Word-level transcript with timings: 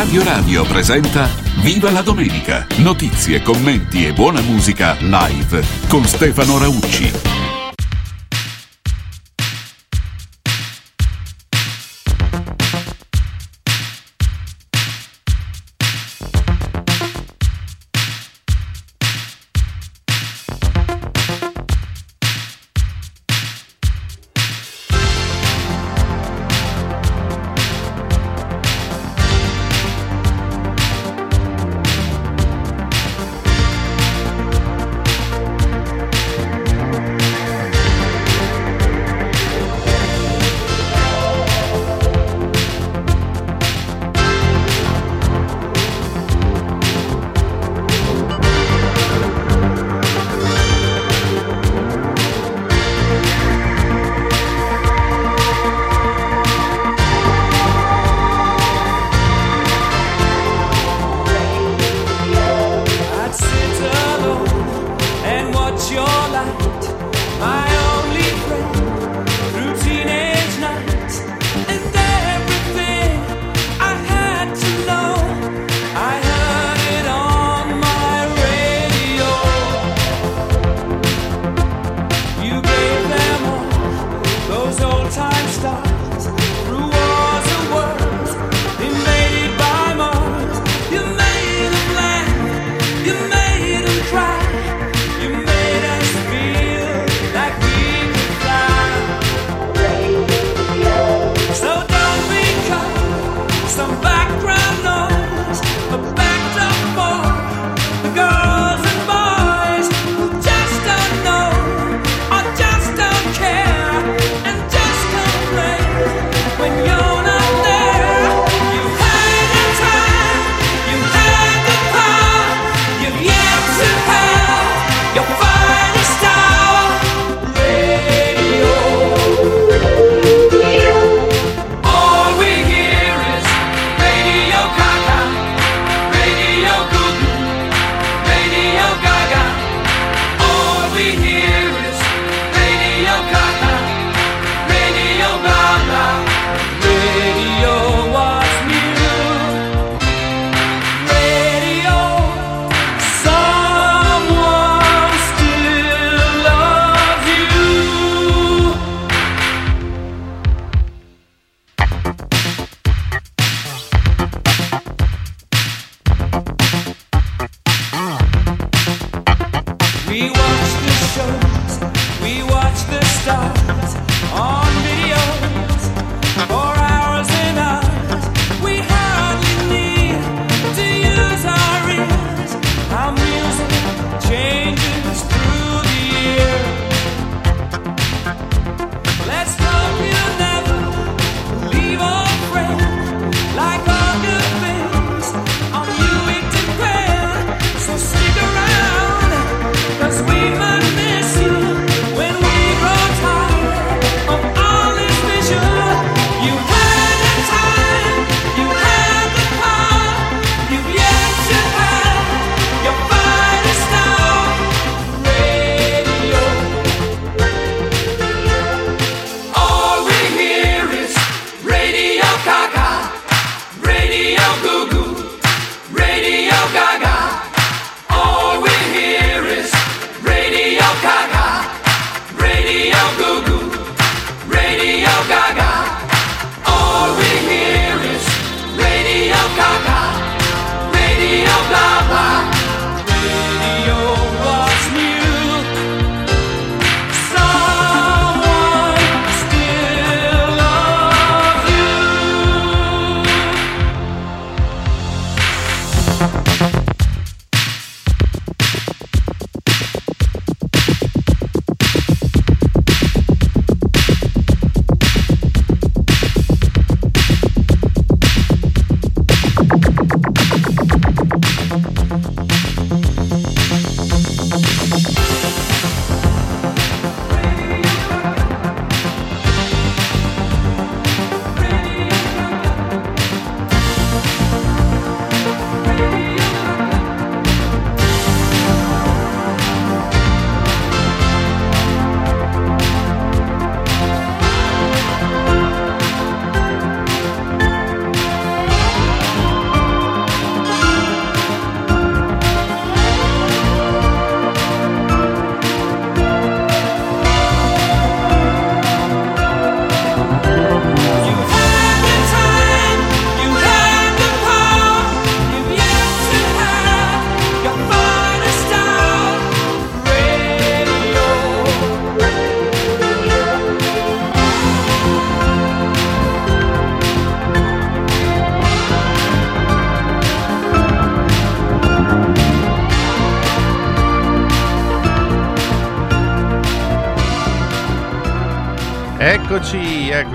Radio 0.00 0.24
Radio 0.24 0.64
presenta 0.64 1.28
Viva 1.60 1.90
la 1.90 2.00
domenica! 2.00 2.66
Notizie, 2.78 3.42
commenti 3.42 4.06
e 4.06 4.14
buona 4.14 4.40
musica 4.40 4.96
live 4.98 5.62
con 5.88 6.06
Stefano 6.06 6.56
Raucci. 6.56 7.39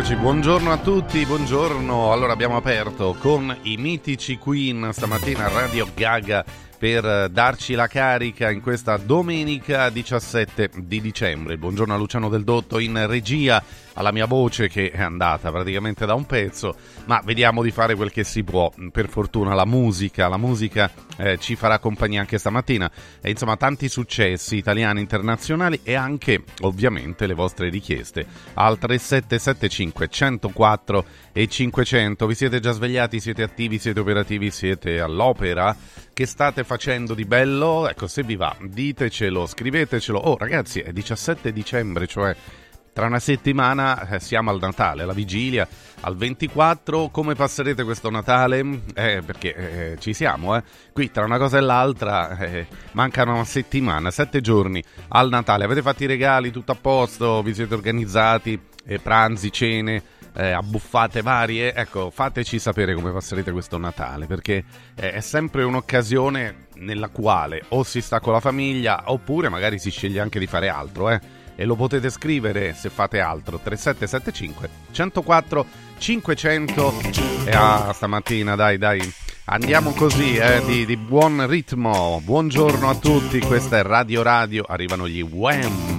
Eccoci, 0.05 0.21
buongiorno 0.21 0.71
a 0.71 0.77
tutti, 0.77 1.25
buongiorno. 1.25 2.11
Allora 2.11 2.31
abbiamo 2.31 2.57
aperto 2.57 3.15
con 3.19 3.57
i 3.63 3.75
mitici 3.77 4.37
Queen 4.37 4.89
stamattina 4.91 5.47
Radio 5.47 5.87
Gaga 5.95 6.45
per 6.77 7.29
darci 7.31 7.73
la 7.73 7.87
carica 7.87 8.51
in 8.51 8.61
questa 8.61 8.97
domenica 8.97 9.89
17 9.89 10.69
di 10.83 11.01
dicembre. 11.01 11.57
Buongiorno 11.57 11.95
a 11.95 11.97
Luciano 11.97 12.29
Del 12.29 12.43
Dotto 12.43 12.77
in 12.77 13.07
regia, 13.07 13.63
alla 13.93 14.11
mia 14.11 14.27
voce 14.27 14.67
che 14.67 14.91
è 14.91 15.01
andata 15.01 15.49
praticamente 15.49 16.05
da 16.05 16.13
un 16.13 16.27
pezzo, 16.27 16.75
ma 17.05 17.19
vediamo 17.25 17.63
di 17.63 17.71
fare 17.71 17.95
quel 17.95 18.11
che 18.11 18.23
si 18.23 18.43
può. 18.43 18.71
Per 18.91 19.09
fortuna 19.09 19.55
la 19.55 19.65
musica, 19.65 20.27
la 20.27 20.37
musica 20.37 20.91
eh, 21.17 21.37
ci 21.37 21.55
farà 21.55 21.79
compagnia 21.79 22.21
anche 22.21 22.37
stamattina 22.37 22.89
e 23.21 23.29
insomma 23.29 23.57
tanti 23.57 23.89
successi 23.89 24.57
italiani 24.57 24.99
internazionali 24.99 25.79
e 25.83 25.95
anche 25.95 26.43
ovviamente 26.61 27.27
le 27.27 27.33
vostre 27.33 27.69
richieste 27.69 28.25
al 28.55 28.77
3775 28.77 30.07
104 30.07 31.05
e 31.31 31.47
500. 31.47 32.25
Vi 32.25 32.35
siete 32.35 32.59
già 32.59 32.71
svegliati, 32.71 33.19
siete 33.19 33.43
attivi, 33.43 33.79
siete 33.79 33.99
operativi, 33.99 34.51
siete 34.51 34.99
all'opera? 34.99 35.75
Che 36.13 36.25
state 36.25 36.63
facendo 36.63 37.13
di 37.13 37.25
bello? 37.25 37.89
Ecco, 37.89 38.07
se 38.07 38.23
vi 38.23 38.35
va, 38.35 38.55
ditecelo, 38.61 39.45
scrivetecelo. 39.45 40.17
Oh 40.17 40.37
ragazzi, 40.37 40.79
è 40.79 40.91
17 40.93 41.51
dicembre, 41.51 42.07
cioè 42.07 42.35
tra 42.95 43.07
una 43.07 43.19
settimana 43.19 44.07
eh, 44.07 44.19
siamo 44.21 44.51
al 44.51 44.57
Natale, 44.57 45.03
alla 45.03 45.11
vigilia, 45.11 45.67
al 45.99 46.15
24. 46.15 47.09
Come 47.09 47.35
passerete 47.35 47.83
questo 47.83 48.09
Natale? 48.09 48.59
Eh, 48.93 49.21
perché 49.21 49.55
eh, 49.55 49.99
ci 49.99 50.13
siamo, 50.13 50.55
eh. 50.55 50.63
Qui 50.93 51.11
tra 51.11 51.25
una 51.25 51.37
cosa 51.37 51.57
e 51.57 51.61
l'altra 51.61 52.37
eh, 52.37 52.67
mancano 52.93 53.33
una 53.33 53.43
settimana, 53.43 54.11
sette 54.11 54.39
giorni 54.39 54.81
al 55.09 55.27
Natale. 55.27 55.65
Avete 55.65 55.81
fatto 55.81 56.03
i 56.03 56.07
regali, 56.07 56.51
tutto 56.51 56.71
a 56.71 56.77
posto? 56.79 57.43
Vi 57.43 57.53
siete 57.53 57.73
organizzati? 57.73 58.57
Eh, 58.85 58.99
pranzi, 58.99 59.51
cene? 59.51 60.01
eh, 60.37 60.51
abbuffate 60.51 61.21
varie, 61.21 61.73
ecco, 61.73 62.09
fateci 62.09 62.59
sapere 62.59 62.93
come 62.93 63.11
passerete 63.11 63.51
questo 63.51 63.77
Natale, 63.77 64.25
perché 64.25 64.63
eh, 64.95 65.13
è 65.13 65.19
sempre 65.21 65.63
un'occasione 65.63 66.67
nella 66.75 67.07
quale 67.07 67.63
o 67.69 67.83
si 67.83 68.01
sta 68.01 68.19
con 68.19 68.33
la 68.33 68.41
famiglia 68.41 69.03
oppure 69.05 69.47
magari 69.47 69.79
si 69.79 69.89
sceglie 69.89 70.19
anche 70.19 70.39
di 70.39 70.47
fare 70.47 70.69
altro, 70.69 71.09
eh. 71.09 71.34
E 71.55 71.65
lo 71.65 71.75
potete 71.75 72.09
scrivere 72.09 72.73
se 72.73 72.89
fate 72.89 73.19
altro. 73.19 73.59
3775 73.59 74.69
104 74.91 75.65
500 75.97 76.93
e 77.45 77.51
ah, 77.51 77.91
stamattina 77.93 78.55
dai 78.55 78.77
dai. 78.77 79.13
Andiamo 79.47 79.91
così, 79.91 80.35
eh, 80.37 80.63
di, 80.65 80.85
di, 80.85 80.97
buon 80.97 81.45
ritmo. 81.47 82.19
Buongiorno 82.23 82.89
a 82.89 82.95
tutti, 82.95 83.39
questa 83.41 83.77
è 83.77 83.83
Radio 83.83 84.23
Radio, 84.23 84.63
arrivano 84.67 85.07
gli 85.07 85.21
Wham! 85.21 85.95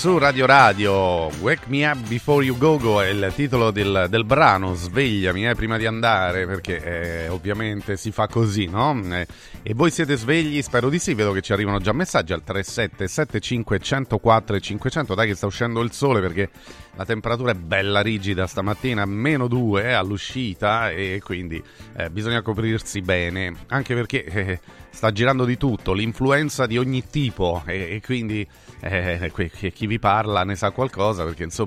Su 0.00 0.18
Radio 0.18 0.46
Radio. 0.46 1.28
Wake 1.42 1.59
Me 1.70 1.86
Up 1.86 2.08
Before 2.08 2.44
You 2.44 2.58
Go 2.58 2.78
Go 2.78 3.00
è 3.00 3.10
il 3.10 3.32
titolo 3.32 3.70
del, 3.70 4.06
del 4.10 4.24
brano. 4.24 4.74
Svegliami 4.74 5.46
eh, 5.46 5.54
prima 5.54 5.78
di 5.78 5.86
andare, 5.86 6.44
perché 6.44 6.82
eh, 6.82 7.28
ovviamente 7.28 7.96
si 7.96 8.10
fa 8.10 8.26
così, 8.26 8.66
no? 8.66 9.00
Eh, 9.14 9.24
e 9.62 9.72
voi 9.72 9.92
siete 9.92 10.16
svegli? 10.16 10.60
Spero 10.62 10.88
di 10.88 10.98
sì. 10.98 11.14
Vedo 11.14 11.30
che 11.30 11.42
ci 11.42 11.52
arrivano 11.52 11.78
già 11.78 11.92
messaggi 11.92 12.32
al 12.32 12.42
3775 12.42 13.78
104 13.78 14.56
e 14.56 14.60
500. 14.60 15.14
Dai, 15.14 15.28
che 15.28 15.36
sta 15.36 15.46
uscendo 15.46 15.80
il 15.80 15.92
sole 15.92 16.20
perché 16.20 16.50
la 16.96 17.04
temperatura 17.04 17.52
è 17.52 17.54
bella 17.54 18.00
rigida 18.00 18.48
stamattina, 18.48 19.04
meno 19.04 19.46
2 19.46 19.94
all'uscita, 19.94 20.90
e 20.90 21.20
quindi 21.24 21.62
eh, 21.96 22.10
bisogna 22.10 22.42
coprirsi 22.42 23.00
bene. 23.00 23.54
Anche 23.68 23.94
perché 23.94 24.24
eh, 24.24 24.60
sta 24.90 25.12
girando 25.12 25.44
di 25.44 25.56
tutto, 25.56 25.92
l'influenza 25.92 26.66
di 26.66 26.78
ogni 26.78 27.08
tipo, 27.08 27.62
e, 27.64 27.94
e 27.94 28.00
quindi 28.04 28.44
eh, 28.80 29.30
chi 29.72 29.86
vi 29.86 29.98
parla 29.98 30.42
ne 30.42 30.56
sa 30.56 30.70
qualcosa 30.72 31.24
perché 31.24 31.44
insomma 31.44 31.59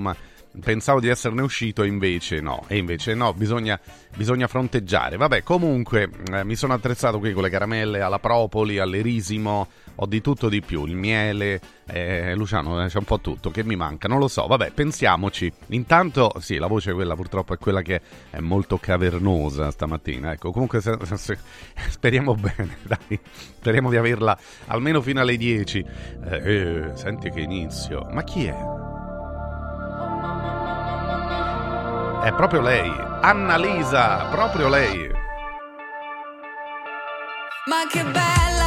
pensavo 0.62 1.00
di 1.00 1.08
esserne 1.08 1.42
uscito 1.42 1.84
e 1.84 1.88
invece 1.88 2.40
no, 2.40 2.64
e 2.68 2.78
invece 2.78 3.14
no, 3.14 3.34
bisogna, 3.34 3.80
bisogna 4.16 4.48
fronteggiare. 4.48 5.18
Vabbè, 5.18 5.44
comunque 5.44 6.10
eh, 6.32 6.44
mi 6.44 6.56
sono 6.56 6.74
attrezzato 6.74 7.20
qui 7.20 7.34
con 7.34 7.44
le 7.44 7.50
caramelle 7.50 8.02
alla 8.02 8.20
propoli, 8.20 8.80
all'erisimo, 8.80 9.68
ho 9.96 10.06
di 10.06 10.22
tutto 10.22 10.50
di 10.50 10.62
più, 10.62 10.86
il 10.86 10.96
miele, 10.96 11.60
eh, 11.86 12.36
Luciano, 12.36 12.84
eh, 12.84 12.88
c'è 12.88 12.98
un 12.98 13.04
po' 13.04 13.20
tutto 13.20 13.52
che 13.52 13.64
mi 13.64 13.76
manca, 13.76 14.08
non 14.08 14.20
lo 14.20 14.28
so, 14.28 14.46
vabbè, 14.48 14.72
pensiamoci. 14.72 15.52
Intanto, 15.68 16.34
sì, 16.40 16.58
la 16.58 16.68
voce 16.68 16.94
quella 16.94 17.16
purtroppo 17.16 17.54
è 17.54 17.58
quella 17.58 17.82
che 17.82 18.02
è 18.30 18.40
molto 18.40 18.78
cavernosa 18.78 19.72
stamattina, 19.72 20.34
ecco, 20.34 20.52
comunque 20.52 20.82
se, 20.82 20.98
se, 21.16 21.38
speriamo 21.90 22.36
bene, 22.36 22.78
dai, 22.84 23.20
speriamo 23.58 23.90
di 23.90 23.98
averla 23.98 24.38
almeno 24.68 25.02
fino 25.02 25.22
alle 25.22 25.38
10. 25.38 25.86
Eh, 26.26 26.36
eh, 26.36 26.92
senti 26.96 27.30
che 27.30 27.40
inizio, 27.40 28.08
ma 28.12 28.24
chi 28.24 28.46
è? 28.46 29.12
È 32.24 32.33
proprio 32.33 32.62
lei, 32.62 32.89
Annalisa, 33.22 34.27
proprio 34.31 34.69
lei. 34.69 35.12
Ma 37.65 37.86
che 37.89 38.03
bella 38.03 38.62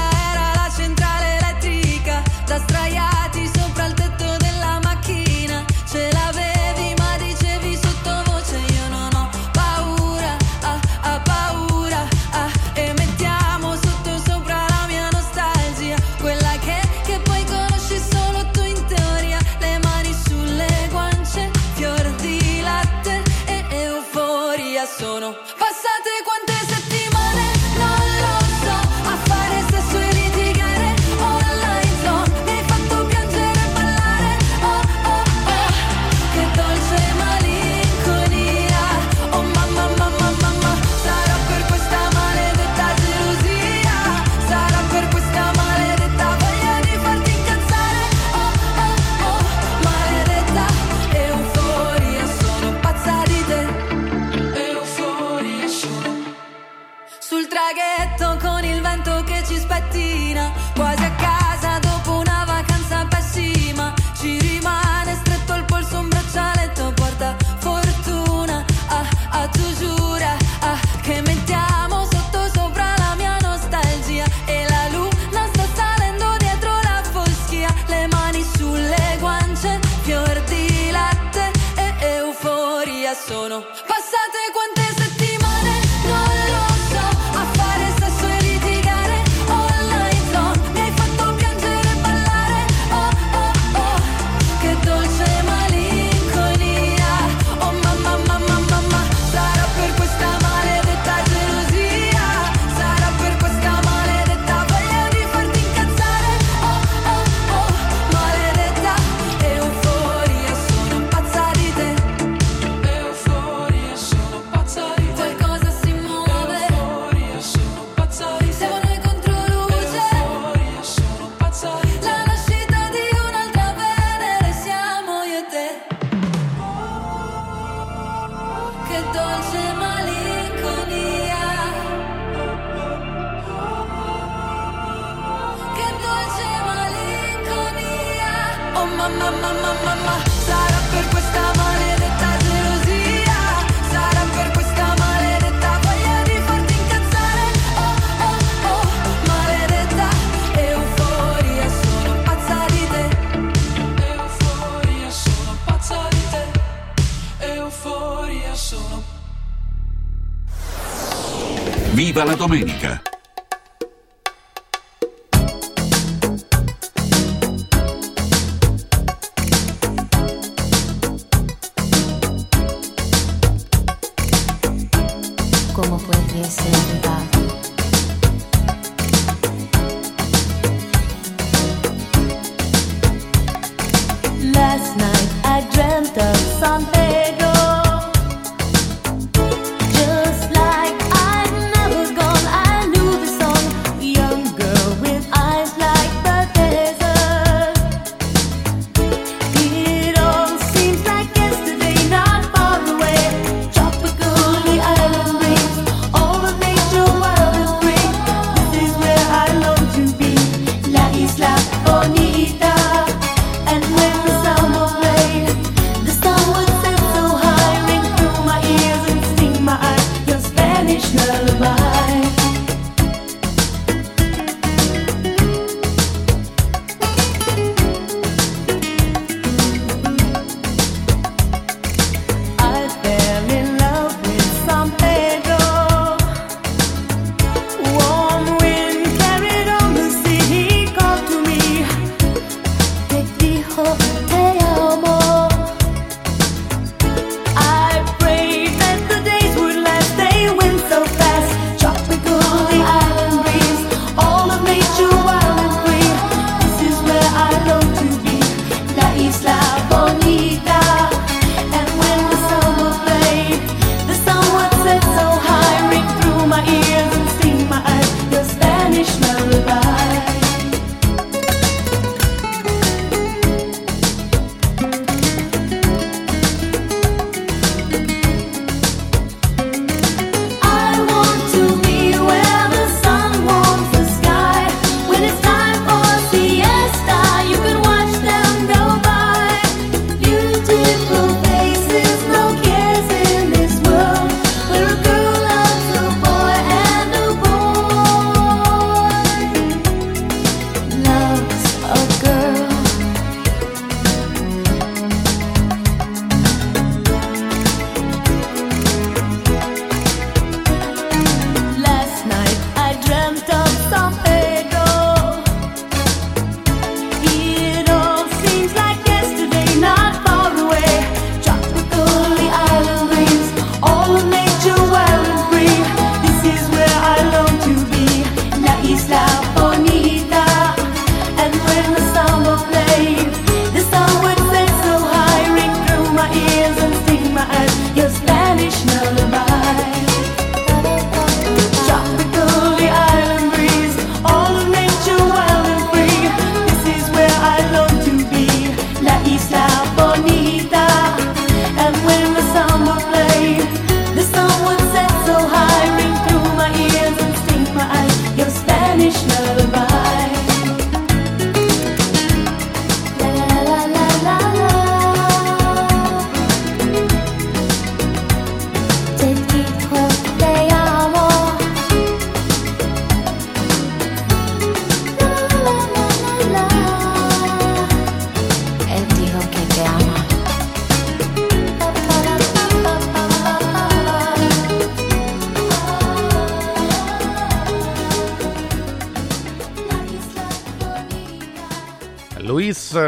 Viva 161.96 162.24
la 162.24 162.34
domenica! 162.34 163.15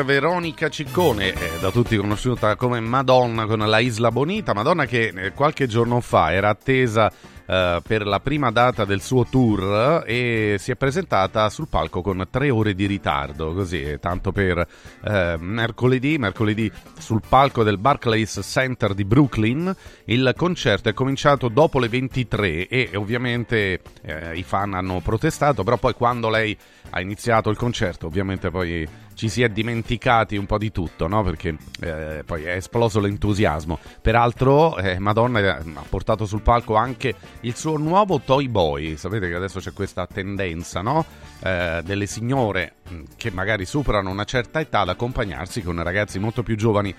Veronica 0.09 0.71
Ciccone, 0.71 1.35
eh, 1.35 1.59
da 1.61 1.71
tutti 1.71 1.95
conosciuta 1.95 2.57
come 2.57 2.81
Madonna 2.81 3.45
con 3.45 3.59
la 3.59 3.79
Isla 3.79 4.11
Bonita, 4.11 4.55
Madonna 4.55 4.87
che 4.87 5.13
eh, 5.15 5.33
qualche 5.33 5.67
giorno 5.67 6.01
fa 6.01 6.33
era 6.33 6.49
attesa 6.49 7.13
eh, 7.45 7.83
per 7.87 8.07
la 8.07 8.19
prima 8.19 8.51
data 8.51 8.87
del 8.87 9.03
suo 9.03 9.27
tour 9.27 10.05
e 10.07 10.57
si 10.59 10.71
è 10.71 10.77
presentata 10.77 11.51
sul 11.51 11.69
palco 11.69 12.01
con 12.01 12.27
tre 12.31 12.49
ore 12.49 12.75
di 12.75 12.87
ritardo, 12.87 13.53
così, 13.53 13.83
eh, 13.83 13.99
tanto 13.99 14.33
per 14.33 14.67
eh, 15.05 15.37
mercoledì, 15.39 16.17
mercoledì 16.17 16.73
sul 16.97 17.21
palco 17.29 17.63
del 17.63 17.77
Barclays 17.77 18.41
Center 18.43 18.95
di 18.95 19.05
Brooklyn, 19.05 19.77
il 20.07 20.33
concerto 20.35 20.89
è 20.89 20.95
cominciato 20.95 21.49
dopo 21.49 21.79
le 21.79 21.89
23 21.89 22.69
e 22.69 22.91
ovviamente 22.95 23.83
eh, 24.01 24.39
i 24.39 24.43
fan 24.43 24.73
hanno 24.73 25.01
protestato, 25.01 25.65
però 25.65 25.77
poi 25.77 25.93
quando 25.93 26.31
lei 26.31 26.57
ha 26.91 27.01
iniziato 27.03 27.51
il 27.51 27.59
concerto 27.59 28.07
ovviamente 28.07 28.49
poi 28.49 28.89
ci 29.19 29.29
si 29.29 29.43
è 29.43 29.49
dimenticati 29.49 30.37
un 30.37 30.47
po' 30.47 30.59
di 30.59 30.71
tutto, 30.71 31.09
no? 31.09 31.25
Perché 31.25 31.57
eh, 31.81 32.23
poi 32.25 32.45
è 32.45 32.53
esploso 32.53 33.01
l'entusiasmo. 33.01 33.81
Peraltro, 34.01 34.79
eh, 34.79 35.01
Madonna 35.01 35.41
eh, 35.41 35.49
ha 35.49 35.85
portato 35.89 36.25
sul 36.25 36.41
palco 36.41 36.77
anche 36.77 37.17
il 37.41 37.57
suo 37.57 37.77
nuovo 37.79 38.21
Toy 38.21 38.47
Boy. 38.47 38.97
Sapete 38.97 39.27
che 39.27 39.35
adesso 39.35 39.59
c'è 39.59 39.73
questa 39.73 40.07
tendenza, 40.07 40.83
no? 40.83 41.05
Eh, 41.41 41.83
delle 41.85 42.07
signore 42.07 42.75
mh, 42.89 43.01
che 43.17 43.33
magari 43.33 43.67
superano 43.67 44.09
una 44.09 44.23
certa 44.23 44.61
età 44.61 44.81
ad 44.81 44.91
accompagnarsi 44.91 45.63
con 45.63 45.83
ragazzi 45.83 46.21
molto 46.21 46.45
più 46.45 46.55
giovani. 46.55 46.95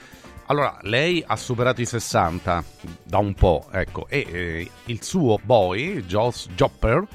Allora, 0.47 0.77
lei 0.81 1.23
ha 1.25 1.37
superato 1.37 1.79
i 1.79 1.85
60 1.85 2.63
da 3.01 3.19
un 3.19 3.33
po', 3.33 3.67
ecco, 3.71 4.07
e 4.09 4.27
eh, 4.29 4.71
il 4.87 5.01
suo 5.03 5.39
boy, 5.41 6.03
Joss 6.03 6.49
Jopper, 6.49 7.07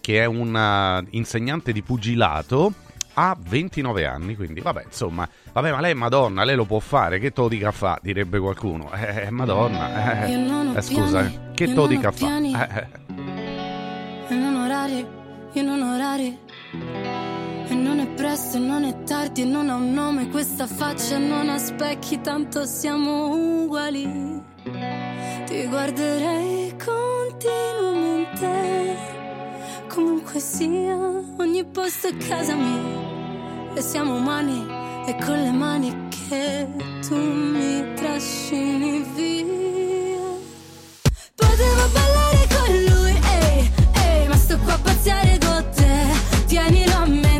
che 0.00 0.20
è 0.20 0.26
un 0.26 0.54
uh, 0.54 1.04
insegnante 1.10 1.72
di 1.72 1.82
pugilato, 1.82 2.72
ha 3.14 3.36
29 3.38 4.06
anni, 4.06 4.36
quindi 4.36 4.60
vabbè, 4.60 4.84
insomma, 4.84 5.28
vabbè, 5.52 5.72
ma 5.72 5.80
lei 5.80 5.92
è 5.92 5.94
Madonna, 5.94 6.44
lei 6.44 6.56
lo 6.56 6.64
può 6.64 6.80
fare, 6.80 7.18
che 7.18 7.32
te 7.32 7.40
lo 7.40 7.48
dica 7.48 7.70
fa, 7.70 7.98
direbbe 8.02 8.38
qualcuno. 8.38 8.90
Eh, 8.92 9.30
Madonna, 9.30 10.26
ho 10.72 10.76
eh, 10.76 10.82
scusa, 10.82 11.20
piani, 11.20 11.34
eh, 11.34 11.54
che 11.54 11.64
io 11.64 11.70
te 11.70 11.76
lo 11.76 11.86
dica 11.86 12.10
fa. 12.10 12.16
piani. 12.16 12.54
Eh, 12.54 12.68
eh. 12.74 12.86
E 14.28 14.34
non 14.34 14.56
orari, 14.56 15.06
io 15.52 15.62
non 15.62 15.82
orari. 15.82 16.38
E 17.66 17.74
non 17.74 17.98
è 18.00 18.06
presto, 18.08 18.56
e 18.56 18.60
non 18.60 18.84
è 18.84 19.02
tardi, 19.04 19.42
e 19.42 19.44
non 19.44 19.68
ha 19.70 19.74
un 19.74 19.92
nome 19.92 20.28
questa 20.28 20.66
faccia, 20.66 21.18
non 21.18 21.48
ha 21.48 21.58
specchi, 21.58 22.20
tanto 22.20 22.64
siamo 22.66 23.62
uguali. 23.62 24.42
Ti 25.46 25.66
guarderei 25.66 26.74
continuamente, 26.84 29.23
comunque 29.94 30.40
sia, 30.40 30.96
ogni 31.38 31.64
posto 31.64 32.08
è 32.08 32.16
casa 32.16 32.54
mia. 32.56 33.72
E 33.74 33.80
siamo 33.80 34.16
umani, 34.16 34.66
e 35.06 35.16
con 35.24 35.40
le 35.40 35.52
mani 35.52 36.08
che 36.08 36.66
tu 37.06 37.14
mi 37.16 37.94
trascini 37.94 39.04
via. 39.14 40.22
Potevo 41.36 41.88
ballare 41.92 42.48
con 42.56 42.74
lui, 42.88 43.18
ehi, 43.38 43.70
ehi, 43.94 44.28
ma 44.28 44.36
sto 44.36 44.58
qua 44.58 44.74
a 44.74 44.78
pazziare 44.78 45.38
con 45.38 45.64
te. 45.74 45.92
Tienilo 46.46 46.94
a 46.94 47.06
mente, 47.06 47.33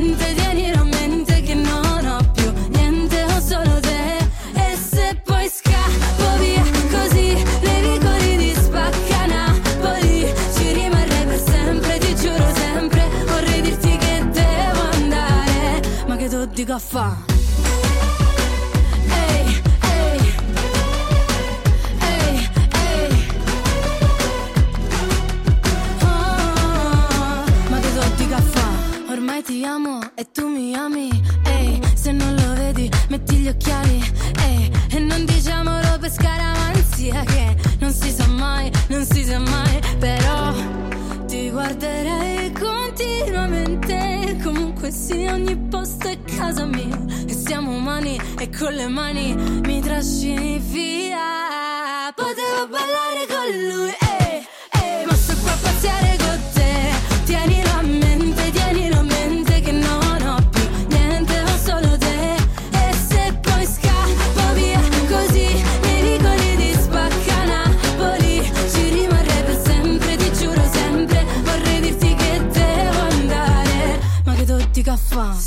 che 16.75 16.81
tu 16.81 16.81
dico 16.81 16.81
a 16.81 16.81
fa'? 16.81 17.17
Ehi. 19.11 19.63
Oh, 26.03 27.45
ma 27.69 27.79
che 27.79 27.89
so 27.95 28.03
di 28.17 28.29
caffè 28.29 28.67
Ormai 29.11 29.43
ti 29.43 29.65
amo 29.65 30.01
e 30.15 30.27
tu 30.33 30.49
mi 30.49 30.75
ami. 30.75 31.11
Ehi, 31.45 31.81
se 31.95 32.13
non 32.13 32.35
lo 32.35 32.55
vedi 32.55 32.91
metti 33.09 33.37
gli 33.37 33.49
occhiali. 33.49 34.03
Ehi, 34.41 34.71
e 34.91 34.99
non 34.99 35.25
diciamolo 35.25 35.99
per 36.01 36.11
scaramanzia 36.11 37.23
Che 37.25 37.57
non 37.79 37.93
si 37.93 38.11
sa 38.11 38.27
mai, 38.27 38.71
non 38.89 39.05
si 39.05 39.25
sa 39.25 39.39
mai. 39.39 39.81
Però 39.99 40.53
ti 41.27 41.51
guarderei 41.51 42.34
Sia 44.95 45.35
ogni 45.35 45.57
posto 45.57 46.09
è 46.09 46.17
casa 46.23 46.65
mia. 46.67 46.97
E 47.27 47.35
siamo 47.35 47.73
umani 47.73 48.19
e 48.39 48.49
con 48.49 48.73
le 48.73 48.87
mani 48.87 49.35
mi 49.67 49.81
trascini 49.81 50.59
via. 50.59 52.13
Potevo 52.15 52.69
ballare 52.69 53.27
con 53.27 53.47
lui, 53.69 53.91
ehi, 53.91 54.47
ehi 54.83 55.05
Ma 55.07 55.15
sto 55.15 55.35
qua 55.43 55.53
a 55.53 55.57
pazziare 55.61 56.17
con 56.17 56.24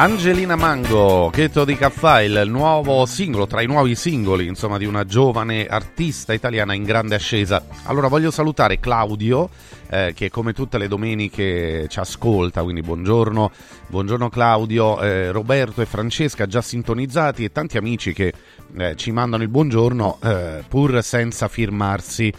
Angelina 0.00 0.56
Mango, 0.56 1.28
Cheto 1.30 1.66
di 1.66 1.76
Caffai, 1.76 2.24
il 2.24 2.44
nuovo 2.48 3.04
singolo, 3.04 3.46
tra 3.46 3.60
i 3.60 3.66
nuovi 3.66 3.94
singoli, 3.94 4.46
insomma, 4.46 4.78
di 4.78 4.86
una 4.86 5.04
giovane 5.04 5.66
artista 5.66 6.32
italiana 6.32 6.72
in 6.72 6.84
grande 6.84 7.16
ascesa. 7.16 7.62
Allora 7.82 8.08
voglio 8.08 8.30
salutare 8.30 8.80
Claudio, 8.80 9.50
eh, 9.90 10.12
che 10.14 10.30
come 10.30 10.54
tutte 10.54 10.78
le 10.78 10.88
domeniche 10.88 11.84
ci 11.90 11.98
ascolta, 11.98 12.62
quindi 12.62 12.80
buongiorno, 12.80 13.50
buongiorno 13.88 14.30
Claudio, 14.30 15.02
eh, 15.02 15.32
Roberto 15.32 15.82
e 15.82 15.86
Francesca 15.86 16.46
già 16.46 16.62
sintonizzati 16.62 17.44
e 17.44 17.52
tanti 17.52 17.76
amici 17.76 18.14
che 18.14 18.32
eh, 18.78 18.96
ci 18.96 19.10
mandano 19.10 19.42
il 19.42 19.50
buongiorno 19.50 20.18
eh, 20.22 20.64
pur 20.66 21.02
senza 21.02 21.46
firmarsi 21.46 22.32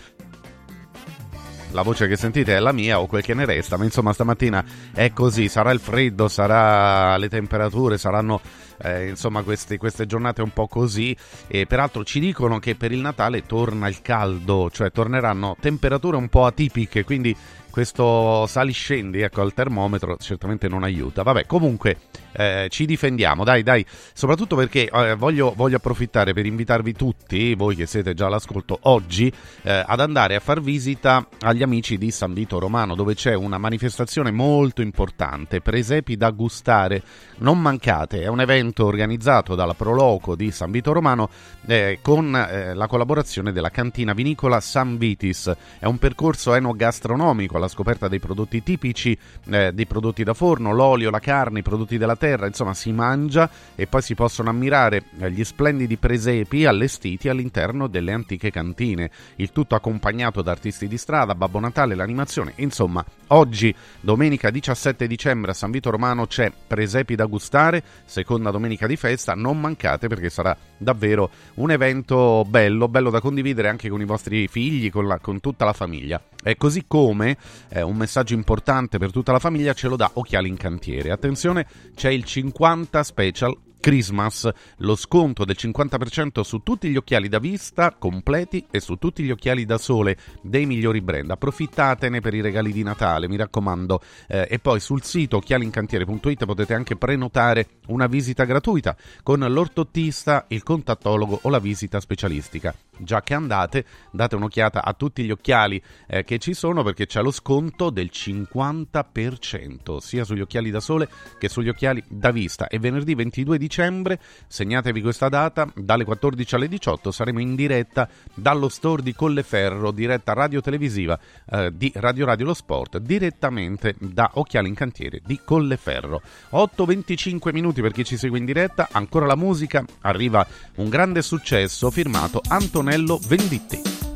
la 1.71 1.81
voce 1.81 2.07
che 2.07 2.15
sentite 2.15 2.55
è 2.55 2.59
la 2.59 2.71
mia 2.71 2.99
o 2.99 3.07
quel 3.07 3.23
che 3.23 3.33
ne 3.33 3.45
resta, 3.45 3.77
ma 3.77 3.83
insomma 3.83 4.13
stamattina 4.13 4.63
è 4.93 5.11
così, 5.11 5.47
sarà 5.47 5.71
il 5.71 5.79
freddo, 5.79 6.27
sarà 6.27 7.17
le 7.17 7.29
temperature, 7.29 7.97
saranno 7.97 8.41
eh, 8.83 9.09
insomma 9.09 9.43
queste, 9.43 9.77
queste, 9.77 10.05
giornate 10.05 10.41
un 10.41 10.51
po' 10.51 10.67
così. 10.67 11.15
E 11.47 11.65
peraltro 11.65 12.03
ci 12.03 12.19
dicono 12.19 12.59
che 12.59 12.75
per 12.75 12.91
il 12.91 12.99
Natale 12.99 13.45
torna 13.45 13.87
il 13.87 14.01
caldo, 14.01 14.69
cioè 14.71 14.91
torneranno 14.91 15.55
temperature 15.59 16.17
un 16.17 16.29
po' 16.29 16.45
atipiche, 16.45 17.03
quindi 17.03 17.35
questo 17.71 18.45
sali-scendi 18.45 19.21
ecco, 19.21 19.41
al 19.41 19.53
termometro 19.53 20.17
certamente 20.17 20.67
non 20.67 20.83
aiuta. 20.83 21.23
Vabbè, 21.23 21.47
comunque 21.47 21.97
eh, 22.33 22.67
ci 22.69 22.85
difendiamo, 22.85 23.43
dai, 23.43 23.63
dai, 23.63 23.85
soprattutto 24.13 24.55
perché 24.55 24.89
eh, 24.89 25.15
voglio, 25.15 25.53
voglio, 25.55 25.77
approfittare 25.77 26.33
per 26.33 26.45
invitarvi 26.45 26.93
tutti, 26.93 27.55
voi 27.55 27.75
che 27.75 27.85
siete 27.85 28.13
già 28.13 28.27
all'ascolto 28.27 28.77
oggi, 28.83 29.31
eh, 29.63 29.83
ad 29.85 29.99
andare 29.99 30.35
a 30.35 30.39
far 30.39 30.61
visita 30.61 31.27
agli 31.41 31.63
amici 31.63 31.97
di 31.97 32.11
San 32.11 32.33
Vito 32.33 32.59
Romano, 32.59 32.95
dove 32.95 33.15
c'è 33.15 33.33
una 33.33 33.57
manifestazione 33.57 34.31
molto 34.31 34.81
importante, 34.81 35.61
presepi 35.61 36.15
da 36.15 36.29
gustare. 36.31 37.01
Non 37.37 37.59
mancate, 37.59 38.21
è 38.21 38.27
un 38.27 38.39
evento 38.39 38.85
organizzato 38.85 39.55
dalla 39.55 39.73
Proloco 39.73 40.35
di 40.35 40.51
San 40.51 40.69
Vito 40.69 40.91
Romano 40.91 41.29
eh, 41.65 41.99
con 42.01 42.35
eh, 42.35 42.73
la 42.73 42.87
collaborazione 42.87 43.51
della 43.51 43.69
cantina 43.69 44.13
vinicola 44.13 44.59
San 44.59 44.97
Vitis. 44.97 45.51
È 45.79 45.85
un 45.85 45.97
percorso 45.97 46.53
enogastronomico 46.53 47.57
alla 47.61 47.69
scoperta 47.69 48.07
dei 48.07 48.19
prodotti 48.19 48.61
tipici, 48.63 49.17
eh, 49.49 49.71
dei 49.73 49.85
prodotti 49.85 50.23
da 50.23 50.33
forno, 50.33 50.73
l'olio, 50.73 51.09
la 51.09 51.19
carne, 51.19 51.59
i 51.59 51.63
prodotti 51.63 51.97
della 51.97 52.15
terra, 52.15 52.47
insomma 52.47 52.73
si 52.73 52.91
mangia 52.91 53.49
e 53.75 53.87
poi 53.87 54.01
si 54.01 54.15
possono 54.15 54.49
ammirare 54.49 55.03
eh, 55.19 55.31
gli 55.31 55.43
splendidi 55.43 55.97
presepi 55.97 56.65
allestiti 56.65 57.29
all'interno 57.29 57.87
delle 57.87 58.11
antiche 58.11 58.51
cantine, 58.51 59.09
il 59.35 59.51
tutto 59.51 59.75
accompagnato 59.75 60.41
da 60.41 60.51
artisti 60.51 60.87
di 60.87 60.97
strada, 60.97 61.35
Babbo 61.35 61.59
Natale, 61.59 61.95
l'animazione, 61.95 62.53
insomma 62.57 63.03
oggi 63.27 63.73
domenica 64.01 64.49
17 64.49 65.07
dicembre 65.07 65.51
a 65.51 65.53
San 65.53 65.71
Vito 65.71 65.89
Romano 65.89 66.27
c'è 66.27 66.51
presepi 66.67 67.15
da 67.15 67.25
gustare, 67.25 67.83
seconda 68.05 68.51
domenica 68.51 68.87
di 68.87 68.95
festa, 68.95 69.35
non 69.35 69.59
mancate 69.59 70.07
perché 70.07 70.29
sarà 70.29 70.55
davvero 70.81 71.29
un 71.55 71.71
evento 71.71 72.43
bello, 72.47 72.87
bello 72.87 73.09
da 73.09 73.21
condividere 73.21 73.69
anche 73.69 73.89
con 73.89 74.01
i 74.01 74.05
vostri 74.05 74.47
figli, 74.47 74.89
con, 74.89 75.07
la, 75.07 75.19
con 75.19 75.39
tutta 75.39 75.65
la 75.65 75.73
famiglia. 75.73 76.21
E 76.43 76.57
così 76.57 76.85
come 76.87 77.37
eh, 77.69 77.81
un 77.81 77.95
messaggio 77.95 78.33
importante 78.33 78.97
per 78.97 79.11
tutta 79.11 79.31
la 79.31 79.39
famiglia 79.39 79.73
ce 79.73 79.87
lo 79.87 79.95
dà 79.95 80.09
Occhiali 80.13 80.49
in 80.49 80.57
Cantiere. 80.57 81.11
Attenzione, 81.11 81.65
c'è 81.95 82.09
il 82.09 82.23
50 82.23 83.03
special 83.03 83.55
Christmas, 83.81 84.49
lo 84.77 84.95
sconto 84.95 85.43
del 85.43 85.57
50% 85.59 86.41
su 86.41 86.59
tutti 86.59 86.87
gli 86.87 86.95
occhiali 86.95 87.27
da 87.27 87.39
vista 87.39 87.93
completi 87.97 88.65
e 88.71 88.79
su 88.79 88.95
tutti 88.95 89.23
gli 89.23 89.31
occhiali 89.31 89.65
da 89.65 89.77
sole 89.77 90.15
dei 90.41 90.65
migliori 90.65 91.01
brand. 91.01 91.31
Approfittatene 91.31 92.21
per 92.21 92.33
i 92.35 92.41
regali 92.41 92.71
di 92.71 92.83
Natale, 92.83 93.27
mi 93.27 93.35
raccomando. 93.35 93.99
Eh, 94.27 94.47
e 94.49 94.59
poi 94.59 94.79
sul 94.79 95.03
sito 95.03 95.37
occhialincantiere.it 95.37 96.45
potete 96.45 96.75
anche 96.75 96.95
prenotare 96.95 97.79
una 97.87 98.05
visita 98.05 98.45
gratuita 98.45 98.95
con 99.23 99.39
l'ortottista, 99.39 100.45
il 100.49 100.63
contattologo 100.63 101.39
o 101.41 101.49
la 101.49 101.59
visita 101.59 101.99
specialistica. 101.99 102.73
Già 102.99 103.21
che 103.21 103.33
andate, 103.33 103.83
date 104.11 104.35
un'occhiata 104.35 104.83
a 104.83 104.93
tutti 104.93 105.23
gli 105.23 105.31
occhiali 105.31 105.81
eh, 106.07 106.23
che 106.23 106.37
ci 106.37 106.53
sono 106.53 106.83
perché 106.83 107.07
c'è 107.07 107.23
lo 107.23 107.31
sconto 107.31 107.89
del 107.89 108.11
50% 108.13 109.97
sia 109.97 110.23
sugli 110.23 110.41
occhiali 110.41 110.69
da 110.69 110.79
sole 110.79 111.09
che 111.39 111.49
sugli 111.49 111.69
occhiali 111.69 112.03
da 112.07 112.29
vista. 112.29 112.67
E 112.67 112.77
venerdì 112.77 113.15
22 113.15 113.57
dicembre 113.57 113.69
dicembre, 113.71 114.19
segnatevi 114.47 115.01
questa 115.01 115.29
data, 115.29 115.65
dalle 115.73 116.03
14 116.03 116.55
alle 116.55 116.67
18 116.67 117.09
saremo 117.09 117.39
in 117.39 117.55
diretta 117.55 118.09
dallo 118.33 118.67
store 118.67 119.01
di 119.01 119.15
Colleferro, 119.15 119.91
diretta 119.91 120.33
radio-televisiva 120.33 121.17
eh, 121.49 121.71
di 121.73 121.89
Radio 121.95 122.25
Radio 122.25 122.47
Lo 122.47 122.53
Sport, 122.53 122.97
direttamente 122.97 123.95
da 123.97 124.31
Occhiali 124.33 124.67
in 124.67 124.75
Cantiere 124.75 125.21
di 125.25 125.39
Colleferro. 125.43 126.21
8-25 126.51 127.53
minuti 127.53 127.81
per 127.81 127.93
chi 127.93 128.03
ci 128.03 128.17
segue 128.17 128.37
in 128.37 128.45
diretta, 128.45 128.89
ancora 128.91 129.25
la 129.25 129.37
musica, 129.37 129.85
arriva 130.01 130.45
un 130.75 130.89
grande 130.89 131.21
successo 131.21 131.89
firmato 131.89 132.41
Antonello 132.49 133.17
Venditti. 133.25 134.10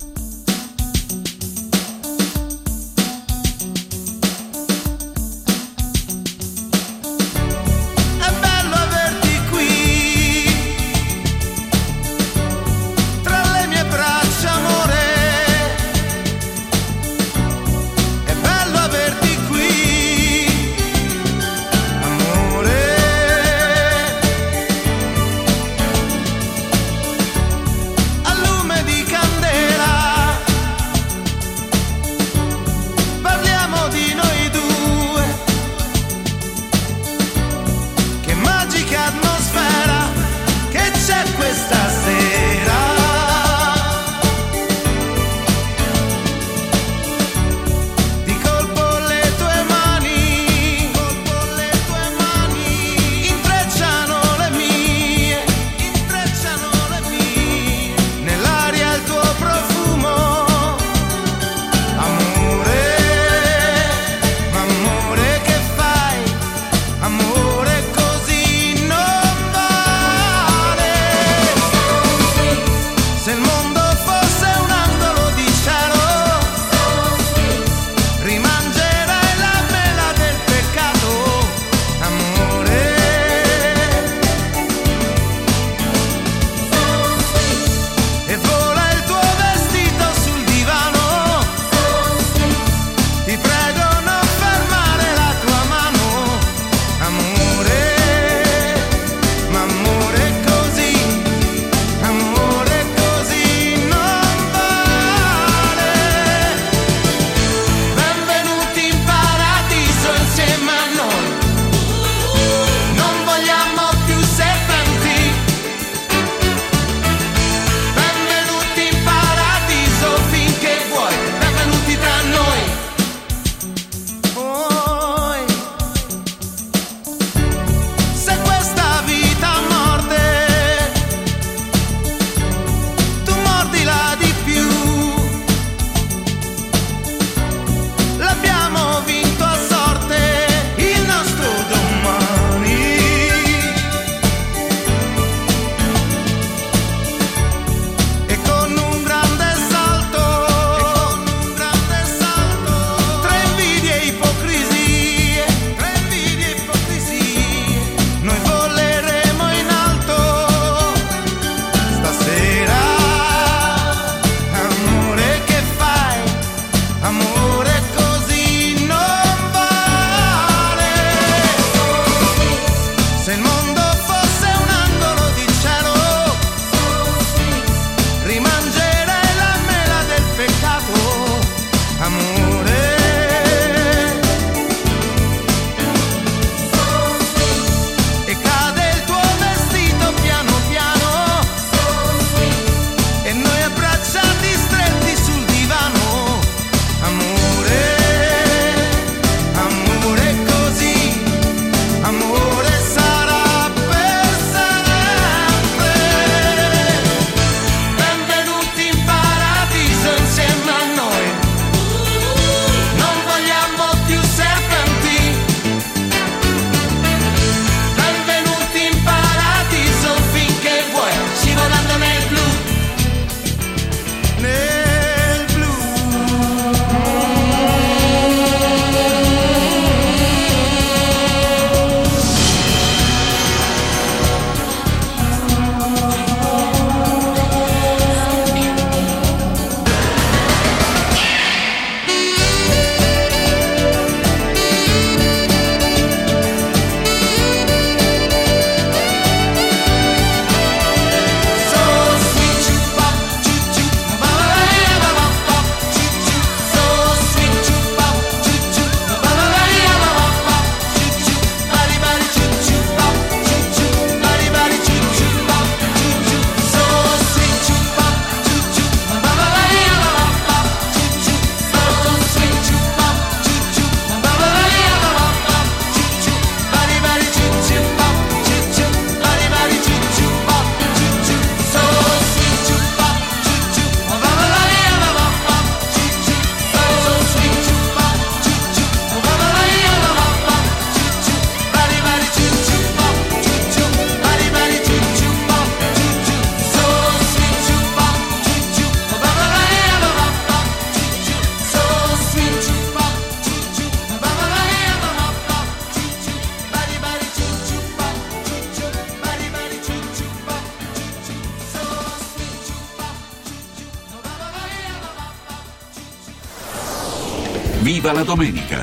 Domenica! 318.36 318.75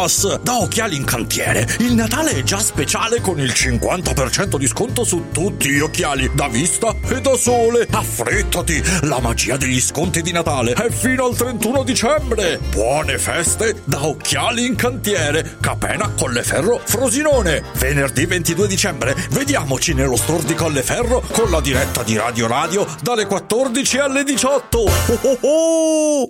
Christmas! 0.00 0.40
Da 0.40 0.58
Occhiali 0.58 0.96
in 0.96 1.04
Cantiere, 1.04 1.66
il 1.80 1.94
Natale 1.94 2.32
è 2.32 2.42
già 2.42 2.58
speciale 2.58 3.20
con 3.20 3.38
il 3.38 3.50
50% 3.50 4.56
di 4.56 4.66
sconto 4.66 5.04
su 5.04 5.26
tutti 5.32 5.68
gli 5.68 5.80
occhiali, 5.80 6.30
da 6.34 6.48
vista 6.48 6.94
e 7.08 7.20
da 7.20 7.36
sole. 7.36 7.86
Affrettati! 7.90 8.82
La 9.02 9.20
magia 9.20 9.56
degli 9.56 9.80
sconti 9.80 10.22
di 10.22 10.32
Natale 10.32 10.72
è 10.72 10.90
fino 10.90 11.26
al 11.26 11.36
31 11.36 11.82
dicembre. 11.82 12.58
Buone 12.70 13.18
feste 13.18 13.82
da 13.84 14.06
Occhiali 14.06 14.64
in 14.66 14.76
Cantiere, 14.76 15.56
Capena 15.60 16.10
Colleferro 16.16 16.80
Frosinone. 16.82 17.62
Venerdì 17.74 18.24
22 18.24 18.66
dicembre, 18.66 19.14
vediamoci 19.30 19.92
nello 19.92 20.16
store 20.16 20.44
di 20.44 20.54
Colleferro 20.54 21.22
con 21.32 21.50
la 21.50 21.60
diretta 21.60 22.02
di 22.02 22.16
Radio 22.16 22.46
Radio 22.46 22.86
dalle 23.02 23.26
14 23.26 23.98
alle 23.98 24.24
18. 24.24 24.78
Oh 24.78 25.18
oh 25.22 25.38
oh! 25.42 26.29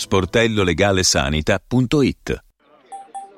sportellolegalesanita.it 0.00 2.49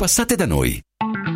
Passate 0.00 0.34
da 0.34 0.46
noi. 0.46 0.80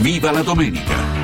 Viva 0.00 0.30
la 0.30 0.42
domenica! 0.42 1.15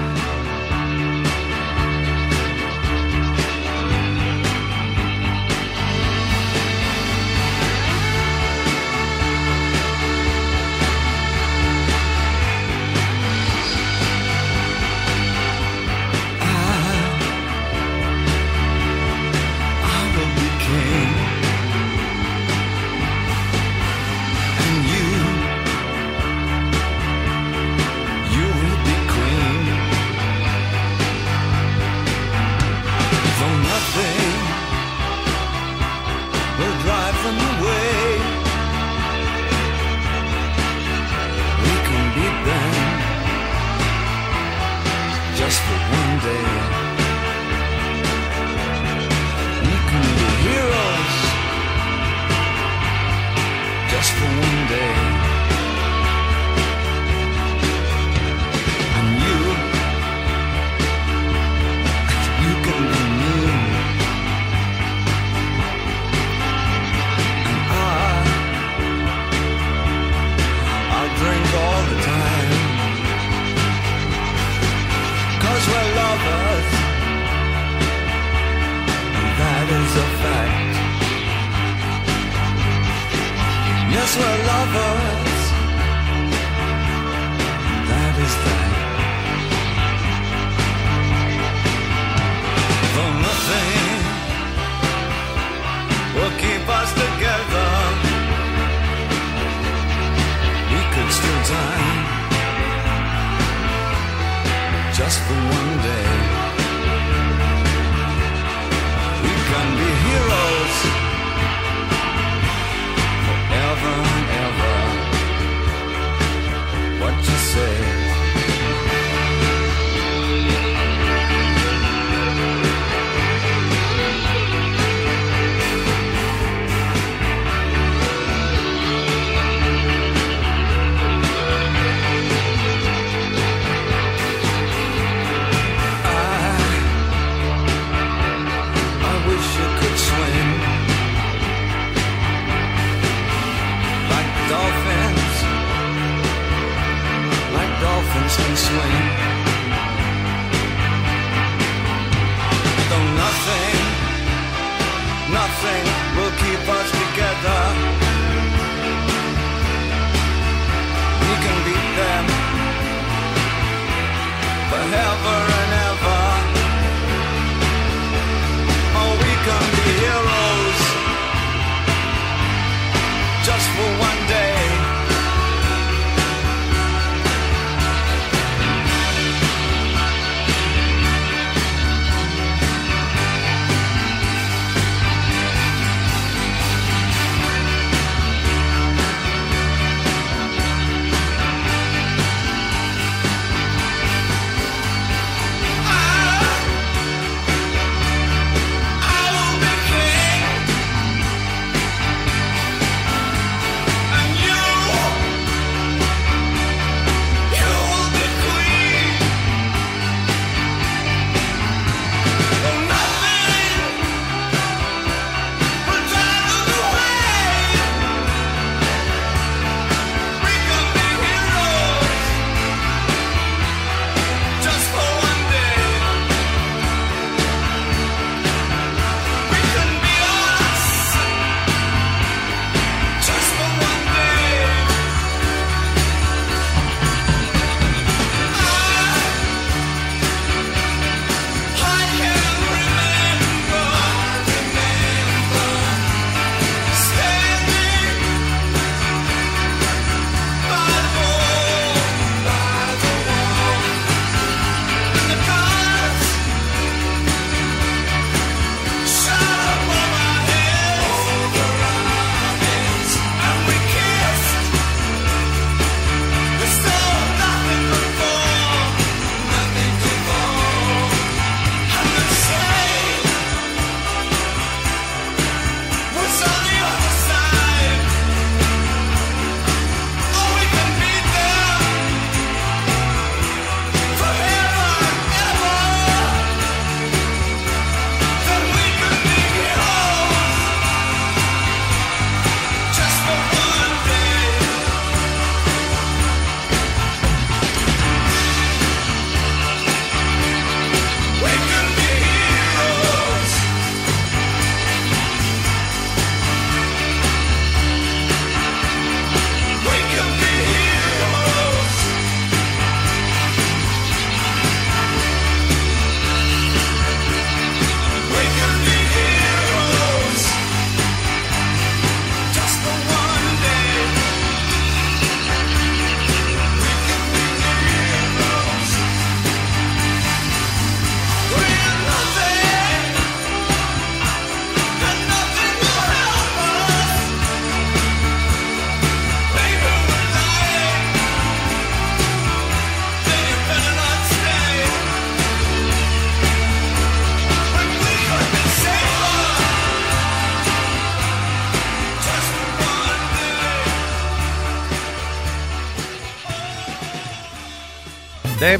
the 37.23 37.29
away. 37.31 38.02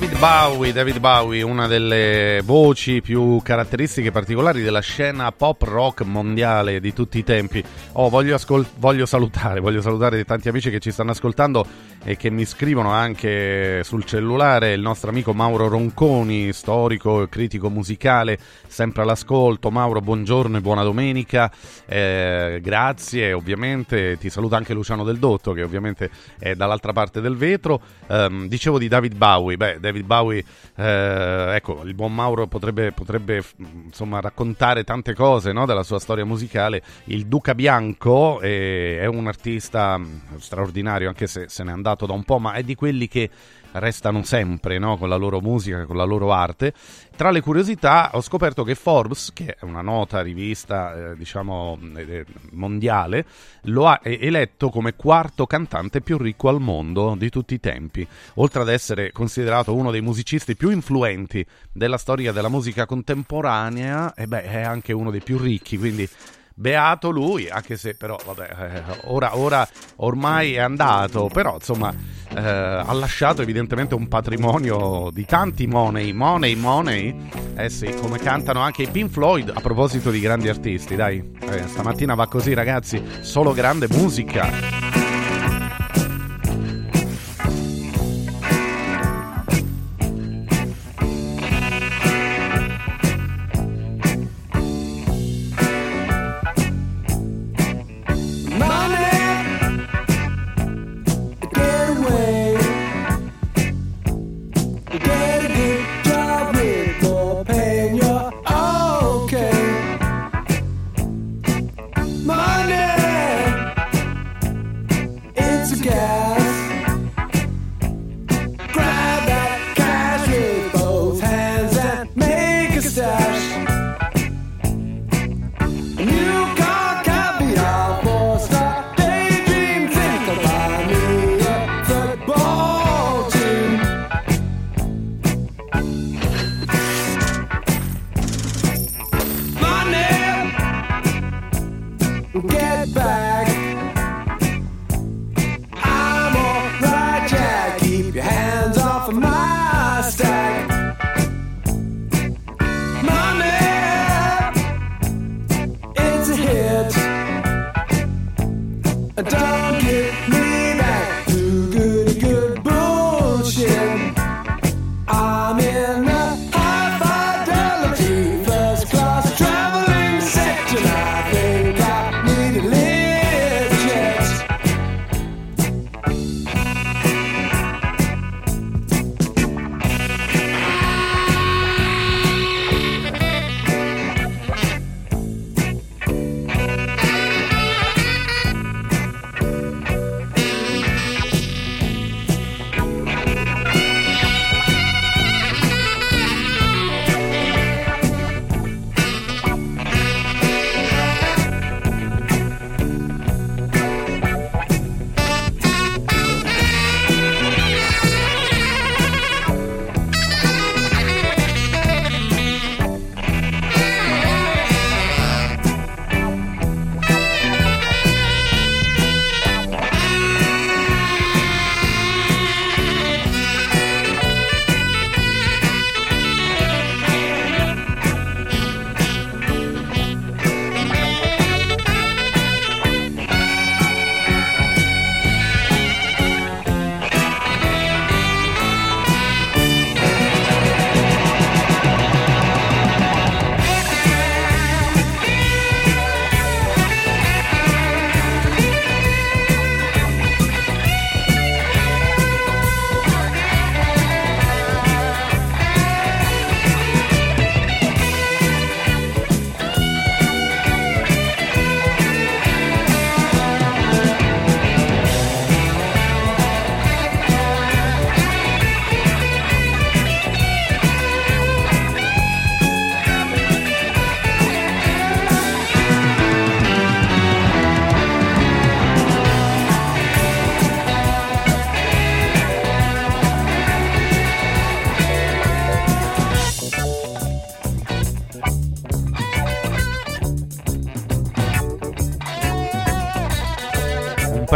David 0.03 0.19
Bowie, 0.19 0.73
David 0.73 0.99
Bowie, 0.99 1.43
una 1.43 1.69
delle 1.69 2.41
voci 2.45 3.01
più 3.01 3.41
caratteristiche 3.41 4.09
e 4.09 4.11
particolari 4.11 4.61
della 4.61 4.81
scena 4.81 5.31
pop 5.31 5.63
rock 5.63 6.03
mondiale 6.03 6.81
di 6.81 6.93
tutti 6.93 7.19
i 7.19 7.23
tempi. 7.23 7.63
Oh, 7.93 8.09
voglio, 8.09 8.35
ascol- 8.35 8.67
voglio 8.79 9.07
salutare, 9.07 9.61
voglio 9.61 9.81
salutare 9.81 10.25
tanti 10.25 10.49
amici 10.49 10.71
che 10.71 10.81
ci 10.81 10.91
stanno 10.91 11.13
ascoltando 11.13 11.65
e 12.03 12.17
che 12.17 12.31
mi 12.31 12.45
scrivono 12.45 12.91
anche 12.91 13.85
sul 13.85 14.05
cellulare 14.05 14.73
il 14.73 14.81
nostro 14.81 15.11
amico 15.11 15.33
Mauro 15.33 15.69
Ronconi, 15.69 16.53
storico 16.53 17.23
e 17.23 17.29
critico 17.29 17.71
musicale, 17.71 18.39
sempre 18.67 19.03
all'ascolto. 19.03 19.71
Mauro, 19.71 20.01
buongiorno 20.01 20.57
e 20.57 20.61
buona 20.61 20.83
domenica. 20.83 21.49
Eh, 21.87 22.59
grazie, 22.61 23.33
ovviamente 23.33 24.19
ti 24.19 24.31
saluta 24.31 24.57
anche 24.57 24.75
Luciano 24.75 25.05
Del 25.05 25.19
Dotto 25.19 25.53
che 25.53 25.63
ovviamente 25.63 26.11
è 26.41 26.57
dall'altra 26.57 26.93
parte 26.93 27.21
del 27.21 27.37
vetro. 27.37 27.81
Ehm, 28.09 28.49
dicevo 28.49 28.81
di 28.81 28.89
David 28.89 29.15
Bowie, 29.15 29.57
beh, 29.57 29.79
David 29.79 29.91
Bowie, 30.03 30.43
eh, 30.77 31.55
ecco, 31.55 31.83
il 31.85 31.95
buon 31.95 32.15
Mauro 32.15 32.47
potrebbe, 32.47 32.93
potrebbe 32.93 33.45
insomma 33.85 34.21
raccontare 34.21 34.85
tante 34.85 35.15
cose 35.15 35.53
no, 35.53 35.67
della 35.67 35.83
sua 35.83 35.99
storia 35.99 36.25
musicale. 36.25 36.83
Il 37.05 37.27
Duca 37.27 37.55
Bianco 37.55 38.41
è, 38.41 38.99
è 39.01 39.07
un 39.07 39.27
artista 39.27 39.99
mh, 39.99 40.39
straordinario, 40.39 41.09
anche 41.09 41.27
se 41.27 41.49
se 41.49 41.63
n'è 41.65 41.71
andato 41.71 42.07
da 42.07 42.15
un 42.15 42.25
po', 42.25 42.39
ma 42.39 42.55
è 42.55 42.63
di 42.63 42.75
quelli 42.75 43.09
che 43.09 43.29
restano 43.73 44.23
sempre 44.23 44.79
no, 44.79 44.97
con 44.97 45.09
la 45.09 45.17
loro 45.17 45.41
musica, 45.41 45.85
con 45.87 45.97
la 45.97 46.05
loro 46.05 46.33
arte. 46.33 46.73
Tra 47.15 47.31
le 47.31 47.41
curiosità 47.41 48.11
ho 48.15 48.21
scoperto 48.21 48.65
che 48.65 48.75
Forbes, 48.75 49.33
che 49.33 49.57
è 49.59 49.65
una 49.65 49.83
nota 49.83 50.23
rivista 50.23 51.11
eh, 51.11 51.17
diciamo 51.17 51.79
eh, 51.97 52.25
mondiale, 52.53 53.27
lo 53.65 53.87
ha 53.87 54.01
eh, 54.03 54.19
eletto 54.21 54.71
come 54.71 54.95
quarto 54.95 55.47
cantante 55.47 56.01
più 56.01 56.17
ricco 56.17 56.49
al 56.49 56.61
mondo 56.61 57.15
di 57.17 57.29
tutti 57.29 57.55
i 57.55 57.61
tempi, 57.61 58.07
oltre 58.35 58.63
ad 58.63 58.69
essere 58.69 59.13
considerato 59.13 59.75
uno 59.75 59.91
dei 59.91 60.01
musicisti 60.01 60.57
più 60.57 60.71
influenti 60.71 61.47
della 61.71 61.99
storia 61.99 62.33
della 62.33 62.49
musica 62.49 62.87
contemporanea, 62.87 64.15
e 64.15 64.27
beh, 64.27 64.43
è 64.43 64.63
anche 64.63 64.93
uno 64.93 65.11
dei 65.11 65.23
più 65.23 65.39
ricchi, 65.39 65.79
quindi 65.79 66.09
beato 66.63 67.11
lui, 67.11 67.51
anche 67.51 67.77
se 67.77 67.95
però 67.95 68.17
vabbè, 68.25 68.49
eh, 68.59 68.83
ora, 69.07 69.37
ora 69.37 69.69
ormai 69.97 70.55
è 70.55 70.61
andato, 70.61 71.29
però 71.31 71.55
insomma 71.55 71.93
eh, 72.35 72.41
ha 72.41 72.93
lasciato 72.93 73.43
evidentemente 73.43 73.95
un 73.95 74.07
patrimonio 74.07 75.11
di 75.13 75.27
tanti 75.27 75.67
money, 75.67 76.13
money, 76.13 76.55
money, 76.55 77.29
eh 77.57 77.69
sì, 77.69 77.93
come 78.01 78.19
cantano 78.19 78.61
anche 78.61 78.85
i 78.85 78.89
Pink 78.89 79.11
Floyd 79.11 79.53
a 79.53 79.61
proposito 79.61 80.11
di 80.11 80.21
grandi 80.21 80.49
artisti, 80.49 80.95
dai, 80.95 81.23
eh, 81.51 81.67
stamattina 81.67 82.15
va 82.15 82.29
così 82.29 82.55
ragazzi, 82.55 83.03
solo 83.21 83.53
grande 83.53 83.89
musica. 83.91 85.02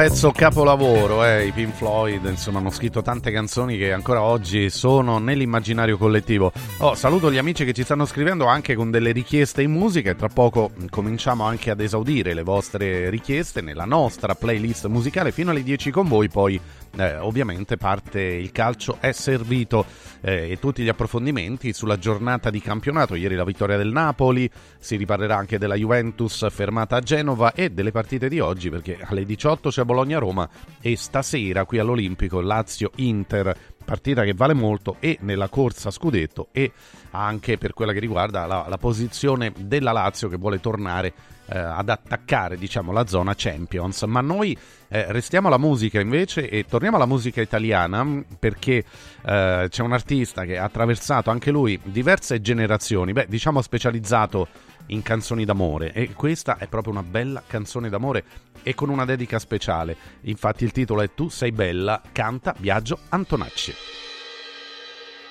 Pezzo 0.08 0.30
capolavoro, 0.30 1.24
eh, 1.24 1.46
i 1.46 1.50
Pink 1.50 1.74
Floyd, 1.74 2.24
insomma, 2.26 2.60
hanno 2.60 2.70
scritto 2.70 3.02
tante 3.02 3.32
canzoni 3.32 3.76
che 3.76 3.92
ancora 3.92 4.22
oggi 4.22 4.70
sono 4.70 5.18
nell'immaginario 5.18 5.98
collettivo. 5.98 6.52
Oh, 6.78 6.94
saluto 6.94 7.28
gli 7.32 7.38
amici 7.38 7.64
che 7.64 7.72
ci 7.72 7.82
stanno 7.82 8.04
scrivendo 8.04 8.46
anche 8.46 8.76
con 8.76 8.92
delle 8.92 9.10
richieste 9.10 9.62
in 9.62 9.72
musica 9.72 10.10
e 10.10 10.14
tra 10.14 10.28
poco 10.28 10.70
cominciamo 10.90 11.42
anche 11.42 11.70
ad 11.70 11.80
esaudire 11.80 12.34
le 12.34 12.44
vostre 12.44 13.10
richieste 13.10 13.60
nella 13.62 13.84
nostra 13.84 14.36
playlist 14.36 14.86
musicale 14.86 15.32
fino 15.32 15.50
alle 15.50 15.64
10 15.64 15.90
con 15.90 16.06
voi, 16.06 16.28
poi 16.28 16.60
eh, 16.98 17.16
ovviamente 17.16 17.76
parte 17.76 18.20
il 18.20 18.52
calcio 18.52 18.98
è 19.00 19.10
servito 19.10 19.84
eh, 20.20 20.50
e 20.50 20.58
tutti 20.58 20.82
gli 20.82 20.88
approfondimenti 20.88 21.72
sulla 21.72 21.98
giornata 21.98 22.50
di 22.50 22.60
campionato. 22.60 23.14
Ieri 23.14 23.34
la 23.34 23.44
vittoria 23.44 23.76
del 23.76 23.92
Napoli, 23.92 24.50
si 24.78 24.96
riparlerà 24.96 25.36
anche 25.36 25.58
della 25.58 25.74
Juventus 25.74 26.46
fermata 26.50 26.96
a 26.96 27.00
Genova 27.00 27.52
e 27.52 27.70
delle 27.70 27.90
partite 27.90 28.28
di 28.28 28.40
oggi 28.40 28.70
perché 28.70 28.98
alle 29.00 29.24
18 29.24 29.70
c'è 29.70 29.84
Bologna-Roma 29.84 30.48
e 30.80 30.96
stasera 30.96 31.64
qui 31.64 31.78
all'Olimpico 31.78 32.40
Lazio-Inter 32.40 33.56
partita 33.86 34.24
che 34.24 34.34
vale 34.34 34.52
molto 34.52 34.96
e 35.00 35.16
nella 35.20 35.48
corsa 35.48 35.90
scudetto 35.90 36.48
e 36.52 36.72
anche 37.12 37.56
per 37.56 37.72
quella 37.72 37.92
che 37.92 38.00
riguarda 38.00 38.44
la, 38.44 38.66
la 38.68 38.76
posizione 38.76 39.52
della 39.56 39.92
Lazio 39.92 40.28
che 40.28 40.36
vuole 40.36 40.60
tornare 40.60 41.14
eh, 41.46 41.58
ad 41.58 41.88
attaccare 41.88 42.58
diciamo 42.58 42.92
la 42.92 43.06
zona 43.06 43.34
Champions. 43.36 44.02
Ma 44.02 44.20
noi 44.20 44.58
eh, 44.88 45.10
restiamo 45.12 45.46
alla 45.46 45.58
musica 45.58 46.00
invece 46.00 46.48
e 46.48 46.66
torniamo 46.68 46.96
alla 46.96 47.06
musica 47.06 47.40
italiana 47.40 48.24
perché 48.38 48.84
eh, 49.24 49.66
c'è 49.68 49.82
un 49.82 49.92
artista 49.92 50.44
che 50.44 50.58
ha 50.58 50.64
attraversato 50.64 51.30
anche 51.30 51.50
lui 51.50 51.78
diverse 51.84 52.40
generazioni 52.40 53.12
beh 53.12 53.26
diciamo 53.28 53.62
specializzato 53.62 54.48
in 54.86 55.02
canzoni 55.02 55.44
d'amore. 55.44 55.92
E 55.92 56.12
questa 56.12 56.58
è 56.58 56.66
proprio 56.66 56.92
una 56.92 57.02
bella 57.02 57.42
canzone 57.46 57.88
d'amore 57.88 58.24
e 58.62 58.74
con 58.74 58.88
una 58.88 59.04
dedica 59.04 59.38
speciale. 59.38 59.96
Infatti 60.22 60.64
il 60.64 60.72
titolo 60.72 61.02
è 61.02 61.14
Tu 61.14 61.28
sei 61.28 61.52
bella 61.52 62.00
canta 62.12 62.54
Biagio 62.56 62.98
Antonacci. 63.08 63.74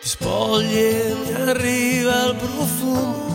Ti 0.02 0.08
spogli 0.08 0.78
e 0.78 1.16
mi 1.26 1.34
arriva 1.34 2.26
il 2.26 2.36
profumo, 2.36 3.34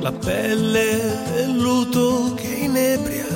la 0.00 0.12
pelle 0.12 1.18
del 1.32 1.56
luto 1.56 2.34
che 2.34 2.46
inebria. 2.46 3.28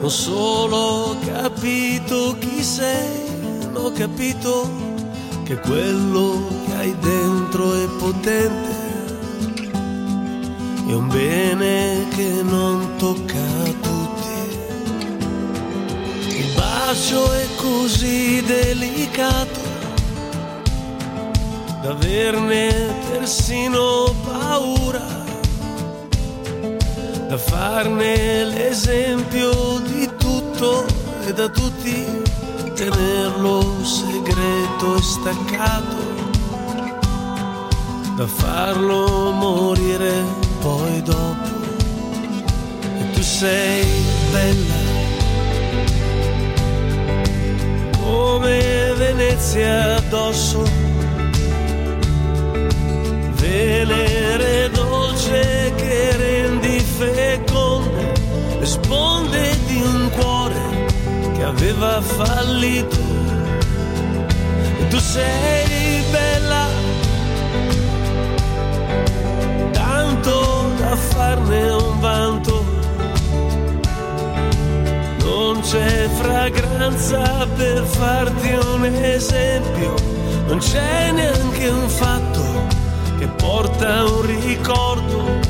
Non 0.00 0.10
solo 0.10 0.76
ho 0.76 1.18
capito 1.20 2.36
chi 2.38 2.62
sei, 2.62 3.70
ma 3.70 3.80
ho 3.80 3.92
capito 3.92 4.91
che 5.52 5.58
quello 5.58 6.48
che 6.64 6.74
hai 6.76 6.98
dentro 6.98 7.74
è 7.74 7.86
potente. 7.98 8.70
È 10.88 10.92
un 10.94 11.08
bene 11.08 12.06
che 12.08 12.42
non 12.42 12.96
tocca 12.96 13.38
a 13.38 13.72
tutti. 13.82 14.30
Il 16.38 16.52
bacio 16.54 17.32
è 17.32 17.46
così 17.56 18.42
delicato 18.42 19.60
da 21.82 21.90
averne 21.90 22.94
persino 23.10 24.14
paura, 24.24 25.06
da 27.28 27.36
farne 27.36 28.44
l'esempio 28.44 29.80
di 29.80 30.08
tutto 30.16 30.86
e 31.26 31.32
da 31.34 31.48
tutti 31.48 32.31
tenerlo 32.74 33.84
segreto 33.84 34.96
e 34.96 35.02
staccato, 35.02 35.96
da 38.16 38.26
farlo 38.26 39.30
morire 39.32 40.24
poi 40.60 41.02
dopo. 41.02 41.50
E 42.98 43.10
tu 43.12 43.22
sei 43.22 43.84
bella 44.30 44.90
come 48.00 48.94
Venezia 48.96 49.96
addosso, 49.96 50.62
venere 53.34 54.70
aveva 61.52 62.00
fallito. 62.00 62.96
E 64.80 64.88
tu 64.88 64.98
sei 64.98 66.02
bella, 66.10 66.66
tanto 69.72 70.70
da 70.78 70.96
farne 70.96 71.70
un 71.70 72.00
vanto 72.00 72.80
non 75.24 75.60
c'è 75.60 76.08
fragranza 76.08 77.46
per 77.56 77.84
farti 77.84 78.50
un 78.74 78.84
esempio, 78.84 79.94
non 80.46 80.58
c'è 80.58 81.12
neanche 81.12 81.68
un 81.68 81.88
fatto 81.88 82.42
che 83.18 83.26
porta 83.28 84.04
un 84.04 84.22
ricordo. 84.22 85.41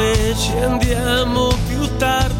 Mare 0.00 0.34
ci 0.36 0.52
andiamo 0.56 1.48
più 1.68 1.96
tardi. 1.96 2.38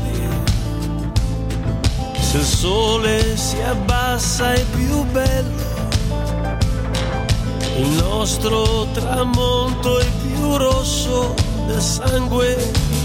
Se 2.21 2.39
il 2.39 2.45
sole 2.45 3.37
si 3.37 3.61
abbassa 3.61 4.53
è 4.53 4.65
più 4.77 5.03
bello, 5.05 5.69
il 7.77 7.89
nostro 7.89 8.87
tramonto 8.93 9.99
è 9.99 10.07
più 10.23 10.57
rosso 10.57 11.35
del 11.67 11.81
sangue 11.81 12.57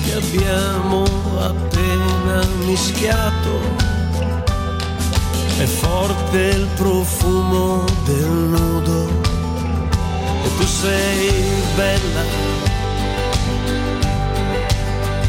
che 0.05 0.13
abbiamo 0.13 1.03
appena 1.39 2.45
mischiato. 2.65 3.83
È 5.57 5.65
forte 5.65 6.37
il 6.37 6.67
profumo 6.75 7.83
del 8.03 8.27
nudo 8.27 9.07
e 10.43 10.57
tu 10.57 10.65
sei 10.65 11.31
bella, 11.75 12.23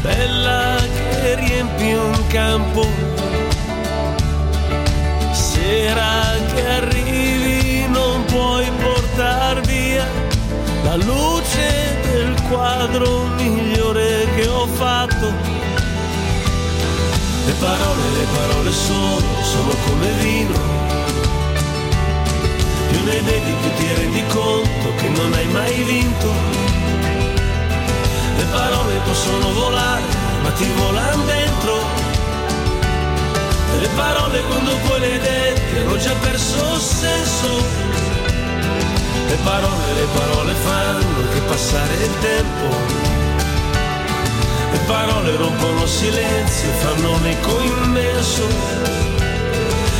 bella 0.01 0.75
che 1.21 1.35
riempi 1.35 1.93
un 1.93 2.27
campo 2.27 2.85
sera 5.31 6.35
che 6.53 6.67
arrivi 6.67 7.87
non 7.87 8.23
puoi 8.25 8.69
portar 8.81 9.61
via 9.61 10.05
la 10.83 10.95
luce 10.95 11.97
del 12.03 12.41
quadro 12.47 13.25
migliore 13.35 14.25
che 14.35 14.47
ho 14.47 14.65
fatto. 14.67 15.27
Le 17.45 17.53
parole, 17.59 18.03
le 18.19 18.25
parole 18.33 18.71
sono, 18.71 19.43
sono 19.43 19.73
come 19.85 20.09
vino. 20.21 20.59
Più 22.89 23.03
ne 23.03 23.21
vedi 23.21 23.51
più 23.61 23.69
ti 23.77 23.93
rendi 23.95 24.23
conto 24.27 24.87
che 24.97 25.09
non 25.09 25.33
hai 25.33 25.47
mai 25.47 25.83
vinto. 25.83 26.76
Le 28.47 28.53
parole 28.53 28.99
possono 29.03 29.51
volare, 29.51 30.03
ma 30.41 30.49
ti 30.51 30.65
volano 30.77 31.23
dentro. 31.25 31.83
Le 33.77 33.89
parole 33.89 34.41
quando 34.43 34.71
poi 34.87 34.99
le 35.01 35.19
dette 35.19 35.79
hanno 35.81 35.97
già 35.97 36.13
perso 36.13 36.79
senso. 36.79 37.47
Le 39.27 39.37
parole, 39.43 39.93
le 39.95 40.07
parole 40.17 40.53
fanno 40.53 41.29
che 41.33 41.39
passare 41.41 41.93
il 41.95 42.19
tempo. 42.21 42.75
Le 44.71 44.79
parole 44.87 45.35
rompono 45.35 45.85
silenzio, 45.85 46.69
fanno 46.79 47.15
un 47.15 47.25
eco 47.25 47.59
immenso. 47.59 48.47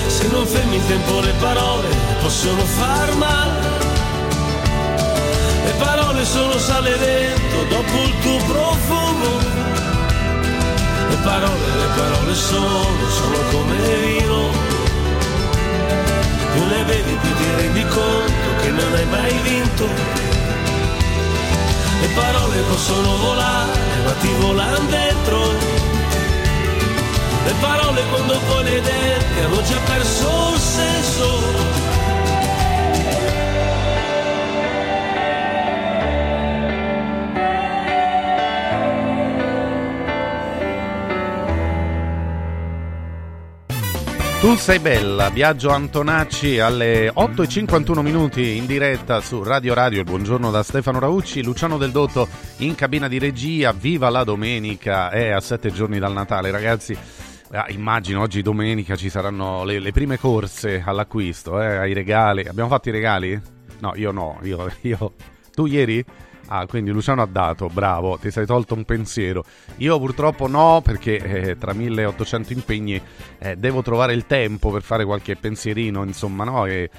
Se 0.07 0.25
non 0.29 0.47
fermi 0.47 0.77
in 0.77 0.87
tempo 0.87 1.19
le 1.19 1.33
parole 1.33 1.89
possono 2.21 2.61
far 2.61 3.13
male. 3.15 3.86
Le 5.68 5.74
parole 5.74 6.24
sono 6.24 6.57
sale 6.57 6.97
dentro 6.97 7.63
dopo 7.65 8.03
il 8.03 8.20
tuo 8.22 8.38
profumo. 8.38 9.32
Le 11.09 11.18
parole, 11.24 11.65
le 11.82 11.89
parole 11.93 12.34
sono, 12.34 12.86
sono 13.20 13.38
come 13.51 13.76
vino. 13.76 14.49
Più 16.53 16.65
le 16.68 16.84
vedi 16.86 17.18
più 17.22 17.36
ti 17.36 17.49
rendi 17.57 17.86
conto 17.88 18.49
che 18.61 18.70
non 18.70 18.93
hai 18.93 19.05
mai 19.07 19.38
vinto. 19.43 19.86
Le 21.99 22.07
parole 22.15 22.61
possono 22.70 23.18
volare, 23.18 23.72
ma 24.05 24.11
ti 24.22 24.34
volano 24.39 24.80
dentro. 24.89 25.38
Le 27.43 27.53
parole 27.59 28.03
quando 28.09 28.39
poi 28.47 28.63
le 28.63 28.82
dette 28.82 29.43
hanno 29.43 29.61
già 29.63 29.80
perso 29.86 30.51
il 30.53 30.61
senso. 30.61 31.96
Tu 44.47 44.55
sei 44.55 44.79
bella, 44.79 45.29
Viaggio 45.29 45.71
Antonacci 45.71 46.57
alle 46.59 47.11
8.51 47.11 47.99
minuti 47.99 48.55
in 48.55 48.65
diretta 48.65 49.19
su 49.19 49.43
Radio 49.43 49.73
Radio, 49.73 49.99
il 49.99 50.05
buongiorno 50.05 50.51
da 50.51 50.63
Stefano 50.63 50.99
Raucci, 50.99 51.43
Luciano 51.43 51.77
Del 51.77 51.91
Dotto 51.91 52.29
in 52.59 52.73
cabina 52.73 53.09
di 53.09 53.19
regia, 53.19 53.73
viva 53.73 54.09
la 54.09 54.23
domenica, 54.23 55.09
è 55.09 55.31
a 55.31 55.41
sette 55.41 55.69
giorni 55.69 55.99
dal 55.99 56.13
Natale 56.13 56.49
ragazzi, 56.49 56.97
Ah, 57.51 57.65
immagino 57.67 58.21
oggi 58.21 58.41
domenica 58.41 58.95
ci 58.95 59.09
saranno 59.09 59.65
le, 59.65 59.79
le 59.79 59.91
prime 59.91 60.17
corse 60.17 60.81
all'acquisto, 60.85 61.61
eh, 61.61 61.75
ai 61.75 61.91
regali, 61.91 62.47
abbiamo 62.47 62.69
fatto 62.69 62.87
i 62.87 62.93
regali? 62.93 63.37
No, 63.79 63.91
io 63.95 64.11
no, 64.11 64.39
io, 64.43 64.71
io... 64.83 65.13
tu 65.53 65.65
ieri? 65.65 66.05
Ah, 66.49 66.65
quindi 66.65 66.91
Luciano 66.91 67.21
ha 67.21 67.27
dato, 67.29 67.67
bravo, 67.67 68.17
ti 68.17 68.31
sei 68.31 68.45
tolto 68.45 68.73
un 68.73 68.85
pensiero. 68.85 69.43
Io 69.77 69.99
purtroppo 69.99 70.47
no, 70.47 70.81
perché 70.81 71.17
eh, 71.17 71.57
tra 71.57 71.73
1800 71.73 72.53
impegni 72.53 73.01
eh, 73.37 73.57
devo 73.57 73.81
trovare 73.81 74.13
il 74.13 74.25
tempo 74.25 74.71
per 74.71 74.81
fare 74.81 75.03
qualche 75.03 75.35
pensierino, 75.35 76.03
insomma, 76.03 76.45
no? 76.45 76.65
E, 76.65 76.89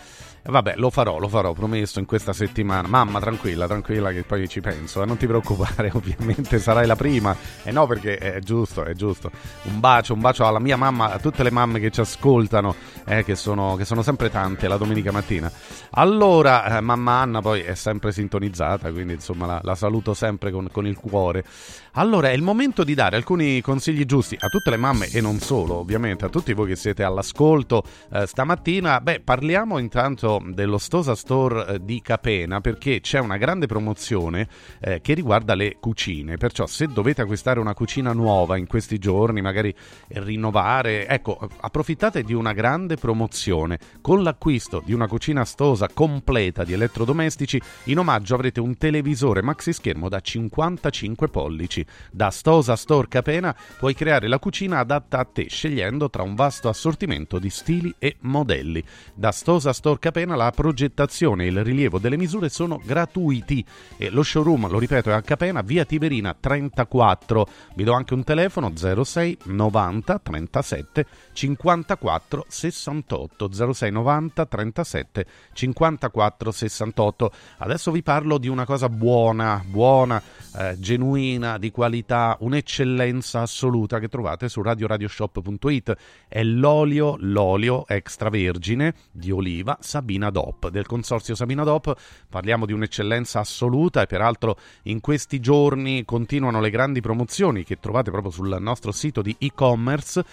vabbè, 0.50 0.74
lo 0.76 0.90
farò, 0.90 1.18
lo 1.18 1.28
farò, 1.28 1.52
promesso 1.52 1.98
in 1.98 2.06
questa 2.06 2.32
settimana. 2.32 2.88
Mamma, 2.88 3.20
tranquilla, 3.20 3.66
tranquilla 3.66 4.10
che 4.12 4.22
poi 4.22 4.48
ci 4.48 4.60
penso, 4.60 5.02
eh, 5.02 5.06
non 5.06 5.16
ti 5.16 5.26
preoccupare, 5.26 5.90
ovviamente 5.94 6.58
sarai 6.58 6.86
la 6.86 6.96
prima. 6.96 7.36
E 7.62 7.68
eh 7.68 7.72
no, 7.72 7.86
perché 7.86 8.16
è 8.16 8.38
giusto, 8.40 8.84
è 8.84 8.94
giusto. 8.94 9.30
Un 9.64 9.80
bacio, 9.80 10.14
un 10.14 10.20
bacio 10.20 10.46
alla 10.46 10.60
mia 10.60 10.76
mamma, 10.76 11.12
a 11.12 11.18
tutte 11.18 11.42
le 11.42 11.50
mamme 11.50 11.80
che 11.80 11.90
ci 11.90 12.00
ascoltano, 12.00 12.74
eh, 13.04 13.24
che, 13.24 13.34
sono, 13.34 13.76
che 13.76 13.84
sono 13.84 14.02
sempre 14.02 14.30
tante 14.30 14.68
la 14.68 14.76
domenica 14.76 15.12
mattina. 15.12 15.50
Allora, 15.90 16.78
eh, 16.78 16.80
mamma 16.80 17.20
Anna 17.20 17.40
poi 17.40 17.60
è 17.60 17.74
sempre 17.74 18.12
sintonizzata, 18.12 18.90
quindi 18.90 19.14
insomma 19.14 19.46
la, 19.46 19.60
la 19.62 19.74
saluto 19.74 20.14
sempre 20.14 20.50
con, 20.50 20.68
con 20.72 20.86
il 20.86 20.96
cuore. 20.96 21.44
Allora 21.92 22.30
è 22.30 22.32
il 22.32 22.42
momento 22.42 22.84
di 22.84 22.94
dare 22.94 23.16
alcuni 23.16 23.60
consigli 23.60 24.04
giusti 24.04 24.36
a 24.38 24.48
tutte 24.48 24.70
le 24.70 24.76
mamme 24.76 25.08
e 25.08 25.20
non 25.20 25.38
solo, 25.38 25.74
ovviamente, 25.74 26.24
a 26.24 26.28
tutti 26.28 26.52
voi 26.52 26.68
che 26.68 26.76
siete 26.76 27.02
all'ascolto 27.02 27.82
eh, 28.12 28.26
stamattina. 28.26 29.00
Beh, 29.00 29.20
parliamo 29.20 29.78
intanto 29.78 30.40
dello 30.44 30.78
Stosa 30.78 31.14
Store 31.14 31.66
eh, 31.66 31.84
di 31.84 32.00
Capena 32.00 32.60
perché 32.60 33.00
c'è 33.00 33.18
una 33.18 33.36
grande 33.36 33.66
promozione 33.66 34.48
eh, 34.80 35.00
che 35.00 35.14
riguarda 35.14 35.54
le 35.54 35.76
cucine. 35.80 36.36
Perciò 36.36 36.66
se 36.66 36.86
dovete 36.86 37.22
acquistare 37.22 37.58
una 37.58 37.74
cucina 37.74 38.12
nuova 38.12 38.56
in 38.56 38.66
questi 38.66 38.98
giorni, 38.98 39.40
magari 39.40 39.74
rinnovare, 40.08 41.08
ecco, 41.08 41.48
approfittate 41.60 42.22
di 42.22 42.34
una 42.34 42.52
grande 42.52 42.96
promozione. 42.96 43.78
Con 44.00 44.22
l'acquisto 44.22 44.82
di 44.84 44.92
una 44.92 45.08
cucina 45.08 45.44
Stosa 45.44 45.88
completa 45.92 46.64
di 46.64 46.74
elettrodomestici, 46.74 47.60
in 47.84 47.98
omaggio 47.98 48.34
avrete 48.34 48.60
un 48.60 48.76
televisore 48.76 49.42
maxi 49.42 49.72
schermo 49.72 50.08
da 50.08 50.20
55 50.20 51.28
pollici. 51.28 51.77
Da 52.10 52.30
Stosa 52.30 52.76
Store 52.76 53.08
Capena 53.08 53.54
puoi 53.78 53.94
creare 53.94 54.28
la 54.28 54.38
cucina 54.38 54.78
adatta 54.78 55.18
a 55.18 55.24
te 55.24 55.48
scegliendo 55.48 56.10
tra 56.10 56.22
un 56.22 56.34
vasto 56.34 56.68
assortimento 56.68 57.38
di 57.38 57.50
stili 57.50 57.94
e 57.98 58.16
modelli. 58.20 58.82
Da 59.14 59.32
Stosa 59.32 59.72
Store 59.72 59.98
Capena 59.98 60.36
la 60.36 60.50
progettazione 60.50 61.44
e 61.44 61.48
il 61.48 61.64
rilievo 61.64 61.98
delle 61.98 62.16
misure 62.16 62.48
sono 62.48 62.80
gratuiti 62.84 63.64
e 63.96 64.10
lo 64.10 64.22
showroom, 64.22 64.68
lo 64.68 64.78
ripeto, 64.78 65.10
è 65.10 65.12
a 65.12 65.22
Capena, 65.22 65.62
via 65.62 65.84
Tiberina 65.84 66.34
34. 66.38 67.48
Vi 67.74 67.84
do 67.84 67.92
anche 67.92 68.14
un 68.14 68.24
telefono 68.24 68.72
06 68.74 69.38
90 69.44 70.18
37 70.18 71.06
54 71.38 72.46
68 72.48 73.72
06 73.72 73.92
90 73.92 74.46
37 74.46 75.26
54 75.52 76.50
68. 76.50 77.32
Adesso 77.58 77.92
vi 77.92 78.02
parlo 78.02 78.38
di 78.38 78.48
una 78.48 78.64
cosa 78.64 78.88
buona, 78.88 79.62
buona, 79.64 80.20
eh, 80.56 80.76
genuina, 80.80 81.56
di 81.58 81.70
qualità, 81.70 82.36
un'eccellenza 82.40 83.42
assoluta 83.42 84.00
che 84.00 84.08
trovate 84.08 84.48
su 84.48 84.62
radioradioshop.it. 84.62 85.96
È 86.26 86.42
l'olio, 86.42 87.14
l'olio 87.20 87.86
extravergine 87.86 88.94
di 89.12 89.30
oliva 89.30 89.78
Sabina 89.80 90.30
DOP, 90.30 90.70
del 90.70 90.86
consorzio 90.86 91.36
Sabina 91.36 91.62
DOP. 91.62 91.94
Parliamo 92.28 92.66
di 92.66 92.72
un'eccellenza 92.72 93.38
assoluta 93.38 94.02
e 94.02 94.06
peraltro 94.06 94.58
in 94.84 95.00
questi 95.00 95.38
giorni 95.38 96.04
continuano 96.04 96.60
le 96.60 96.70
grandi 96.70 97.00
promozioni 97.00 97.62
che 97.62 97.78
trovate 97.78 98.10
proprio 98.10 98.32
sul 98.32 98.56
nostro 98.58 98.90
sito 98.90 99.22
di 99.22 99.36
e-commerce 99.38 100.24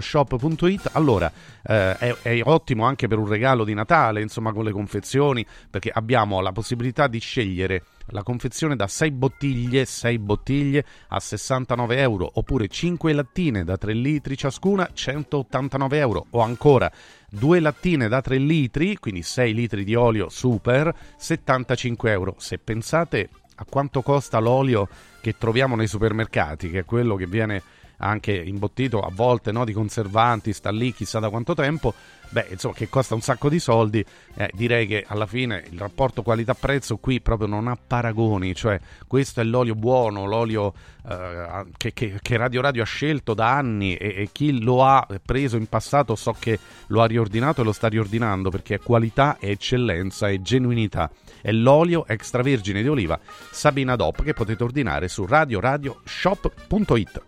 radioradioshop.it. 0.00 0.90
Allora, 0.92 1.30
eh, 1.62 1.96
è, 1.96 2.14
è 2.22 2.40
ottimo 2.44 2.84
anche 2.84 3.08
per 3.08 3.18
un 3.18 3.28
regalo 3.28 3.64
di 3.64 3.74
Natale, 3.74 4.22
insomma, 4.22 4.52
con 4.52 4.64
le 4.64 4.72
confezioni, 4.72 5.44
perché 5.68 5.90
abbiamo 5.92 6.40
la 6.40 6.52
possibilità 6.52 7.06
di 7.06 7.18
scegliere 7.18 7.84
la 8.06 8.22
confezione 8.22 8.74
da 8.74 8.88
6 8.88 9.10
bottiglie, 9.12 9.84
6 9.84 10.18
bottiglie 10.18 10.84
a 11.08 11.20
69 11.20 11.98
euro, 11.98 12.30
oppure 12.34 12.68
5 12.68 13.12
lattine 13.12 13.64
da 13.64 13.76
3 13.76 13.92
litri 13.92 14.36
ciascuna, 14.36 14.90
189 14.92 15.98
euro, 15.98 16.26
o 16.30 16.40
ancora 16.40 16.90
due 17.28 17.60
lattine 17.60 18.08
da 18.08 18.20
3 18.20 18.36
litri, 18.38 18.96
quindi 18.96 19.22
6 19.22 19.54
litri 19.54 19.84
di 19.84 19.94
olio 19.94 20.28
super, 20.28 20.92
75 21.16 22.10
euro. 22.10 22.34
Se 22.38 22.58
pensate 22.58 23.28
a 23.56 23.64
quanto 23.68 24.02
costa 24.02 24.40
l'olio 24.40 24.88
che 25.20 25.36
troviamo 25.38 25.76
nei 25.76 25.86
supermercati, 25.86 26.70
che 26.70 26.80
è 26.80 26.84
quello 26.84 27.14
che 27.14 27.26
viene 27.26 27.62
anche 28.02 28.32
imbottito 28.32 29.00
a 29.00 29.10
volte 29.12 29.52
no, 29.52 29.64
di 29.64 29.72
conservanti, 29.72 30.52
sta 30.52 30.70
lì 30.70 30.92
chissà 30.92 31.20
da 31.20 31.30
quanto 31.30 31.54
tempo, 31.54 31.94
beh, 32.28 32.48
insomma, 32.50 32.74
che 32.74 32.88
costa 32.88 33.14
un 33.14 33.20
sacco 33.20 33.48
di 33.48 33.60
soldi, 33.60 34.04
eh, 34.34 34.50
direi 34.54 34.86
che 34.86 35.04
alla 35.06 35.26
fine 35.26 35.64
il 35.70 35.78
rapporto 35.78 36.22
qualità-prezzo 36.22 36.96
qui 36.96 37.20
proprio 37.20 37.46
non 37.46 37.68
ha 37.68 37.76
paragoni, 37.76 38.54
cioè 38.54 38.80
questo 39.06 39.40
è 39.40 39.44
l'olio 39.44 39.74
buono, 39.74 40.26
l'olio 40.26 40.72
eh, 41.08 41.64
che, 41.76 41.92
che, 41.92 42.18
che, 42.20 42.36
Radio 42.36 42.60
Radio 42.60 42.82
ha 42.82 42.86
scelto 42.86 43.34
da 43.34 43.56
anni 43.56 43.94
e, 43.96 44.14
e, 44.16 44.28
chi 44.32 44.62
lo 44.62 44.84
ha 44.84 45.06
preso 45.24 45.56
in 45.56 45.66
passato 45.66 46.14
so 46.16 46.34
che 46.38 46.58
lo 46.88 47.02
ha 47.02 47.06
riordinato 47.06 47.60
e 47.60 47.64
lo 47.64 47.72
sta 47.72 47.88
riordinando 47.88 48.50
perché 48.50 48.76
è 48.76 48.80
qualità, 48.80 49.36
è 49.38 49.48
eccellenza, 49.48 50.28
è 50.28 50.40
genuinità. 50.40 51.10
È 51.40 51.50
l'olio 51.50 52.06
extravergine 52.06 52.82
di 52.82 52.88
oliva 52.88 53.18
Sabina 53.50 53.96
DOP 53.96 54.22
che 54.22 54.32
potete 54.32 54.62
ordinare 54.62 55.08
su 55.08 55.26
radioradioshop.it. 55.26 57.22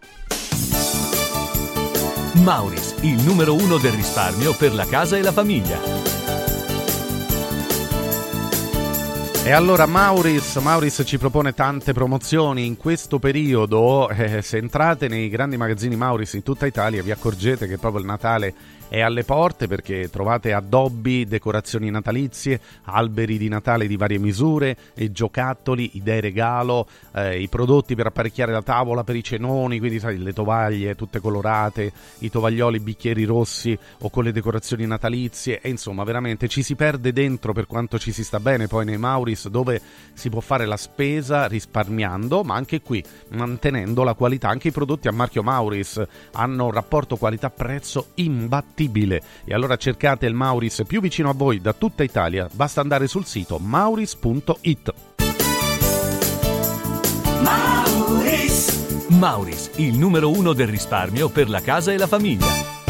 Mauris, 2.45 2.97
il 3.01 3.23
numero 3.23 3.55
uno 3.55 3.79
del 3.79 3.93
risparmio 3.93 4.55
per 4.55 4.75
la 4.75 4.85
casa 4.85 5.17
e 5.17 5.23
la 5.23 5.33
famiglia. 5.33 5.79
E 9.43 9.51
allora 9.51 9.87
Mauris, 9.87 10.57
Mauris 10.57 11.05
ci 11.07 11.17
propone 11.17 11.55
tante 11.55 11.95
promozioni 11.95 12.67
in 12.67 12.77
questo 12.77 13.19
periodo. 13.19 14.11
Eh, 14.11 14.43
se 14.43 14.59
entrate 14.59 15.09
nei 15.09 15.31
grandi 15.31 15.57
magazzini 15.57 15.97
Mauris 15.97 16.35
in 16.35 16.43
tutta 16.43 16.67
Italia 16.67 17.03
vi 17.03 17.11
accorgete 17.11 17.67
che 17.67 17.79
proprio 17.79 18.03
il 18.03 18.07
Natale 18.07 18.55
è 18.95 19.01
alle 19.01 19.25
porte 19.25 19.67
perché 19.67 20.09
trovate 20.09 20.53
addobbi, 20.53 21.27
decorazioni 21.27 21.91
natalizie, 21.91 22.61
alberi 22.85 23.39
di 23.39 23.49
Natale 23.49 23.89
di 23.89 23.97
varie 23.97 24.21
misure, 24.21 24.77
e 24.95 25.11
giocattoli, 25.11 25.91
idee 25.95 26.21
regalo, 26.21 26.87
eh, 27.13 27.41
i 27.41 27.49
prodotti 27.49 27.97
per 27.97 28.07
apparecchiare 28.07 28.53
la 28.53 28.63
tavola 28.63 29.03
per 29.03 29.17
i 29.17 29.25
cenoni, 29.25 29.81
quindi 29.81 29.99
sai, 29.99 30.19
le 30.19 30.33
tovaglie 30.33 30.95
tutte 30.95 31.19
colorate, 31.19 31.91
i 32.19 32.31
tovaglioli, 32.31 32.77
i 32.77 32.81
bicchieri 32.81 33.25
rossi 33.25 33.77
o 33.99 34.11
con 34.11 34.23
le 34.23 34.31
decorazioni 34.31 34.87
natalizie 34.87 35.61
e 35.61 35.71
insomma 35.71 36.05
veramente 36.05 36.47
ci 36.47 36.63
si 36.63 36.77
perde 36.77 37.13
dentro 37.13 37.53
per 37.53 37.67
quanto 37.67 37.99
ci 37.99 38.13
si 38.13 38.23
sta 38.23 38.39
bene 38.39 38.69
poi 38.69 38.85
nei 38.85 38.97
Mauris 38.97 39.49
dove 39.49 39.81
si 40.13 40.29
può 40.29 40.41
fare 40.41 40.67
la 40.67 40.77
spesa 40.77 41.47
risparmiando 41.47 42.45
ma 42.45 42.55
anche 42.55 42.81
qui 42.81 43.03
mantenendo 43.31 44.05
la 44.05 44.15
qualità. 44.15 44.51
Anche 44.51 44.69
i 44.69 44.73
prodotti 44.73 45.09
a 45.09 45.13
marchio 45.13 45.43
Mauris 45.43 46.01
hanno 46.35 46.67
un 46.67 46.71
rapporto 46.71 47.17
qualità-prezzo 47.17 48.11
imbattibile 48.15 48.84
fattibile. 48.85 49.23
E 49.45 49.55
allora 49.55 49.77
cercate 49.77 50.27
il 50.27 50.35
Mauris 50.35 50.83
più 50.87 51.01
vicino 51.01 51.31
a 51.31 51.35
voi 51.35 51.61
da 51.61 51.73
tutta 51.73 52.03
Italia. 52.03 52.49
Basta 52.53 52.81
andare 52.81 53.07
sul 53.07 53.25
sito 53.25 53.59
mauris.it. 53.59 54.95
Mauris. 57.41 59.07
Mauris, 59.09 59.71
il 59.77 59.97
numero 59.97 60.31
uno 60.31 60.53
del 60.53 60.69
risparmio 60.69 61.29
per 61.29 61.49
la 61.49 61.61
casa 61.61 61.93
e 61.93 61.99
la 61.99 62.07
famiglia. 62.07 62.84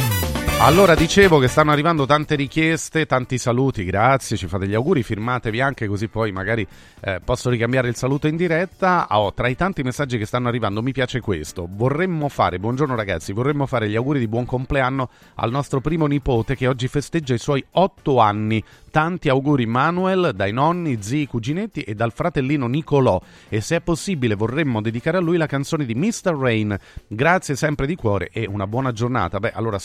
Allora 0.61 0.95
dicevo 0.95 1.41
che 1.41 1.49
stanno 1.49 1.73
arrivando 1.73 2.07
tante 2.07 2.37
richieste, 2.37 3.05
tanti 3.05 3.37
saluti, 3.37 3.85
grazie, 3.85 4.37
ci 4.37 4.47
fate 4.47 4.67
gli 4.67 4.73
auguri, 4.73 5.03
firmatevi 5.03 5.61
anche 5.61 5.87
così 5.87 6.09
poi 6.09 6.33
magari 6.33 6.67
eh, 7.01 7.21
posso 7.23 7.51
ricambiare 7.51 7.89
il 7.89 7.97
saluto 7.97 8.29
in 8.29 8.37
diretta. 8.37 9.07
Oh, 9.11 9.35
tra 9.35 9.49
i 9.49 9.57
tanti 9.57 9.83
messaggi 9.83 10.17
che 10.17 10.25
stanno 10.25 10.49
arrivando 10.49 10.81
mi 10.81 10.93
piace 10.93 11.21
questo, 11.21 11.69
vorremmo 11.71 12.31
fare, 12.31 12.59
buongiorno 12.59 12.95
ragazzi, 12.95 13.35
vorremmo 13.35 13.67
fare 13.67 13.91
gli 13.91 13.97
auguri 13.97 14.21
di 14.21 14.29
buon 14.29 14.47
compleanno 14.47 15.11
al 15.35 15.51
nostro 15.51 15.83
primo 15.83 16.07
nipote 16.07 16.57
che 16.57 16.67
oggi 16.67 16.89
festeggia 16.89 17.35
i 17.35 17.39
suoi 17.39 17.63
otto 17.73 18.21
anni. 18.21 18.65
Tanti 18.95 19.29
auguri 19.29 19.67
Manuel 19.67 20.31
dai 20.37 20.53
nonni, 20.53 21.03
zii, 21.03 21.27
cuginetti 21.27 21.81
e 21.81 21.97
dal 21.97 22.13
fratellino 22.13 22.69
Nicolò 22.69 23.21
e 23.49 23.61
se 23.61 23.77
è 23.77 23.81
possibile 23.81 24.37
vorremmo 24.37 24.81
dedicare 24.81 25.17
a 25.17 25.21
lui 25.21 25.37
la 25.37 25.47
canzone 25.47 25.85
di 25.85 25.97
Mr. 25.97 26.33
Rain. 26.39 26.79
Grazie 27.09 27.57
sempre 27.57 27.89
di 27.89 27.97
cuore 27.97 28.31
e 28.33 28.47
una 28.49 28.69
buona 28.69 28.93
giornata. 28.93 29.41
Beh, 29.41 29.51
allora 29.51 29.81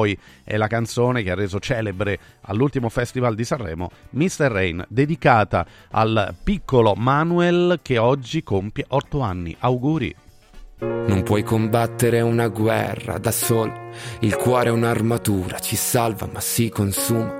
Supereroi 0.00 0.18
è 0.44 0.56
la 0.56 0.66
canzone 0.66 1.22
che 1.22 1.30
ha 1.30 1.34
reso 1.34 1.58
celebre 1.60 2.18
all'ultimo 2.42 2.88
festival 2.88 3.34
di 3.34 3.44
Sanremo 3.44 3.90
Mr. 4.10 4.50
Rain, 4.50 4.84
dedicata 4.88 5.66
al 5.90 6.34
piccolo 6.42 6.94
Manuel 6.94 7.80
che 7.82 7.98
oggi 7.98 8.42
compie 8.42 8.84
8 8.88 9.20
anni. 9.20 9.54
Auguri! 9.58 10.14
Non 10.80 11.22
puoi 11.22 11.42
combattere 11.42 12.22
una 12.22 12.48
guerra 12.48 13.18
da 13.18 13.30
solo. 13.30 13.90
Il 14.20 14.36
cuore 14.36 14.68
è 14.68 14.72
un'armatura, 14.72 15.58
ci 15.58 15.76
salva 15.76 16.28
ma 16.32 16.40
si 16.40 16.70
consuma. 16.70 17.39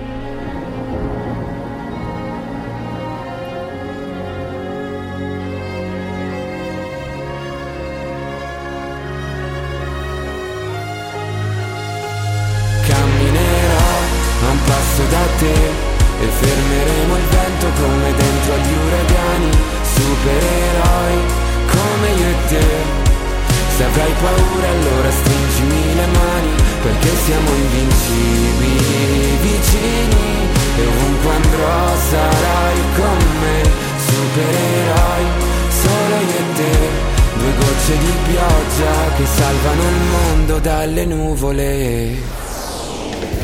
Perché 27.01 27.15
siamo 27.17 27.49
invincibili 27.49 29.37
vicini 29.41 30.49
e 30.77 30.85
ovunque 30.85 31.31
andrò 31.31 31.97
sarai 31.97 32.77
con 32.95 33.17
me, 33.39 33.63
supereroi 34.05 35.25
solo 35.69 36.15
io 36.15 36.37
e 36.37 36.53
te. 36.55 37.09
Due 37.33 37.53
gocce 37.57 37.97
di 37.97 38.11
pioggia 38.27 39.15
che 39.17 39.25
salvano 39.25 39.81
il 39.81 40.01
mondo 40.11 40.59
dalle 40.59 41.05
nuvole. 41.05 42.15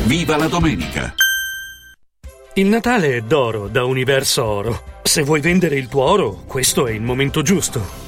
Viva 0.04 0.36
la 0.36 0.46
domenica! 0.46 1.14
Il 2.54 2.66
Natale 2.66 3.16
è 3.16 3.20
d'oro 3.22 3.66
da 3.68 3.84
Universo 3.84 4.44
Oro. 4.44 4.82
Se 5.02 5.22
vuoi 5.22 5.40
vendere 5.40 5.76
il 5.76 5.88
tuo 5.88 6.02
oro, 6.02 6.42
questo 6.46 6.86
è 6.86 6.92
il 6.92 7.02
momento 7.02 7.42
giusto. 7.42 8.07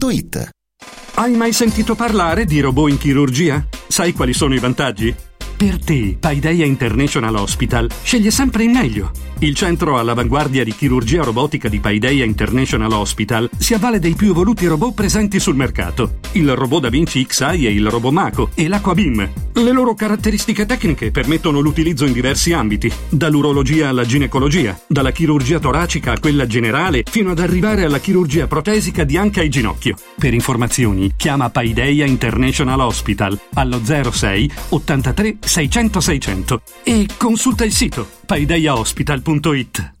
dumplingbar.it. 0.01 0.49
Hai 1.13 1.35
mai 1.35 1.53
sentito 1.53 1.93
parlare 1.93 2.45
di 2.45 2.59
robot 2.59 2.89
in 2.89 2.97
chirurgia? 2.97 3.67
Sai 3.87 4.13
quali 4.13 4.33
sono 4.33 4.55
i 4.55 4.59
vantaggi? 4.59 5.13
Per 5.55 5.83
te, 5.83 6.17
Paideia 6.19 6.65
International 6.65 7.35
Hospital 7.35 7.87
sceglie 8.01 8.31
sempre 8.31 8.63
il 8.63 8.71
meglio. 8.71 9.30
Il 9.43 9.55
centro 9.55 9.97
all'avanguardia 9.97 10.63
di 10.63 10.71
chirurgia 10.71 11.23
robotica 11.23 11.67
di 11.67 11.79
Paideia 11.79 12.23
International 12.23 12.91
Hospital 12.91 13.49
si 13.57 13.73
avvale 13.73 13.97
dei 13.97 14.13
più 14.13 14.29
evoluti 14.29 14.67
robot 14.67 14.93
presenti 14.93 15.39
sul 15.39 15.55
mercato. 15.55 16.19
Il 16.33 16.53
robot 16.53 16.81
Da 16.83 16.89
Vinci 16.89 17.25
XI 17.25 17.65
e 17.65 17.71
il 17.71 17.89
robot 17.89 18.11
Mako 18.11 18.49
e 18.53 18.67
l'Aquabim. 18.67 19.29
Le 19.53 19.71
loro 19.71 19.95
caratteristiche 19.95 20.67
tecniche 20.67 21.09
permettono 21.09 21.59
l'utilizzo 21.59 22.05
in 22.05 22.13
diversi 22.13 22.53
ambiti, 22.53 22.93
dall'urologia 23.09 23.89
alla 23.89 24.05
ginecologia, 24.05 24.79
dalla 24.85 25.11
chirurgia 25.11 25.57
toracica 25.57 26.11
a 26.11 26.19
quella 26.19 26.45
generale, 26.45 27.03
fino 27.09 27.31
ad 27.31 27.39
arrivare 27.39 27.83
alla 27.83 27.99
chirurgia 27.99 28.45
protesica 28.45 29.03
di 29.05 29.17
anca 29.17 29.41
e 29.41 29.49
ginocchio. 29.49 29.95
Per 30.19 30.35
informazioni, 30.35 31.13
chiama 31.17 31.49
Paideia 31.49 32.05
International 32.05 32.81
Hospital 32.81 33.39
allo 33.55 33.81
06 33.83 34.51
83 34.69 35.37
600 35.39 35.99
600 35.99 36.61
e 36.83 37.07
consulta 37.17 37.65
il 37.65 37.73
sito 37.73 38.19
paideiahospital.it. 38.31 40.00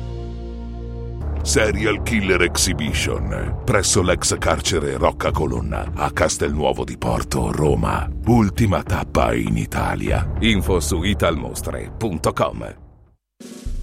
Serial 1.43 2.01
Killer 2.03 2.41
Exhibition 2.43 3.61
presso 3.63 4.01
l'ex 4.01 4.37
carcere 4.37 4.97
Rocca 4.97 5.31
Colonna 5.31 5.91
a 5.95 6.11
Castelnuovo 6.11 6.83
di 6.83 6.97
Porto, 6.97 7.51
Roma. 7.51 8.09
Ultima 8.25 8.83
tappa 8.83 9.33
in 9.33 9.57
Italia. 9.57 10.29
Info 10.39 10.79
su 10.79 11.03
italmostre.com. 11.03 12.80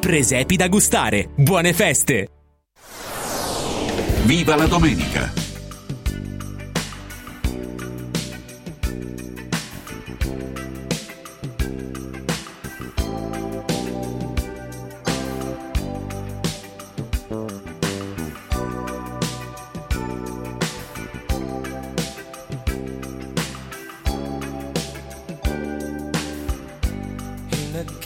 Presepi 0.00 0.56
da 0.56 0.68
gustare. 0.68 1.28
Buone 1.34 1.72
feste! 1.72 2.28
Viva 4.24 4.56
la 4.56 4.66
domenica! 4.66 5.42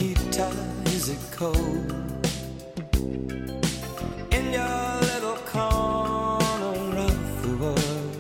It 0.01 0.78
cold? 1.39 1.93
In 4.33 4.53
your 4.53 5.01
little 5.11 5.39
corner 5.47 6.99
of 7.11 7.43
the 7.43 7.53
world, 7.63 8.17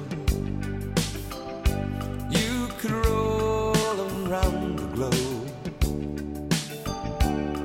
you 2.30 2.68
could 2.78 2.92
roll 2.92 3.98
around 4.28 4.78
the 4.78 4.86
globe 4.94 5.50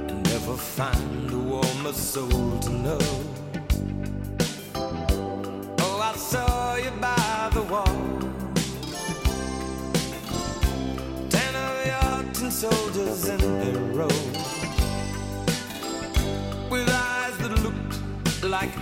and 0.09 0.23
never 0.23 0.55
find 0.57 1.31
a 1.31 1.37
warmer 1.37 1.93
soul 1.93 2.59
to 2.61 2.69
know. 2.71 3.32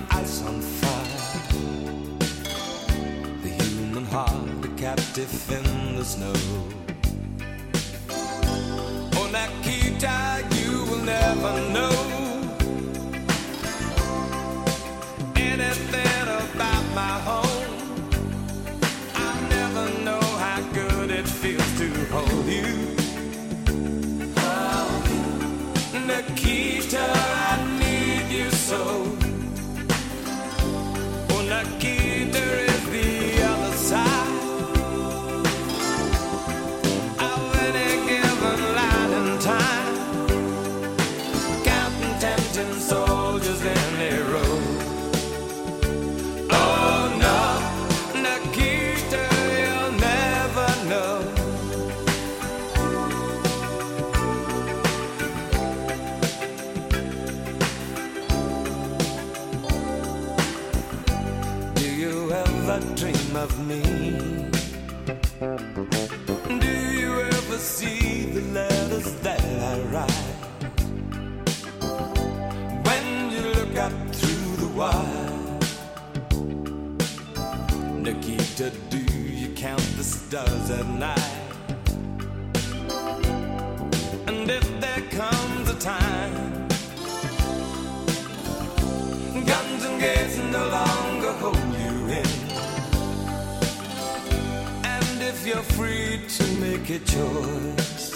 Ice 0.09 0.41
on 0.43 0.61
fire. 0.61 1.21
The 3.43 3.49
human 3.49 4.05
heart, 4.05 4.65
a 4.65 4.67
captive 4.77 5.51
in 5.51 5.95
the 5.95 6.05
snow. 6.05 6.33
Oh, 9.17 9.27
Nikita, 9.31 10.43
you 10.57 10.83
will 10.85 11.03
never 11.03 11.53
know 11.75 11.95
anything 15.35 16.27
about 16.45 16.85
my 16.95 17.15
home. 17.29 17.75
I 19.15 19.31
never 19.49 19.85
know 20.03 20.21
how 20.43 20.61
good 20.73 21.11
it 21.11 21.27
feels 21.27 21.71
to 21.79 21.87
hold 22.13 22.45
you. 22.45 22.95
Oh, 24.37 24.89
Nikita, 26.07 27.05
I 27.49 27.57
need 27.79 28.35
you 28.35 28.49
so. 28.51 29.00
Stars 80.32 80.69
at 80.71 80.88
night? 80.88 81.41
And 84.29 84.49
if 84.49 84.65
there 84.79 85.03
comes 85.19 85.69
a 85.69 85.77
time, 85.77 86.67
guns 89.45 89.84
and 89.88 89.99
gates 89.99 90.38
no 90.38 90.63
longer 90.79 91.34
hold 91.43 91.73
you 91.84 91.95
in. 92.19 92.32
And 94.95 95.21
if 95.21 95.45
you're 95.45 95.67
free 95.77 96.21
to 96.38 96.43
make 96.65 96.89
a 96.89 96.99
choice, 96.99 98.11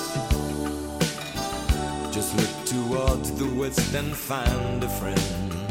just 2.16 2.32
look 2.40 2.56
towards 2.66 3.32
the 3.32 3.50
west 3.60 3.94
and 3.94 4.16
find 4.16 4.82
a 4.82 4.92
friend. 5.00 5.68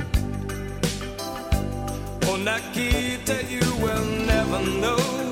Oh, 2.26 2.36
Nikita, 2.36 3.36
you 3.48 3.66
will 3.82 4.04
never 4.26 4.60
know 4.82 5.23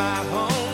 my 0.00 0.24
home. 0.32 0.69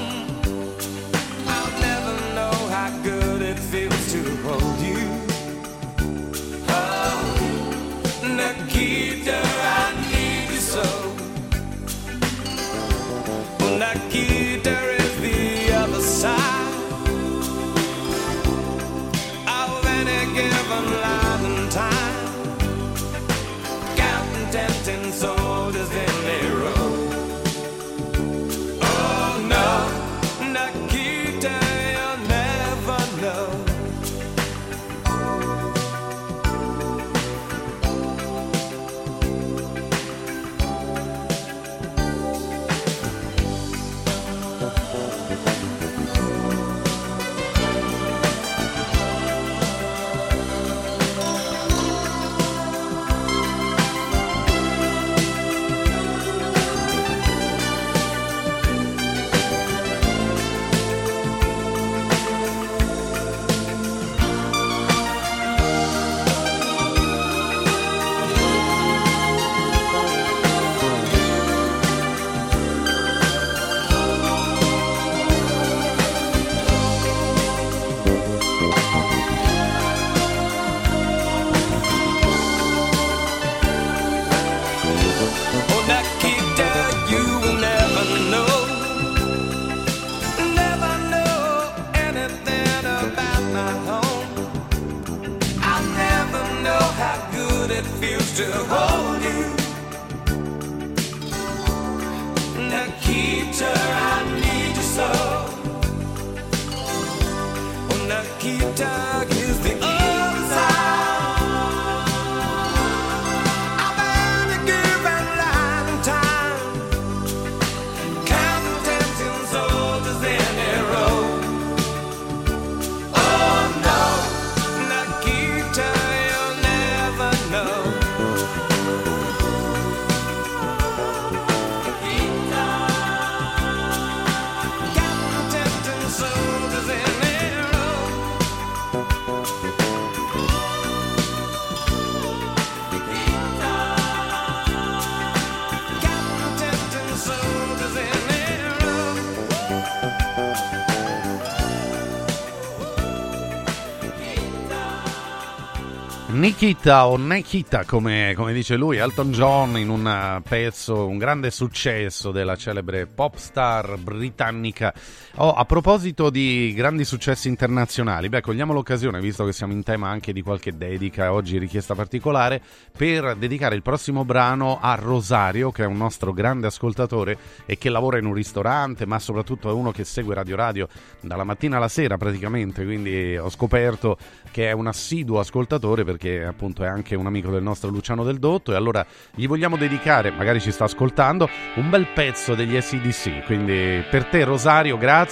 Nikita 156.67 157.07
o 157.07 157.17
Nikita, 157.17 157.84
come, 157.84 158.33
come 158.34 158.53
dice 158.53 158.75
lui, 158.75 158.97
Elton 158.97 159.30
John 159.30 159.79
in 159.79 159.88
un 159.88 160.05
eh, 160.05 160.43
pezzo, 160.43 161.07
un 161.07 161.17
grande 161.17 161.53
successo 161.53 162.33
della 162.33 162.57
celebre 162.57 163.07
pop 163.07 163.37
star 163.37 163.97
britannica. 163.99 164.93
Oh, 165.38 165.53
a 165.53 165.67
proposito 165.67 166.30
di 166.30 166.72
grandi 166.75 167.04
successi 167.04 167.49
internazionali, 167.49 168.30
beh, 168.30 168.41
cogliamo 168.41 168.72
l'occasione, 168.72 169.21
visto 169.21 169.45
che 169.45 169.53
siamo 169.53 169.75
in 169.75 169.83
tema 169.83 170.08
anche 170.08 170.33
di 170.33 170.41
qualche 170.41 170.75
dedica, 170.79 171.30
oggi 171.30 171.58
richiesta 171.58 171.95
particolare, 171.95 172.58
per 172.96 173.37
dedicare 173.37 173.75
il 173.75 173.83
prossimo 173.83 174.25
brano 174.25 174.79
a 174.80 174.95
Rosario, 174.95 175.71
che 175.72 175.83
è 175.83 175.87
un 175.87 175.99
nostro 175.99 176.33
grande 176.33 176.68
ascoltatore 176.68 177.37
e 177.67 177.76
che 177.76 177.91
lavora 177.91 178.17
in 178.17 178.25
un 178.25 178.33
ristorante, 178.33 179.04
ma 179.04 179.18
soprattutto 179.18 179.68
è 179.68 179.75
uno 179.75 179.91
che 179.91 180.04
segue 180.04 180.34
Radio 180.34 180.57
Radio 180.57 180.88
dalla 181.21 181.45
mattina 181.45 181.76
alla 181.76 181.88
sera 181.88 182.17
praticamente, 182.17 182.83
quindi 182.87 183.37
ho 183.37 183.50
scoperto 183.50 184.17
che 184.50 184.71
è 184.71 184.72
un 184.72 184.87
assiduo 184.87 185.38
ascoltatore 185.38 186.03
perché 186.04 186.46
appunto 186.46 186.83
è 186.83 186.87
anche 186.87 187.14
un 187.14 187.26
amico 187.26 187.50
del 187.50 187.63
nostro 187.63 187.91
Luciano 187.91 188.25
Del 188.25 188.38
Dotto 188.38 188.72
e 188.72 188.75
allora 188.75 189.04
gli 189.34 189.46
vogliamo 189.46 189.76
dedicare, 189.76 190.30
magari 190.30 190.63
ci 190.63 190.72
sta 190.72 190.84
ascoltando, 190.84 191.46
un 191.75 191.91
bel 191.91 192.07
pezzo 192.07 192.54
degli 192.54 192.80
SDC, 192.80 193.45
quindi 193.45 194.03
per 194.11 194.25
te 194.25 194.42
Rosario 194.45 194.96
grazie, 194.96 195.25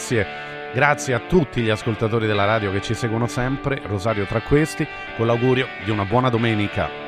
grazie 0.73 1.15
a 1.15 1.21
tutti 1.21 1.62
gli 1.62 1.71
ascoltatori 1.71 2.27
della 2.27 2.45
radio 2.45 2.73
che 2.73 2.81
ci 2.81 2.95
seguono 2.95 3.27
sempre, 3.27 3.81
Rosario 3.85 4.25
tra 4.27 4.41
questi, 4.41 4.87
con 5.16 5.27
l'augurio 5.27 5.69
di 5.85 5.91
una 5.91 6.05
buona 6.05 6.31
domenica. 6.31 7.03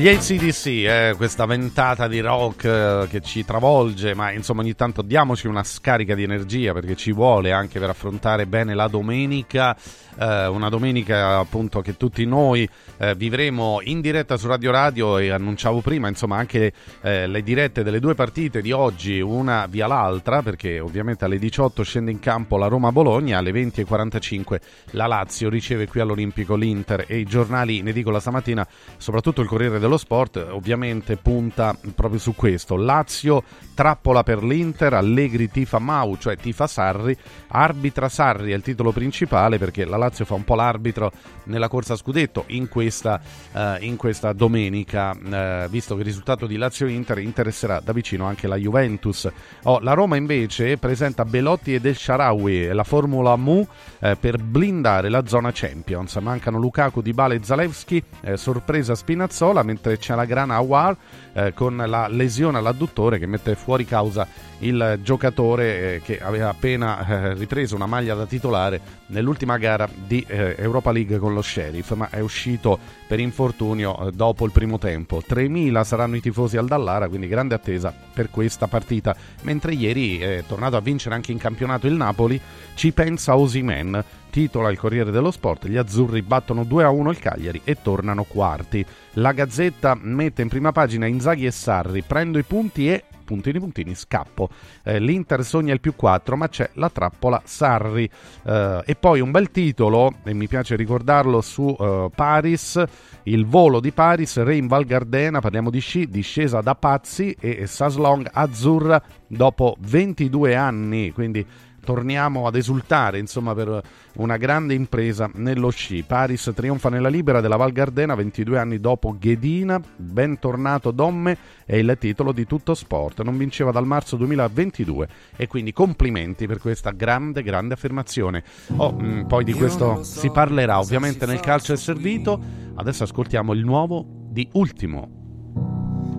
Gli 0.00 0.08
ACDC, 0.08 0.66
eh, 0.66 1.14
questa 1.14 1.44
ventata 1.44 2.08
di 2.08 2.20
rock 2.20 2.64
eh, 2.64 3.06
che 3.10 3.20
ci 3.20 3.44
travolge, 3.44 4.14
ma 4.14 4.32
insomma 4.32 4.62
ogni 4.62 4.74
tanto 4.74 5.02
diamoci 5.02 5.46
una 5.46 5.62
scarica 5.62 6.14
di 6.14 6.22
energia 6.22 6.72
perché 6.72 6.96
ci 6.96 7.12
vuole 7.12 7.52
anche 7.52 7.78
per 7.78 7.90
affrontare 7.90 8.46
bene 8.46 8.72
la 8.72 8.88
domenica, 8.88 9.76
eh, 10.18 10.46
una 10.46 10.68
domenica 10.68 11.38
appunto 11.38 11.80
che 11.80 11.96
tutti 11.96 12.24
noi 12.24 12.68
eh, 12.98 13.14
vivremo 13.14 13.80
in 13.82 14.00
diretta 14.00 14.36
su 14.36 14.46
Radio 14.46 14.70
Radio 14.70 15.18
e 15.18 15.30
annunciavo 15.30 15.80
prima 15.80 16.08
insomma 16.08 16.36
anche 16.36 16.72
eh, 17.02 17.26
le 17.26 17.42
dirette 17.42 17.82
delle 17.82 18.00
due 18.00 18.14
partite 18.14 18.60
di 18.60 18.72
oggi, 18.72 19.20
una 19.20 19.66
via 19.66 19.86
l'altra 19.86 20.42
perché 20.42 20.80
ovviamente 20.80 21.24
alle 21.24 21.38
18 21.38 21.82
scende 21.82 22.10
in 22.10 22.20
campo 22.20 22.56
la 22.56 22.66
Roma-Bologna, 22.66 23.38
alle 23.38 23.52
20.45 23.52 24.60
la 24.92 25.06
Lazio 25.06 25.48
riceve 25.48 25.86
qui 25.86 26.00
all'Olimpico 26.00 26.54
l'Inter 26.54 27.04
e 27.06 27.18
i 27.18 27.24
giornali 27.24 27.78
in 27.78 27.88
edicola 27.88 28.20
stamattina, 28.20 28.66
soprattutto 28.96 29.40
il 29.40 29.48
Corriere 29.48 29.78
dello 29.78 29.96
Sport, 29.96 30.48
ovviamente 30.50 31.16
punta 31.16 31.76
proprio 31.94 32.18
su 32.18 32.34
questo. 32.34 32.76
Lazio 32.76 33.42
trappola 33.74 34.22
per 34.22 34.42
l'Inter, 34.42 34.94
Allegri 34.94 35.50
tifa 35.50 35.78
Mau, 35.78 36.16
cioè 36.16 36.36
tifa 36.36 36.66
Sarri, 36.66 37.16
arbitra 37.48 38.08
Sarri 38.08 38.52
è 38.52 38.54
il 38.54 38.62
titolo 38.62 38.92
principale 38.92 39.58
perché 39.58 39.84
la 39.84 39.96
Lazio 40.00 40.24
fa 40.24 40.34
un 40.34 40.44
po' 40.44 40.56
l'arbitro 40.56 41.12
nella 41.44 41.68
corsa 41.68 41.94
scudetto 41.94 42.44
in 42.48 42.68
questa, 42.68 43.20
eh, 43.52 43.78
in 43.80 43.96
questa 43.96 44.32
domenica, 44.32 45.12
eh, 45.12 45.66
visto 45.70 45.94
che 45.94 46.00
il 46.00 46.06
risultato 46.06 46.46
di 46.46 46.56
Lazio-Inter 46.56 47.18
interesserà 47.18 47.80
da 47.80 47.92
vicino 47.92 48.26
anche 48.26 48.48
la 48.48 48.56
Juventus. 48.56 49.30
Oh, 49.64 49.78
la 49.80 49.92
Roma 49.92 50.16
invece 50.16 50.76
presenta 50.76 51.24
Belotti 51.24 51.74
e 51.74 51.80
Del 51.80 51.96
Sharawi 51.96 52.72
la 52.72 52.84
Formula 52.84 53.36
Mu 53.36 53.66
eh, 54.00 54.16
per 54.16 54.38
blindare 54.38 55.08
la 55.08 55.26
zona 55.26 55.50
Champions. 55.52 56.16
Mancano 56.16 56.58
Lukaku, 56.58 57.02
Dybala 57.02 57.34
e 57.34 57.40
Zalewski, 57.42 58.02
eh, 58.22 58.36
sorpresa 58.36 58.94
Spinazzola, 58.94 59.62
mentre 59.62 59.98
c'è 59.98 60.14
la 60.14 60.24
grana 60.24 60.56
Awar 60.56 60.96
eh, 61.32 61.52
con 61.54 61.76
la 61.76 62.08
lesione 62.08 62.58
all'adduttore 62.58 63.18
che 63.18 63.26
mette 63.26 63.54
fuori 63.54 63.84
causa 63.84 64.26
il 64.58 64.98
giocatore 65.02 65.94
eh, 65.94 66.02
che 66.02 66.20
aveva 66.20 66.48
appena 66.48 67.06
eh, 67.06 67.34
ripreso 67.34 67.74
una 67.74 67.86
maglia 67.86 68.14
da 68.14 68.26
titolare 68.26 68.80
nell'ultima 69.06 69.56
gara 69.58 69.88
di 69.92 70.24
eh, 70.26 70.56
Europa 70.58 70.92
League 70.92 71.18
con 71.18 71.34
lo 71.34 71.42
Sheriff, 71.42 71.92
ma 71.92 72.08
è 72.10 72.20
uscito 72.20 72.78
per 73.10 73.18
infortunio 73.18 74.06
eh, 74.06 74.12
dopo 74.12 74.44
il 74.44 74.52
primo 74.52 74.78
tempo. 74.78 75.20
3.000 75.28 75.82
saranno 75.82 76.14
i 76.14 76.20
tifosi 76.20 76.56
al 76.56 76.68
Dallara, 76.68 77.08
quindi 77.08 77.26
grande 77.26 77.56
attesa 77.56 77.92
per 78.14 78.30
questa 78.30 78.68
partita. 78.68 79.16
Mentre 79.42 79.72
ieri 79.72 80.20
è 80.20 80.44
tornato 80.46 80.76
a 80.76 80.80
vincere 80.80 81.16
anche 81.16 81.32
in 81.32 81.38
campionato 81.38 81.88
il 81.88 81.94
Napoli, 81.94 82.40
ci 82.74 82.92
pensa 82.92 83.36
Osimen. 83.36 84.04
Titola 84.30 84.70
il 84.70 84.78
Corriere 84.78 85.10
dello 85.10 85.32
Sport, 85.32 85.66
gli 85.66 85.76
azzurri 85.76 86.22
battono 86.22 86.62
2-1 86.62 87.08
il 87.08 87.18
Cagliari 87.18 87.60
e 87.64 87.78
tornano 87.82 88.22
quarti. 88.22 88.86
La 89.14 89.32
Gazzetta 89.32 89.98
mette 90.00 90.42
in 90.42 90.48
prima 90.48 90.70
pagina 90.70 91.06
Inzaghi 91.06 91.46
e 91.46 91.50
Sarri, 91.50 92.02
prendo 92.02 92.38
i 92.38 92.44
punti 92.44 92.88
e 92.92 93.02
puntini 93.30 93.60
puntini 93.60 93.94
scappo. 93.94 94.48
Eh, 94.82 94.98
L'Inter 94.98 95.44
sogna 95.44 95.72
il 95.72 95.78
più 95.78 95.94
4, 95.94 96.36
ma 96.36 96.48
c'è 96.48 96.68
la 96.74 96.90
trappola 96.90 97.40
Sarri. 97.44 98.10
Eh, 98.44 98.82
e 98.84 98.94
poi 98.96 99.20
un 99.20 99.30
bel 99.30 99.52
titolo, 99.52 100.14
e 100.24 100.34
mi 100.34 100.48
piace 100.48 100.74
ricordarlo 100.74 101.40
su 101.40 101.76
eh, 101.78 102.10
Paris, 102.12 102.82
il 103.24 103.46
volo 103.46 103.78
di 103.78 103.92
Paris, 103.92 104.42
Rein 104.42 104.66
Val 104.66 104.84
Gardena, 104.84 105.40
parliamo 105.40 105.70
di 105.70 105.78
sci, 105.78 106.08
discesa 106.08 106.60
da 106.60 106.74
pazzi 106.74 107.36
e 107.38 107.66
Saslong 107.68 108.28
azzurra 108.32 109.00
dopo 109.28 109.76
22 109.78 110.56
anni, 110.56 111.12
quindi 111.12 111.46
torniamo 111.82 112.46
ad 112.46 112.56
esultare 112.56 113.18
insomma 113.18 113.54
per 113.54 113.82
una 114.14 114.36
grande 114.36 114.74
impresa 114.74 115.30
nello 115.34 115.70
sci. 115.70 116.02
Paris 116.02 116.52
trionfa 116.54 116.88
nella 116.88 117.08
libera 117.08 117.40
della 117.40 117.56
Val 117.56 117.72
Gardena 117.72 118.14
22 118.14 118.58
anni 118.58 118.80
dopo 118.80 119.16
Ghedina, 119.18 119.80
bentornato 119.96 120.90
Domme 120.90 121.36
è 121.64 121.76
il 121.76 121.96
titolo 121.98 122.32
di 122.32 122.46
tutto 122.46 122.74
sport, 122.74 123.22
non 123.22 123.36
vinceva 123.36 123.70
dal 123.70 123.86
marzo 123.86 124.16
2022 124.16 125.08
e 125.36 125.46
quindi 125.46 125.72
complimenti 125.72 126.46
per 126.46 126.58
questa 126.58 126.90
grande 126.90 127.42
grande 127.42 127.74
affermazione. 127.74 128.42
Oh, 128.76 128.92
mh, 128.92 129.26
poi 129.26 129.44
di 129.44 129.52
questo 129.52 130.02
si 130.02 130.30
parlerà 130.30 130.78
ovviamente 130.78 131.26
nel 131.26 131.40
calcio 131.40 131.72
è 131.72 131.76
servito, 131.76 132.40
adesso 132.74 133.04
ascoltiamo 133.04 133.52
il 133.52 133.64
nuovo 133.64 134.04
di 134.28 134.48
Ultimo. 134.52 135.18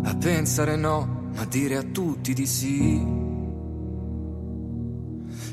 A 0.04 0.16
pensare 0.16 0.76
no, 0.76 1.30
ma 1.36 1.46
dire 1.46 1.78
a 1.78 1.84
tutti 1.84 2.34
di 2.34 2.46
sì. 2.46 3.41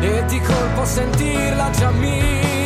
e 0.00 0.24
di 0.26 0.40
colpo 0.40 0.84
sentirla 0.84 1.70
già 1.70 1.90
mia. 1.90 2.65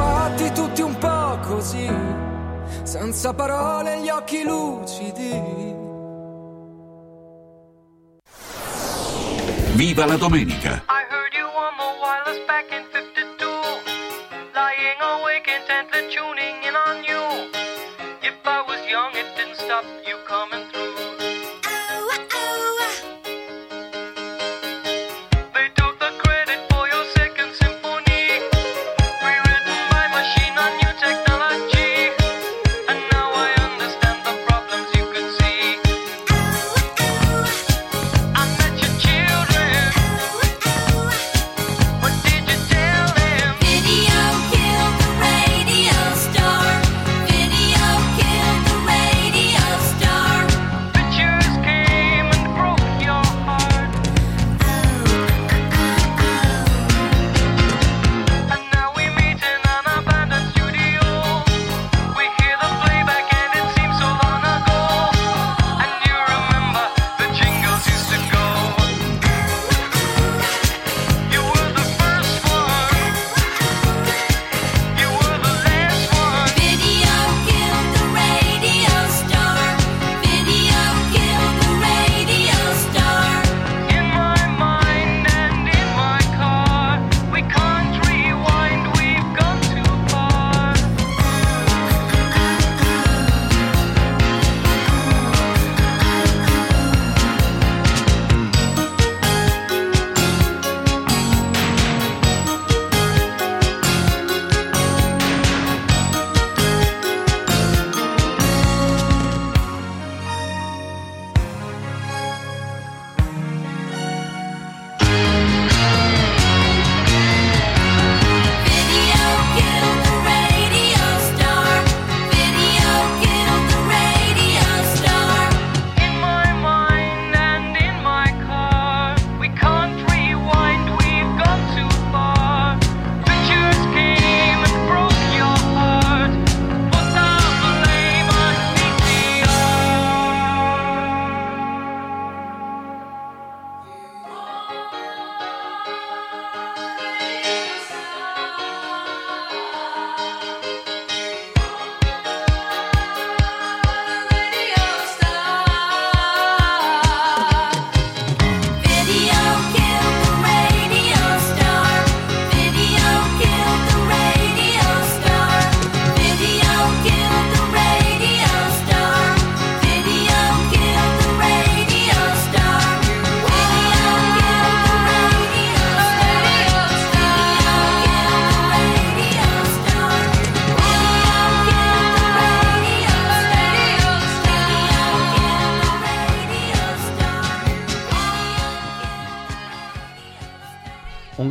Fatti 0.00 0.50
tutti 0.52 0.80
un 0.80 0.96
po' 0.96 1.38
così, 1.42 1.88
senza 2.84 3.34
parole 3.34 3.94
e 3.94 4.00
gli 4.00 4.08
occhi 4.08 4.42
lucidi. 4.42 5.78
Viva 9.74 10.06
la 10.06 10.16
domenica! 10.16 10.82
I 10.88 11.04
heard 11.08 11.34
you 11.34 11.46
on 11.46 11.70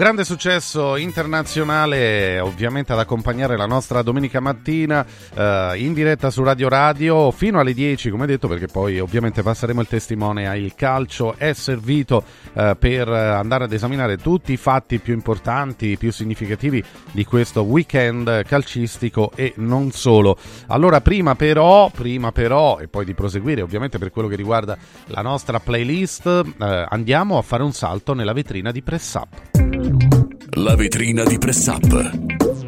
grande 0.09 0.25
successo 0.25 0.95
internazionale, 0.95 2.39
ovviamente 2.39 2.93
ad 2.93 2.97
accompagnare 2.97 3.55
la 3.55 3.67
nostra 3.67 4.01
domenica 4.01 4.39
mattina 4.39 5.05
eh, 5.35 5.73
in 5.75 5.93
diretta 5.93 6.31
su 6.31 6.41
Radio 6.41 6.67
Radio 6.67 7.29
fino 7.29 7.59
alle 7.59 7.75
10, 7.75 8.09
come 8.09 8.25
detto, 8.25 8.47
perché 8.47 8.65
poi 8.65 8.99
ovviamente 8.99 9.43
passeremo 9.43 9.81
il 9.81 9.87
testimone 9.87 10.47
a 10.47 10.55
Il 10.55 10.73
calcio 10.73 11.35
è 11.37 11.53
servito 11.53 12.23
eh, 12.53 12.75
per 12.79 13.07
andare 13.07 13.65
ad 13.65 13.71
esaminare 13.71 14.17
tutti 14.17 14.51
i 14.51 14.57
fatti 14.57 14.97
più 14.97 15.13
importanti, 15.13 15.95
più 15.95 16.11
significativi 16.11 16.83
di 17.11 17.23
questo 17.23 17.61
weekend 17.61 18.45
calcistico 18.45 19.31
e 19.35 19.53
non 19.57 19.91
solo. 19.91 20.39
Allora, 20.69 21.01
prima 21.01 21.35
però, 21.35 21.91
prima 21.91 22.31
però, 22.31 22.79
e 22.79 22.87
poi 22.87 23.05
di 23.05 23.13
proseguire 23.13 23.61
ovviamente 23.61 23.99
per 23.99 24.09
quello 24.09 24.27
che 24.27 24.35
riguarda 24.35 24.75
la 25.07 25.21
nostra 25.21 25.59
playlist, 25.59 26.25
eh, 26.25 26.85
andiamo 26.89 27.37
a 27.37 27.43
fare 27.43 27.61
un 27.61 27.73
salto 27.73 28.15
nella 28.15 28.33
vetrina 28.33 28.71
di 28.71 28.81
Press 28.81 29.13
Up. 29.13 29.68
La 30.55 30.75
vetrina 30.75 31.23
di 31.23 31.37
Press 31.37 31.65
Up. 31.67 32.58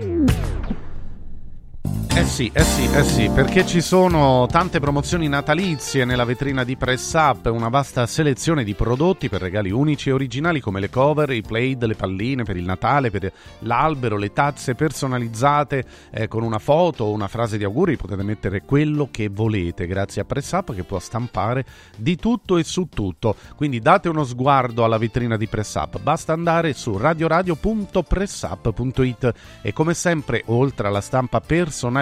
Eh 2.14 2.26
sì, 2.26 2.52
eh 2.54 2.64
sì, 2.64 2.90
eh 2.94 3.04
sì, 3.04 3.30
perché 3.34 3.66
ci 3.66 3.80
sono 3.80 4.46
tante 4.46 4.82
promozioni 4.82 5.30
natalizie 5.30 6.04
nella 6.04 6.26
vetrina 6.26 6.66
di 6.66 6.76
Press 6.76 7.14
Up, 7.14 7.46
una 7.46 7.70
vasta 7.70 8.06
selezione 8.06 8.66
di 8.66 8.74
prodotti 8.74 9.30
per 9.30 9.40
regali 9.40 9.72
unici 9.72 10.10
e 10.10 10.12
originali 10.12 10.60
come 10.60 10.82
le 10.82 10.90
cover, 10.90 11.32
i 11.32 11.42
plaid, 11.42 11.86
le 11.86 11.96
palline 11.96 12.44
per 12.44 12.58
il 12.58 12.66
Natale, 12.66 13.12
per 13.12 13.32
l'albero, 13.60 14.18
le 14.18 14.34
tazze 14.34 14.76
personalizzate 14.76 15.86
eh, 16.12 16.28
con 16.28 16.44
una 16.44 16.60
foto 16.60 17.06
o 17.06 17.12
una 17.12 17.30
frase 17.30 17.58
di 17.58 17.64
auguri, 17.64 17.96
potete 17.96 18.24
mettere 18.24 18.64
quello 18.64 19.08
che 19.10 19.30
volete 19.30 19.88
grazie 19.88 20.22
a 20.22 20.26
Press 20.26 20.52
Up 20.52 20.76
che 20.76 20.84
può 20.84 21.00
stampare 21.00 21.64
di 21.96 22.18
tutto 22.18 22.58
e 22.58 22.66
su 22.66 22.90
tutto. 22.94 23.38
Quindi 23.56 23.80
date 23.80 24.10
uno 24.10 24.26
sguardo 24.26 24.84
alla 24.84 24.98
vetrina 24.98 25.38
di 25.38 25.48
Press 25.48 25.76
Up, 25.76 25.98
basta 26.02 26.34
andare 26.34 26.74
su 26.74 26.98
radioradio.pressup.it 26.98 29.34
e 29.62 29.72
come 29.72 29.94
sempre 29.94 30.44
oltre 30.48 30.90
alla 30.90 31.02
stampa 31.02 31.40
personalizzata 31.40 32.00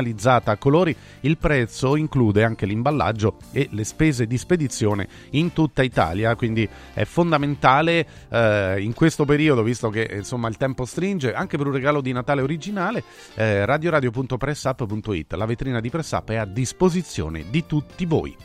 a 0.52 0.58
colori, 0.58 0.96
il 1.22 1.38
prezzo 1.38 1.96
include 1.96 2.44
anche 2.44 2.66
l'imballaggio 2.66 3.38
e 3.52 3.68
le 3.72 3.84
spese 3.84 4.26
di 4.28 4.38
spedizione 4.38 5.08
in 5.32 5.54
tutta 5.54 5.84
Italia, 5.84 6.36
quindi 6.36 6.68
è 6.94 7.04
fondamentale 7.04 8.08
eh, 8.30 8.78
in 8.80 8.94
questo 8.94 9.26
periodo, 9.26 9.64
visto 9.64 9.90
che 9.90 10.10
insomma 10.12 10.48
il 10.48 10.58
tempo 10.58 10.86
stringe, 10.86 11.34
anche 11.34 11.58
per 11.58 11.68
un 11.68 11.74
regalo 11.74 12.02
di 12.02 12.12
Natale 12.12 12.42
originale, 12.42 13.04
eh, 13.36 13.66
radioradio.pressup.it. 13.66 15.34
La 15.34 15.46
vetrina 15.46 15.80
di 15.80 15.90
Press 15.90 16.12
Up 16.12 16.30
è 16.30 16.36
a 16.36 16.46
disposizione 16.46 17.46
di 17.50 17.66
tutti 17.66 18.06
voi. 18.06 18.36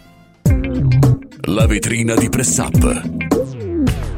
La 1.47 1.67
vetrina 1.67 2.15
di 2.15 2.29
Press 2.29 2.59
Up. 2.59 4.14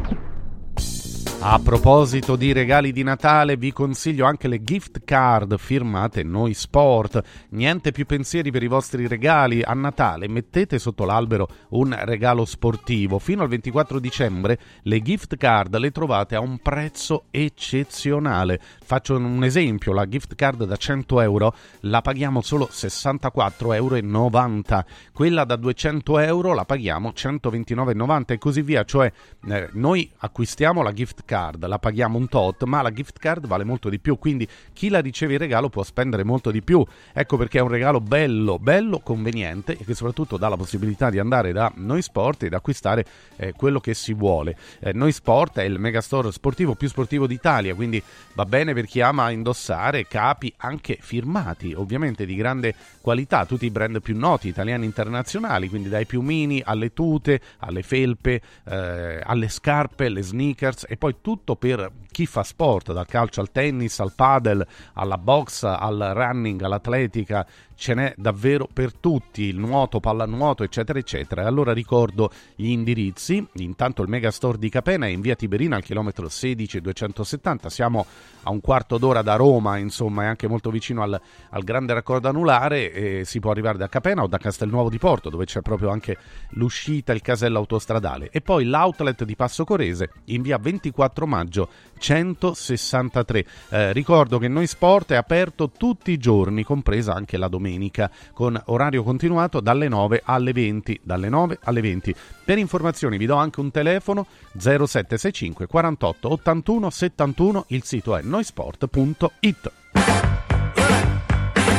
A 1.39 1.61
proposito 1.61 2.35
di 2.35 2.53
regali 2.53 2.93
di 2.93 3.03
Natale, 3.03 3.57
vi 3.57 3.71
consiglio 3.71 4.25
anche 4.25 4.49
le 4.49 4.65
gift 4.65 5.05
card 5.05 5.59
firmate 5.59 6.23
Noi 6.25 6.55
Sport. 6.55 7.23
Niente 7.51 7.93
più 7.93 8.07
pensieri 8.07 8.51
per 8.51 8.63
i 8.63 8.67
vostri 8.67 9.07
regali. 9.07 9.63
A 9.63 9.75
Natale 9.75 10.29
mettete 10.29 10.79
sotto 10.79 11.05
l'albero 11.05 11.47
un 11.71 11.95
regalo 12.01 12.47
sportivo. 12.47 13.19
Fino 13.19 13.43
al 13.43 13.49
24 13.49 14.01
dicembre 14.01 14.59
le 14.83 15.03
gift 15.03 15.37
card 15.37 15.77
le 15.77 15.93
trovate 15.93 16.35
a 16.35 16.41
un 16.41 16.59
prezzo 16.59 17.27
eccezionale. 17.31 18.59
Faccio 18.83 19.15
un 19.15 19.45
esempio, 19.45 19.93
la 19.93 20.09
gift 20.09 20.35
card 20.37 20.65
da 20.65 20.77
100 20.77 21.21
euro 21.21 21.55
la 21.81 22.01
paghiamo 22.01 22.41
solo 22.41 22.69
64,90 22.73 23.75
euro. 23.75 24.85
Quella 25.13 25.45
da 25.45 25.57
200 25.57 26.19
euro 26.19 26.55
la 26.55 26.65
paghiamo 26.65 27.11
129,90 27.11 28.23
e 28.33 28.39
così 28.39 28.63
via. 28.63 28.85
Cioè 28.85 29.13
eh, 29.49 29.69
noi 29.73 30.11
acquistiamo 30.17 30.83
la 30.83 30.93
gift 30.93 31.25
card, 31.25 31.26
la 31.29 31.79
paghiamo 31.79 32.17
un 32.19 32.29
tot, 32.29 32.65
ma 32.65 32.83
la 32.83 32.93
gift 32.93 33.19
card 33.19 33.47
vale 33.47 33.65
molto 33.65 33.89
di 33.89 33.99
più, 33.99 34.19
quindi 34.19 34.49
chi 34.73 34.89
la 34.89 35.01
riceve 35.01 35.35
in 35.35 35.39
regalo 35.39 35.69
può 35.69 35.83
spendere 35.83 36.25
molto 36.25 36.51
di 36.51 36.63
più. 36.63 36.85
Ecco 37.13 37.37
perché 37.37 37.59
è 37.59 37.63
un 37.63 37.69
regalo 37.69 38.01
bello, 38.01 38.59
bello, 38.59 39.01
conveniente 39.01 39.77
e 39.77 39.85
che 39.85 39.95
soprattutto 39.95 40.37
dà 40.37 40.49
la 40.49 40.57
possibilità 40.57 41.11
di 41.11 41.19
andare 41.19 41.53
da 41.53 41.73
Noi 41.77 42.03
Sport 42.03 42.45
ed 42.45 42.55
acquistare 42.55 43.05
eh, 43.37 43.53
quello 43.53 43.81
che 43.81 43.95
si 43.95 44.15
vuole. 44.15 44.57
Eh, 44.81 44.93
Noi 44.93 45.13
Sport 45.13 45.59
è 45.59 45.63
il 45.63 45.79
megastore 45.79 46.31
sportivo 46.33 46.75
più 46.75 46.89
sportivo 46.89 47.27
d'Italia, 47.27 47.75
quindi 47.75 48.03
va 48.35 48.45
bene 48.45 48.73
per 48.75 48.87
chi 48.87 49.01
ama 49.01 49.31
indossare 49.31 50.07
capi 50.07 50.53
anche 50.59 50.99
firmati, 51.01 51.75
ovviamente 51.75 52.27
di 52.27 52.35
grande 52.35 52.75
qualità, 53.01 53.47
tutti 53.47 53.67
i 53.67 53.71
brand 53.71 54.01
più 54.01 54.17
noti, 54.17 54.49
italiani 54.49 54.83
e 54.85 54.87
internazionali, 54.87 55.69
quindi 55.69 55.89
dai 55.89 56.07
piumini 56.07 56.63
alle 56.65 56.93
tute, 56.93 57.41
alle 57.59 57.83
felpe, 57.83 58.41
eh, 58.65 59.21
alle 59.23 59.49
scarpe, 59.49 60.07
alle 60.07 60.23
sneakers 60.23 60.87
e 60.89 60.97
poi 60.97 61.15
tutto 61.21 61.57
per 61.57 61.91
chi 62.17 62.25
fa 62.25 62.43
sport, 62.45 62.95
dal 62.95 63.05
calcio 63.05 63.43
al 63.43 63.53
tennis, 63.53 64.01
al 64.01 64.15
padel, 64.15 64.67
alla 64.95 65.19
box, 65.19 65.65
al 65.65 66.13
running, 66.15 66.63
all'atletica, 66.63 67.47
ce 67.75 67.93
n'è 67.93 68.15
davvero 68.17 68.67
per 68.73 68.95
tutti, 68.95 69.43
il 69.43 69.59
nuoto, 69.59 70.01
pallanuoto, 70.01 70.65
eccetera, 70.65 70.99
eccetera. 70.99 71.47
Allora 71.47 71.75
ricordo 71.75 72.31
gli 72.55 72.71
indirizzi, 72.71 73.47
intanto 73.57 74.01
il 74.01 74.09
Megastore 74.09 74.57
di 74.57 74.71
Capena 74.71 75.05
è 75.05 75.11
in 75.11 75.21
via 75.21 75.35
Tiberina 75.35 75.77
al 75.77 75.83
chilometro 75.83 76.27
16-270, 76.27 77.67
siamo 77.67 78.07
a 78.45 78.51
un 78.51 78.61
quarto 78.63 78.97
d'ora 78.97 79.21
da 79.21 79.37
Roma, 79.37 79.77
insomma 79.77 80.23
è 80.23 80.27
anche 80.27 80.49
molto 80.49 80.71
vicino 80.71 81.03
al, 81.03 81.21
al 81.51 81.65
grande 81.65 81.93
raccordo 81.93 82.29
anulare, 82.29 82.93
e 82.93 83.25
si 83.27 83.41
può 83.41 83.51
arrivare 83.51 83.77
da 83.77 83.91
Capena 83.91 84.23
o 84.23 84.27
da 84.27 84.39
Castelnuovo 84.39 84.89
di 84.89 84.99
Porto, 84.99 85.29
dove 85.29 85.45
c'è 85.45 85.61
proprio 85.61 85.91
anche 85.91 86.17
l'uscita, 86.51 87.13
il 87.13 87.21
casello 87.21 87.59
autostradale. 87.59 88.31
E 88.31 88.41
poi 88.41 88.65
l'outlet 88.65 89.25
di 89.25 89.37
Passo 89.37 89.65
Corese 89.65 90.13
in 90.27 90.41
via 90.41 90.57
24 90.57 91.27
maggio 91.27 91.69
163. 91.99 93.45
Eh, 93.69 93.93
ricordo 93.93 94.39
che 94.39 94.49
Noi 94.49 94.67
Sport 94.67 95.13
è 95.13 95.17
aperto 95.17 95.71
tutti 95.71 96.11
i 96.11 96.19
giorni, 96.19 96.65
compresa 96.65 97.15
anche 97.15 97.37
la 97.37 97.49
domenica, 97.49 98.11
con 98.33 98.61
orario 98.67 99.03
continuato 99.03 99.61
dalle 99.61 99.89
9 99.89 100.23
alle 100.25 100.53
20. 100.53 101.01
Dalle 101.03 101.29
9 101.29 101.59
alle 101.63 101.81
20. 101.81 102.15
Per 102.45 102.59
informazioni 102.59 103.17
vi 103.17 103.27
do 103.27 103.37
anche 103.37 103.61
un 103.61 103.71
telefono 103.71 104.27
0765 104.57 105.67
48 105.67 106.33
81 106.33 106.91
71, 106.91 107.65
il 107.69 107.85
sito 107.85 108.17
è 108.17 108.23
noisport.it. 108.23 109.73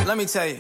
Let 0.06 0.16
me 0.16 0.26
tell 0.26 0.48
you. 0.48 0.60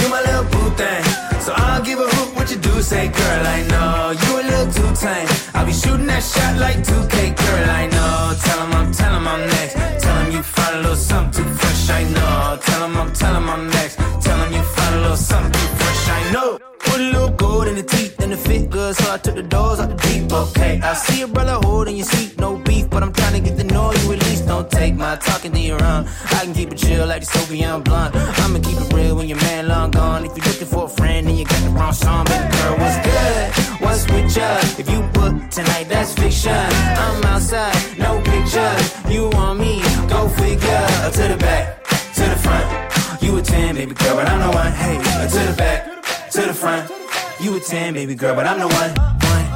You 0.00 0.08
my 0.08 0.20
little 0.20 0.42
boo. 0.50 1.23
So 1.44 1.52
I'll 1.54 1.82
give 1.82 1.98
a 1.98 2.08
hoot 2.08 2.36
what 2.36 2.50
you 2.50 2.56
do 2.56 2.80
say, 2.80 3.08
girl. 3.08 3.46
I 3.46 3.60
know 3.68 4.12
you 4.22 4.30
a 4.40 4.44
little 4.48 4.72
too 4.72 4.90
tame. 4.96 5.28
I'll 5.52 5.66
be 5.66 5.74
shooting 5.74 6.06
that 6.06 6.22
shot 6.22 6.56
like 6.56 6.78
2K, 6.78 7.36
girl. 7.36 7.68
I 7.68 7.84
know. 7.94 8.34
Tell 8.44 8.64
him 8.64 8.72
I'm, 8.72 8.92
tell 8.92 9.14
him 9.14 9.28
I'm 9.28 9.40
next. 9.48 9.74
Tell 10.02 10.16
him 10.24 10.32
you 10.32 10.42
find 10.42 10.76
a 10.76 10.80
little 10.80 10.96
something 10.96 11.44
too 11.44 11.50
fresh. 11.52 11.90
I 11.90 12.04
know. 12.16 12.58
Tell 12.62 12.84
him 12.86 12.96
I'm, 12.96 13.12
tell 13.12 13.34
him 13.36 13.50
I'm 13.50 13.68
next. 13.68 13.96
Tell 14.24 14.38
him 14.42 14.54
you 14.54 14.62
find 14.62 14.94
a 14.94 15.00
little 15.02 15.18
something 15.18 15.52
too 15.52 15.68
fresh. 15.76 16.08
I 16.08 16.32
know. 16.32 16.58
Put 16.78 17.00
a 17.00 17.10
little 17.12 17.28
gold 17.28 17.68
in 17.68 17.74
the 17.74 17.82
teeth 17.82 18.18
and 18.22 18.32
the 18.32 18.38
fit 18.38 18.70
good, 18.70 18.96
so 18.96 19.12
I 19.12 19.18
took 19.18 19.34
the 19.34 19.42
doors 19.42 19.80
out 19.80 19.90
the 19.90 19.96
deep. 19.96 20.32
Okay, 20.32 20.80
I 20.80 20.94
see 20.94 21.20
a 21.20 21.28
brother 21.28 21.58
holding 21.62 21.96
your 21.96 22.06
seat, 22.06 22.40
no 22.40 22.56
beef, 22.56 22.88
but 22.88 23.02
I'm 23.02 23.12
trying 23.12 23.34
to 23.34 23.40
get 23.46 23.58
to 23.58 23.64
know 23.64 23.92
you. 23.92 24.04
Don't 24.54 24.70
take 24.70 24.94
my 24.94 25.16
talking 25.16 25.50
to 25.50 25.58
your 25.58 25.82
own. 25.82 26.06
I 26.30 26.44
can 26.44 26.54
keep 26.54 26.70
it 26.70 26.78
chill 26.78 27.08
like 27.08 27.22
the 27.22 27.26
Soviet 27.26 27.80
blunt. 27.80 28.14
I'ma 28.14 28.60
keep 28.60 28.80
it 28.80 28.92
real 28.92 29.16
when 29.16 29.26
your 29.26 29.38
man 29.38 29.66
long 29.66 29.90
gone. 29.90 30.24
If 30.24 30.36
looking 30.36 30.53
baby 32.04 32.48
girl, 32.56 32.76
what's 32.78 32.98
good? 33.06 33.80
What's 33.80 34.04
with 34.10 34.36
ya? 34.36 34.58
If 34.78 34.90
you 34.90 35.00
book 35.12 35.34
tonight, 35.50 35.86
that's 35.88 36.12
fiction. 36.14 36.52
I'm 36.52 37.24
outside, 37.24 37.98
no 37.98 38.20
pictures. 38.20 38.84
You 39.08 39.28
want 39.30 39.60
me? 39.60 39.82
Go 40.08 40.28
figure. 40.28 40.86
To 41.16 41.22
the 41.32 41.36
back, 41.38 41.84
to 42.14 42.22
the 42.22 42.38
front. 42.44 43.22
You 43.22 43.38
a 43.38 43.42
10, 43.42 43.74
baby 43.76 43.94
girl, 43.94 44.16
but 44.16 44.26
I'm 44.28 44.40
the 44.40 44.50
one. 44.56 44.72
Hey, 44.72 44.96
to 45.34 45.40
the 45.50 45.54
back, 45.56 46.30
to 46.32 46.40
the 46.42 46.54
front. 46.54 46.90
You 47.40 47.56
a 47.56 47.60
10, 47.60 47.94
baby 47.94 48.14
girl, 48.14 48.34
but 48.34 48.46
I'm 48.46 48.58
the 48.58 48.68
one. 48.68 48.90
one. 49.30 49.46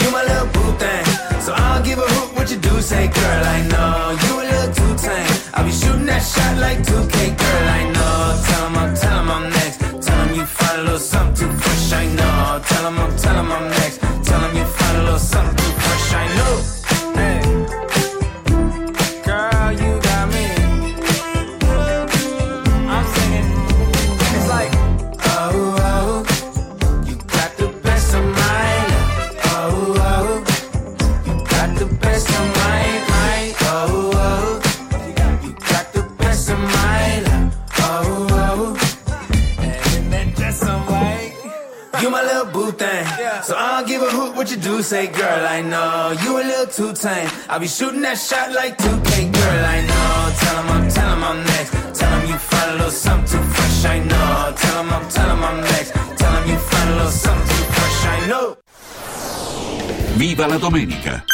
You 0.00 0.10
my 0.10 0.22
little 0.22 0.48
boo 0.54 0.78
thing. 0.78 1.04
So 1.40 1.52
I'll 1.54 1.82
give 1.82 1.98
a 1.98 2.02
hoot 2.02 2.36
what 2.36 2.50
you 2.50 2.58
do 2.58 2.80
say, 2.80 3.08
girl. 3.08 3.44
I 3.56 3.60
know 3.72 4.16
you 4.24 4.32
a 4.42 4.44
little 4.52 4.74
too 4.74 4.94
tame. 5.04 5.26
I'll 5.54 5.64
be 5.64 5.72
shooting 5.72 6.06
that 6.06 6.20
shot 6.20 6.56
like 6.58 6.78
2K, 6.78 7.36
girl. 7.38 7.68
I 7.68 7.90
know. 7.92 7.93
Little 10.84 10.98
something 10.98 11.48
too 11.48 11.56
fresh. 11.58 11.92
I 11.92 12.06
know. 12.06 12.62
Tell 12.66 12.86
him 12.88 12.98
I'm, 12.98 13.16
tell 13.16 13.36
him 13.36 13.52
I'm 13.52 13.73
say, 44.84 45.06
girl. 45.06 45.46
I 45.48 45.62
know 45.62 46.12
you 46.22 46.36
a 46.36 46.44
little 46.44 46.66
too 46.66 46.92
tame. 46.92 47.28
I'll 47.48 47.58
be 47.58 47.66
shooting 47.66 48.02
that 48.02 48.18
shot 48.18 48.52
like 48.52 48.76
2K, 48.76 49.32
girl. 49.32 49.64
I 49.64 49.80
know. 49.88 50.12
Tell 50.40 50.56
him 50.60 50.68
I'm, 50.76 50.88
tell 50.90 51.10
him 51.14 51.24
I'm 51.24 51.40
next. 51.52 51.72
Tell 51.98 52.12
him 52.20 52.28
you 52.28 52.36
find 52.36 52.70
a 52.70 52.74
little 52.74 52.90
something 52.90 53.30
too 53.32 53.44
fresh. 53.54 53.84
I 53.86 53.98
know. 54.00 54.52
Tell 54.54 54.84
him 54.84 54.92
I'm, 54.92 55.08
tell 55.08 55.30
him 55.34 55.42
I'm 55.42 55.60
next. 55.72 55.90
Tell 56.20 56.32
him 56.36 56.50
you 56.50 56.58
find 56.58 56.90
a 56.90 56.96
little 56.96 57.10
something 57.10 57.48
too 57.56 57.64
fresh. 57.74 58.00
I 58.16 58.26
know. 58.28 58.56
Viva 60.18 60.46
la 60.46 60.58
domenica! 60.58 61.33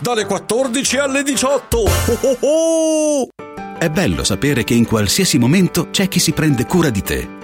dalle 0.00 0.24
14 0.24 0.98
alle 0.98 1.22
18. 1.22 1.76
Oh, 1.76 2.18
oh, 2.20 2.38
oh! 2.40 3.28
È 3.78 3.90
bello 3.90 4.24
sapere 4.24 4.64
che 4.64 4.74
in 4.74 4.86
qualsiasi 4.86 5.38
momento 5.38 5.90
c'è 5.90 6.08
chi 6.08 6.18
si 6.18 6.32
prende 6.32 6.64
cura 6.66 6.90
di 6.90 7.02
te. 7.02 7.43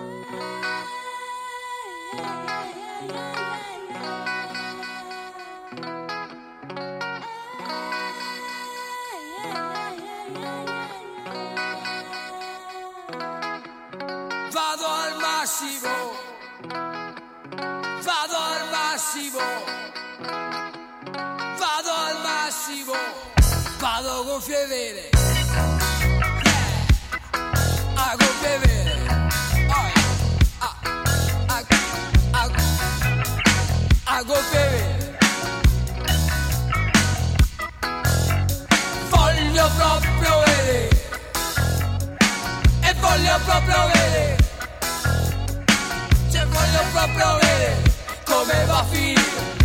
Vado 24.61 24.67
con 24.67 24.67
fievere, 24.67 25.09
a 27.95 28.15
con 28.17 28.33
fievere, 28.41 28.95
Oi, 29.67 29.91
a, 30.59 30.75
a, 31.47 31.63
a, 32.31 32.49
a 34.05 34.23
con 34.23 34.43
fievere. 34.51 35.19
Voglio 39.09 39.69
proprio 39.75 40.39
vedere, 40.45 40.89
e 42.81 42.93
voglio 42.99 43.39
proprio 43.45 43.87
vedere. 43.87 44.37
Cioè 46.31 46.45
voglio 46.45 46.83
proprio 46.91 47.33
vedere 47.35 47.81
come 48.25 48.65
va 48.65 48.79
a 48.79 48.85
finire 48.85 49.60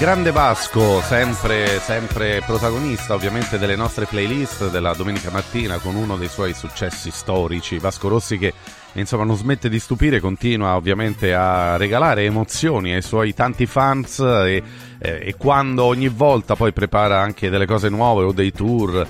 grande 0.00 0.30
Vasco, 0.30 1.02
sempre, 1.02 1.78
sempre 1.78 2.40
protagonista 2.46 3.12
ovviamente 3.12 3.58
delle 3.58 3.76
nostre 3.76 4.06
playlist 4.06 4.70
della 4.70 4.94
domenica 4.94 5.30
mattina 5.30 5.76
con 5.76 5.94
uno 5.94 6.16
dei 6.16 6.28
suoi 6.28 6.54
successi 6.54 7.10
storici, 7.10 7.78
Vasco 7.78 8.08
Rossi 8.08 8.38
che 8.38 8.54
insomma 8.94 9.24
non 9.24 9.36
smette 9.36 9.68
di 9.68 9.78
stupire, 9.78 10.18
continua 10.18 10.74
ovviamente 10.74 11.34
a 11.34 11.76
regalare 11.76 12.24
emozioni 12.24 12.94
ai 12.94 13.02
suoi 13.02 13.34
tanti 13.34 13.66
fans 13.66 14.20
e, 14.20 14.62
eh, 14.98 15.20
e 15.22 15.34
quando 15.36 15.84
ogni 15.84 16.08
volta 16.08 16.56
poi 16.56 16.72
prepara 16.72 17.20
anche 17.20 17.50
delle 17.50 17.66
cose 17.66 17.90
nuove 17.90 18.24
o 18.24 18.32
dei 18.32 18.52
tour, 18.52 19.06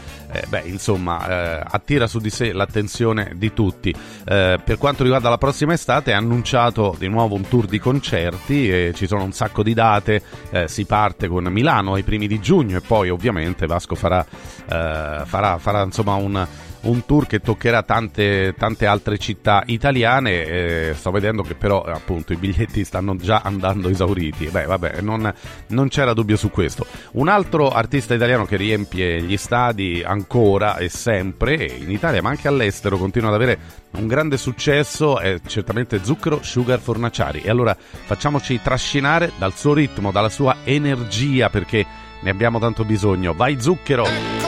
beh 0.50 0.62
insomma 0.64 1.28
eh, 1.28 1.64
attira 1.64 2.08
su 2.08 2.18
di 2.18 2.28
sé 2.28 2.52
l'attenzione 2.52 3.32
di 3.36 3.54
tutti. 3.54 3.90
Eh, 3.90 4.58
per 4.62 4.76
quanto 4.76 5.02
riguarda 5.04 5.30
la 5.30 5.38
prossima 5.38 5.72
estate 5.72 6.12
ha 6.12 6.18
annunciato 6.18 6.94
di 6.98 7.08
nuovo 7.08 7.36
un 7.36 7.48
tour 7.48 7.66
di 7.66 7.78
concerti 7.78 8.68
e 8.68 8.92
ci 8.94 9.06
sono 9.06 9.22
un 9.22 9.32
sacco 9.32 9.62
di 9.62 9.72
date, 9.72 10.22
eh, 10.50 10.68
si 10.68 10.84
parte 10.84 11.28
con 11.28 11.44
Milano 11.44 11.94
ai 11.94 12.02
primi 12.02 12.26
di 12.26 12.40
giugno 12.40 12.76
e 12.76 12.80
poi 12.80 13.08
ovviamente 13.08 13.66
Vasco 13.66 13.94
farà, 13.94 14.26
eh, 14.26 15.22
farà, 15.24 15.58
farà 15.58 15.84
insomma 15.84 16.14
un 16.14 16.46
un 16.82 17.04
tour 17.04 17.26
che 17.26 17.40
toccherà 17.40 17.82
tante, 17.82 18.54
tante 18.56 18.86
altre 18.86 19.18
città 19.18 19.62
italiane. 19.66 20.44
eh, 20.44 20.94
sto 20.94 21.10
vedendo 21.10 21.42
che 21.42 21.54
però 21.54 21.82
appunto 21.82 22.32
i 22.32 22.36
biglietti 22.36 22.84
stanno 22.84 23.16
già 23.16 23.42
andando 23.44 23.88
esauriti. 23.88 24.46
Beh, 24.46 24.64
vabbè, 24.64 25.00
non, 25.00 25.32
non 25.68 25.88
c'era 25.88 26.14
dubbio 26.14 26.36
su 26.36 26.50
questo. 26.50 26.86
Un 27.12 27.28
altro 27.28 27.70
artista 27.70 28.14
italiano 28.14 28.46
che 28.46 28.56
riempie 28.56 29.22
gli 29.22 29.36
stadi 29.36 30.02
ancora 30.04 30.76
e 30.76 30.88
sempre 30.88 31.64
in 31.64 31.90
Italia, 31.90 32.22
ma 32.22 32.30
anche 32.30 32.48
all'estero, 32.48 32.96
continua 32.96 33.28
ad 33.28 33.34
avere 33.34 33.58
un 33.92 34.06
grande 34.06 34.36
successo 34.36 35.18
è 35.18 35.40
certamente 35.46 36.02
Zucchero 36.02 36.42
Sugar 36.42 36.78
Fornaciari. 36.78 37.42
E 37.42 37.50
allora 37.50 37.76
facciamoci 37.76 38.60
trascinare 38.62 39.32
dal 39.36 39.54
suo 39.54 39.74
ritmo, 39.74 40.12
dalla 40.12 40.28
sua 40.28 40.58
energia, 40.64 41.50
perché 41.50 41.84
ne 42.20 42.30
abbiamo 42.30 42.58
tanto 42.58 42.84
bisogno. 42.84 43.34
Vai 43.34 43.60
Zucchero! 43.60 44.39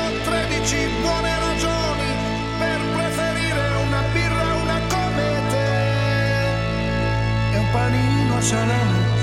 Shalom. 8.42 9.21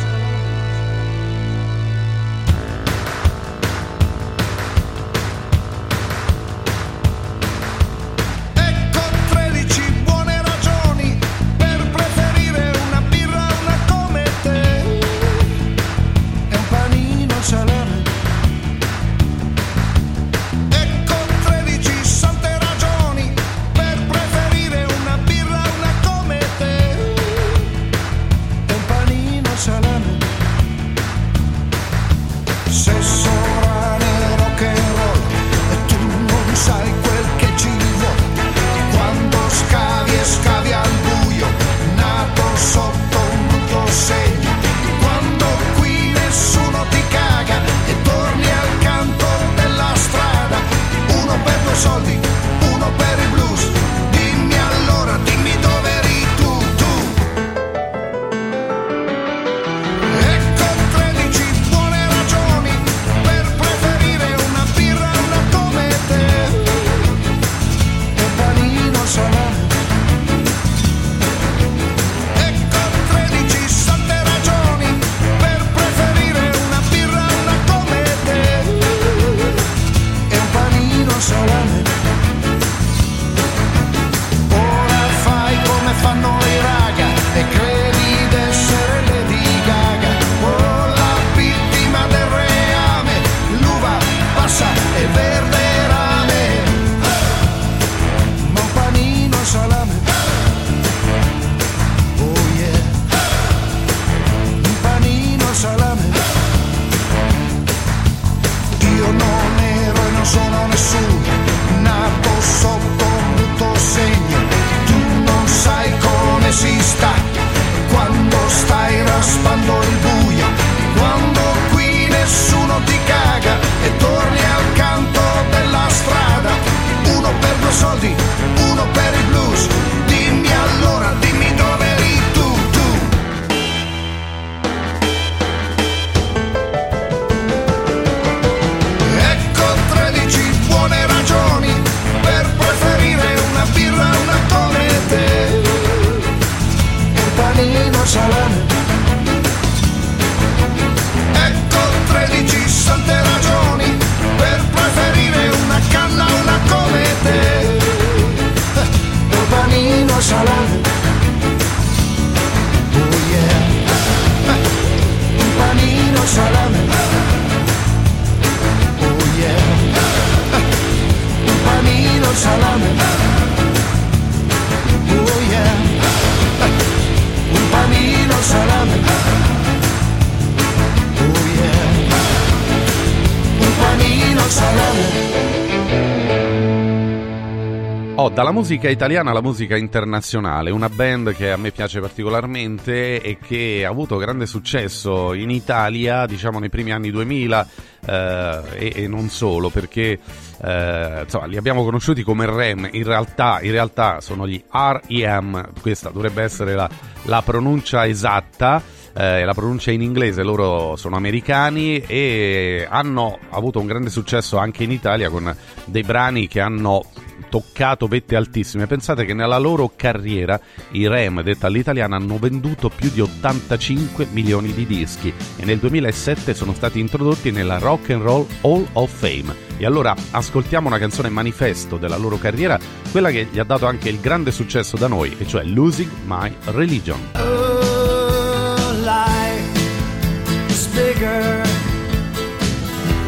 Oh, 188.21 188.27
dalla 188.27 188.51
musica 188.51 188.89
italiana 188.89 189.29
alla 189.29 189.41
musica 189.41 189.77
internazionale, 189.77 190.71
una 190.71 190.89
band 190.89 191.33
che 191.33 191.53
a 191.53 191.55
me 191.55 191.71
piace 191.71 192.01
particolarmente 192.01 193.21
e 193.21 193.37
che 193.37 193.85
ha 193.85 193.89
avuto 193.89 194.17
grande 194.17 194.45
successo 194.45 195.33
in 195.33 195.49
Italia, 195.49 196.25
diciamo 196.25 196.59
nei 196.59 196.67
primi 196.67 196.91
anni 196.91 197.11
2000 197.11 197.67
eh, 198.05 198.61
e, 198.73 198.91
e 198.93 199.07
non 199.07 199.29
solo, 199.29 199.69
perché 199.69 200.19
eh, 200.61 201.19
insomma, 201.23 201.45
li 201.45 201.55
abbiamo 201.55 201.85
conosciuti 201.85 202.21
come 202.21 202.45
REM, 202.45 202.89
in 202.91 203.05
realtà, 203.05 203.61
in 203.61 203.71
realtà 203.71 204.19
sono 204.19 204.45
gli 204.45 204.61
REM, 204.69 205.69
questa 205.79 206.09
dovrebbe 206.09 206.43
essere 206.43 206.75
la, 206.75 206.89
la 207.23 207.41
pronuncia 207.41 208.05
esatta 208.05 208.83
eh, 209.13 209.45
la 209.45 209.53
pronuncia 209.53 209.91
in 209.91 210.01
inglese, 210.01 210.43
loro 210.43 210.97
sono 210.97 211.15
americani 211.15 211.99
e 211.99 212.85
hanno 212.87 213.39
avuto 213.49 213.79
un 213.79 213.87
grande 213.87 214.09
successo 214.09 214.57
anche 214.57 214.83
in 214.83 214.91
Italia 214.91 215.29
con 215.29 215.55
dei 215.85 216.03
brani 216.03 216.47
che 216.47 216.59
hanno 216.59 217.05
toccato 217.49 218.07
vette 218.07 218.35
altissime. 218.35 218.88
Pensate 218.88 219.26
che 219.26 219.34
nella 219.34 219.57
loro 219.57 219.91
carriera 219.95 220.59
i 220.91 221.07
Rem, 221.07 221.41
detta 221.41 221.67
all'italiana, 221.67 222.15
hanno 222.15 222.38
venduto 222.38 222.89
più 222.89 223.09
di 223.11 223.21
85 223.21 224.27
milioni 224.31 224.73
di 224.73 224.85
dischi 224.85 225.34
e 225.57 225.65
nel 225.65 225.80
2007 225.80 226.53
sono 226.53 226.73
stati 226.73 226.99
introdotti 226.99 227.51
nella 227.51 227.77
Rock 227.80 228.11
and 228.11 228.21
Roll 228.21 228.47
Hall 228.61 228.88
of 228.93 229.11
Fame. 229.11 229.67
E 229.77 229.85
allora 229.85 230.15
ascoltiamo 230.31 230.88
una 230.88 230.97
canzone 230.97 231.30
manifesto 231.30 231.97
della 231.97 232.17
loro 232.17 232.38
carriera, 232.38 232.77
quella 233.11 233.31
che 233.31 233.47
gli 233.51 233.59
ha 233.59 233.63
dato 233.63 233.85
anche 233.85 234.09
il 234.09 234.19
grande 234.19 234.51
successo 234.51 234.97
da 234.97 235.07
noi, 235.07 235.35
e 235.39 235.47
cioè 235.47 235.63
Losing 235.63 236.11
My 236.26 236.53
Religion. 236.65 237.17
Oh, 237.35 238.91
life 239.03 240.67
is 240.67 240.85
bigger. 240.88 241.63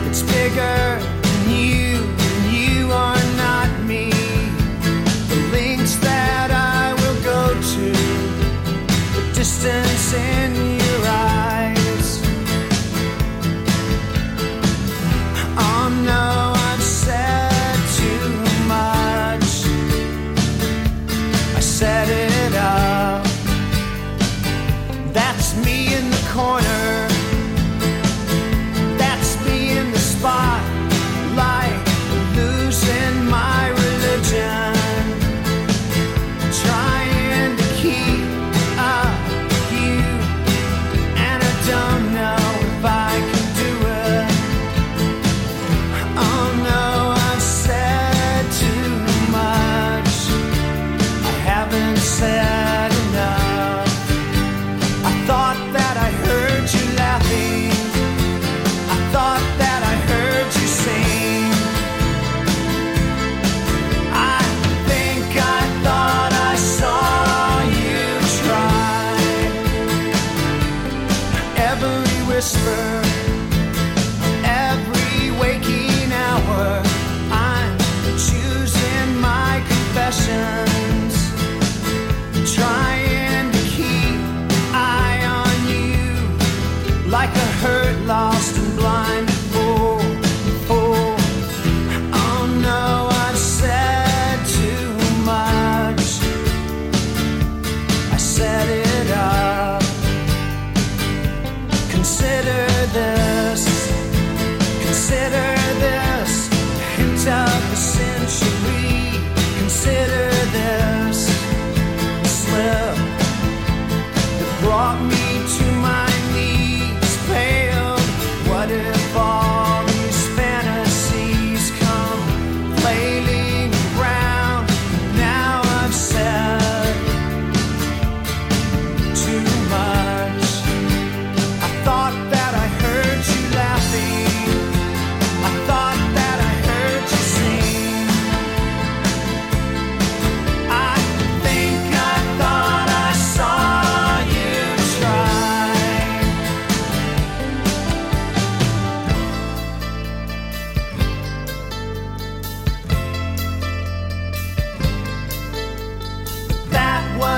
It's 0.07 0.22
bigger 0.23 0.99
than 1.22 1.49
you, 1.49 1.99
and 1.99 2.53
you 2.53 2.91
are 2.91 3.23
not 3.38 3.69
me. 3.85 4.11
Distance. 9.41 9.90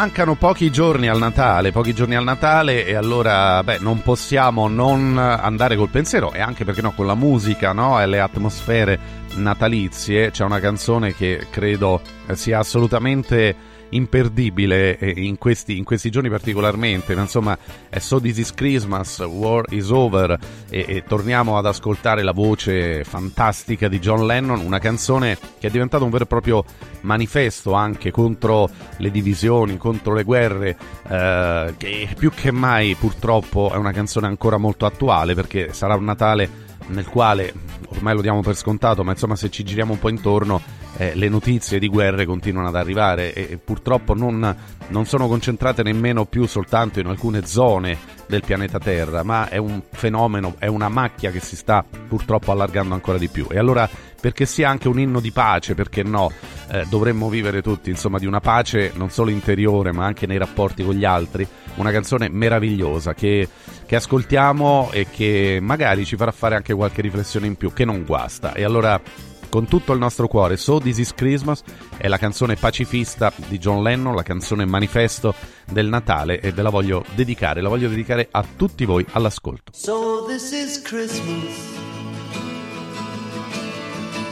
Mancano 0.00 0.34
pochi 0.34 0.70
giorni 0.70 1.08
al 1.08 1.18
Natale, 1.18 1.72
pochi 1.72 1.92
giorni 1.92 2.14
al 2.16 2.24
Natale 2.24 2.86
e 2.86 2.94
allora 2.94 3.62
beh, 3.62 3.80
non 3.80 4.00
possiamo 4.00 4.66
non 4.66 5.18
andare 5.18 5.76
col 5.76 5.90
pensiero 5.90 6.32
e 6.32 6.40
anche 6.40 6.64
perché 6.64 6.80
no 6.80 6.92
con 6.92 7.06
la 7.06 7.14
musica 7.14 7.72
no? 7.72 8.00
e 8.00 8.06
le 8.06 8.18
atmosfere 8.18 8.98
natalizie, 9.34 10.30
c'è 10.30 10.42
una 10.42 10.58
canzone 10.58 11.14
che 11.14 11.48
credo 11.50 12.00
sia 12.32 12.60
assolutamente 12.60 13.54
imperdibile 13.90 14.98
in 15.00 15.38
questi, 15.38 15.76
in 15.76 15.84
questi 15.84 16.10
giorni 16.10 16.28
particolarmente, 16.28 17.14
ma 17.14 17.22
insomma 17.22 17.58
è 17.88 17.98
So 17.98 18.20
This 18.20 18.38
Is 18.38 18.54
Christmas, 18.54 19.18
War 19.20 19.64
Is 19.70 19.90
Over 19.90 20.38
e, 20.68 20.84
e 20.86 21.04
torniamo 21.06 21.58
ad 21.58 21.66
ascoltare 21.66 22.22
la 22.22 22.32
voce 22.32 23.04
fantastica 23.04 23.88
di 23.88 23.98
John 23.98 24.26
Lennon, 24.26 24.60
una 24.60 24.78
canzone 24.78 25.38
che 25.58 25.68
è 25.68 25.70
diventata 25.70 26.04
un 26.04 26.10
vero 26.10 26.24
e 26.24 26.26
proprio 26.26 26.64
manifesto 27.02 27.72
anche 27.72 28.10
contro 28.10 28.68
le 28.98 29.10
divisioni, 29.10 29.76
contro 29.76 30.14
le 30.14 30.24
guerre, 30.24 30.76
eh, 31.08 31.74
che 31.76 32.08
più 32.16 32.30
che 32.32 32.50
mai 32.50 32.94
purtroppo 32.94 33.70
è 33.72 33.76
una 33.76 33.92
canzone 33.92 34.26
ancora 34.26 34.56
molto 34.56 34.86
attuale 34.86 35.34
perché 35.34 35.72
sarà 35.72 35.94
un 35.94 36.04
Natale 36.04 36.68
nel 36.88 37.06
quale 37.06 37.52
ormai 37.90 38.14
lo 38.14 38.22
diamo 38.22 38.40
per 38.40 38.56
scontato, 38.56 39.04
ma 39.04 39.12
insomma 39.12 39.36
se 39.36 39.50
ci 39.50 39.64
giriamo 39.64 39.92
un 39.92 39.98
po' 39.98 40.08
intorno 40.08 40.60
eh, 40.96 41.14
le 41.14 41.28
notizie 41.28 41.78
di 41.78 41.88
guerre 41.88 42.24
continuano 42.24 42.68
ad 42.68 42.76
arrivare 42.76 43.32
e, 43.32 43.48
e 43.50 43.56
purtroppo 43.56 44.14
non, 44.14 44.56
non 44.88 45.06
sono 45.06 45.28
concentrate 45.28 45.82
nemmeno 45.82 46.24
più 46.24 46.46
soltanto 46.46 47.00
in 47.00 47.06
alcune 47.06 47.46
zone 47.46 48.18
del 48.26 48.42
pianeta 48.44 48.78
Terra, 48.78 49.22
ma 49.22 49.48
è 49.48 49.56
un 49.56 49.82
fenomeno, 49.90 50.54
è 50.58 50.66
una 50.66 50.88
macchia 50.88 51.30
che 51.30 51.40
si 51.40 51.56
sta 51.56 51.84
purtroppo 52.08 52.52
allargando 52.52 52.94
ancora 52.94 53.18
di 53.18 53.28
più. 53.28 53.46
E 53.50 53.58
allora 53.58 53.88
perché 54.20 54.46
sia 54.46 54.68
anche 54.68 54.86
un 54.86 55.00
inno 55.00 55.18
di 55.18 55.32
pace, 55.32 55.74
perché 55.74 56.02
no? 56.02 56.30
Eh, 56.70 56.84
dovremmo 56.88 57.28
vivere 57.28 57.62
tutti, 57.62 57.90
insomma, 57.90 58.18
di 58.18 58.26
una 58.26 58.40
pace 58.40 58.92
non 58.94 59.10
solo 59.10 59.30
interiore, 59.30 59.92
ma 59.92 60.04
anche 60.04 60.26
nei 60.26 60.38
rapporti 60.38 60.84
con 60.84 60.94
gli 60.94 61.04
altri. 61.04 61.46
Una 61.76 61.90
canzone 61.90 62.28
meravigliosa 62.28 63.14
che, 63.14 63.48
che 63.86 63.96
ascoltiamo 63.96 64.90
e 64.92 65.06
che 65.10 65.58
magari 65.60 66.04
ci 66.04 66.16
farà 66.16 66.30
fare 66.30 66.54
anche 66.54 66.74
qualche 66.74 67.00
riflessione 67.00 67.46
in 67.46 67.56
più, 67.56 67.72
che 67.80 67.86
non 67.86 68.04
guasta. 68.04 68.52
E 68.52 68.62
allora 68.62 69.00
con 69.48 69.66
tutto 69.66 69.94
il 69.94 69.98
nostro 69.98 70.28
cuore. 70.28 70.58
So 70.58 70.78
This 70.78 70.98
Is 70.98 71.14
Christmas 71.14 71.62
è 71.96 72.08
la 72.08 72.18
canzone 72.18 72.56
pacifista 72.56 73.32
di 73.48 73.58
John 73.58 73.82
Lennon, 73.82 74.14
la 74.14 74.22
canzone 74.22 74.66
manifesto 74.66 75.34
del 75.64 75.88
Natale 75.88 76.40
e 76.40 76.52
ve 76.52 76.60
la 76.60 76.68
voglio 76.68 77.02
dedicare, 77.14 77.62
la 77.62 77.70
voglio 77.70 77.88
dedicare 77.88 78.28
a 78.30 78.44
tutti 78.54 78.84
voi 78.84 79.04
all'ascolto. 79.12 79.72
So 79.72 80.26
this 80.28 80.52
is 80.52 80.82
Christmas. 80.82 81.56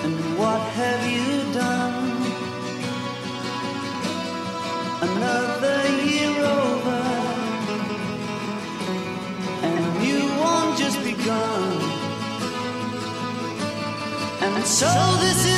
And 0.05 0.37
what 0.37 0.61
have 0.77 1.11
you 1.11 1.53
done? 1.55 2.27
Another 5.01 5.87
year 6.05 6.45
over. 6.45 7.03
And 9.62 10.05
you 10.05 10.19
won't 10.39 10.77
just 10.77 11.03
begun. 11.03 11.88
And 14.57 14.66
so 14.66 14.89
this 15.20 15.45
is 15.45 15.57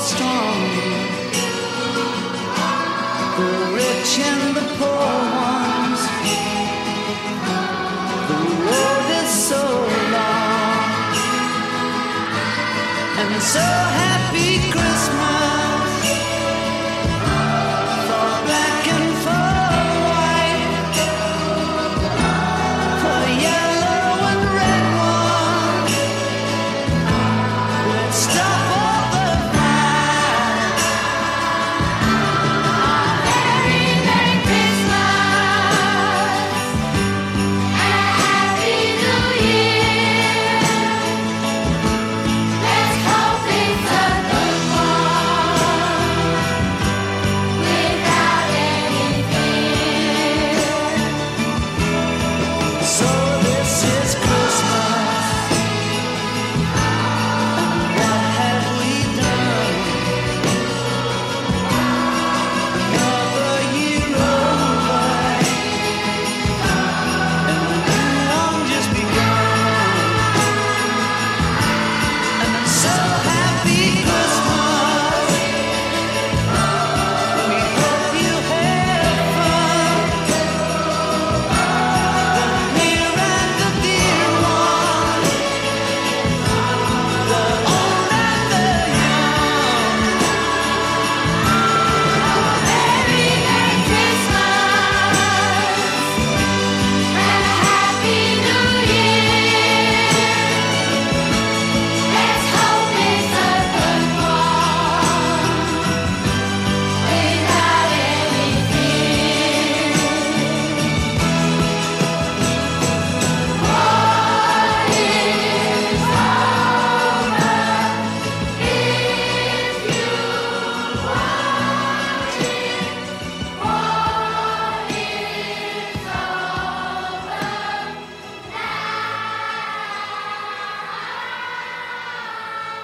strong, 0.00 0.60
the 3.36 3.50
rich 3.74 4.18
and 4.18 4.56
the 4.56 4.64
poor 4.78 5.12
ones. 5.44 6.02
The 8.28 8.38
road 8.68 9.08
is 9.22 9.30
so 9.48 9.62
long, 10.16 11.14
and 13.20 13.42
so 13.42 14.09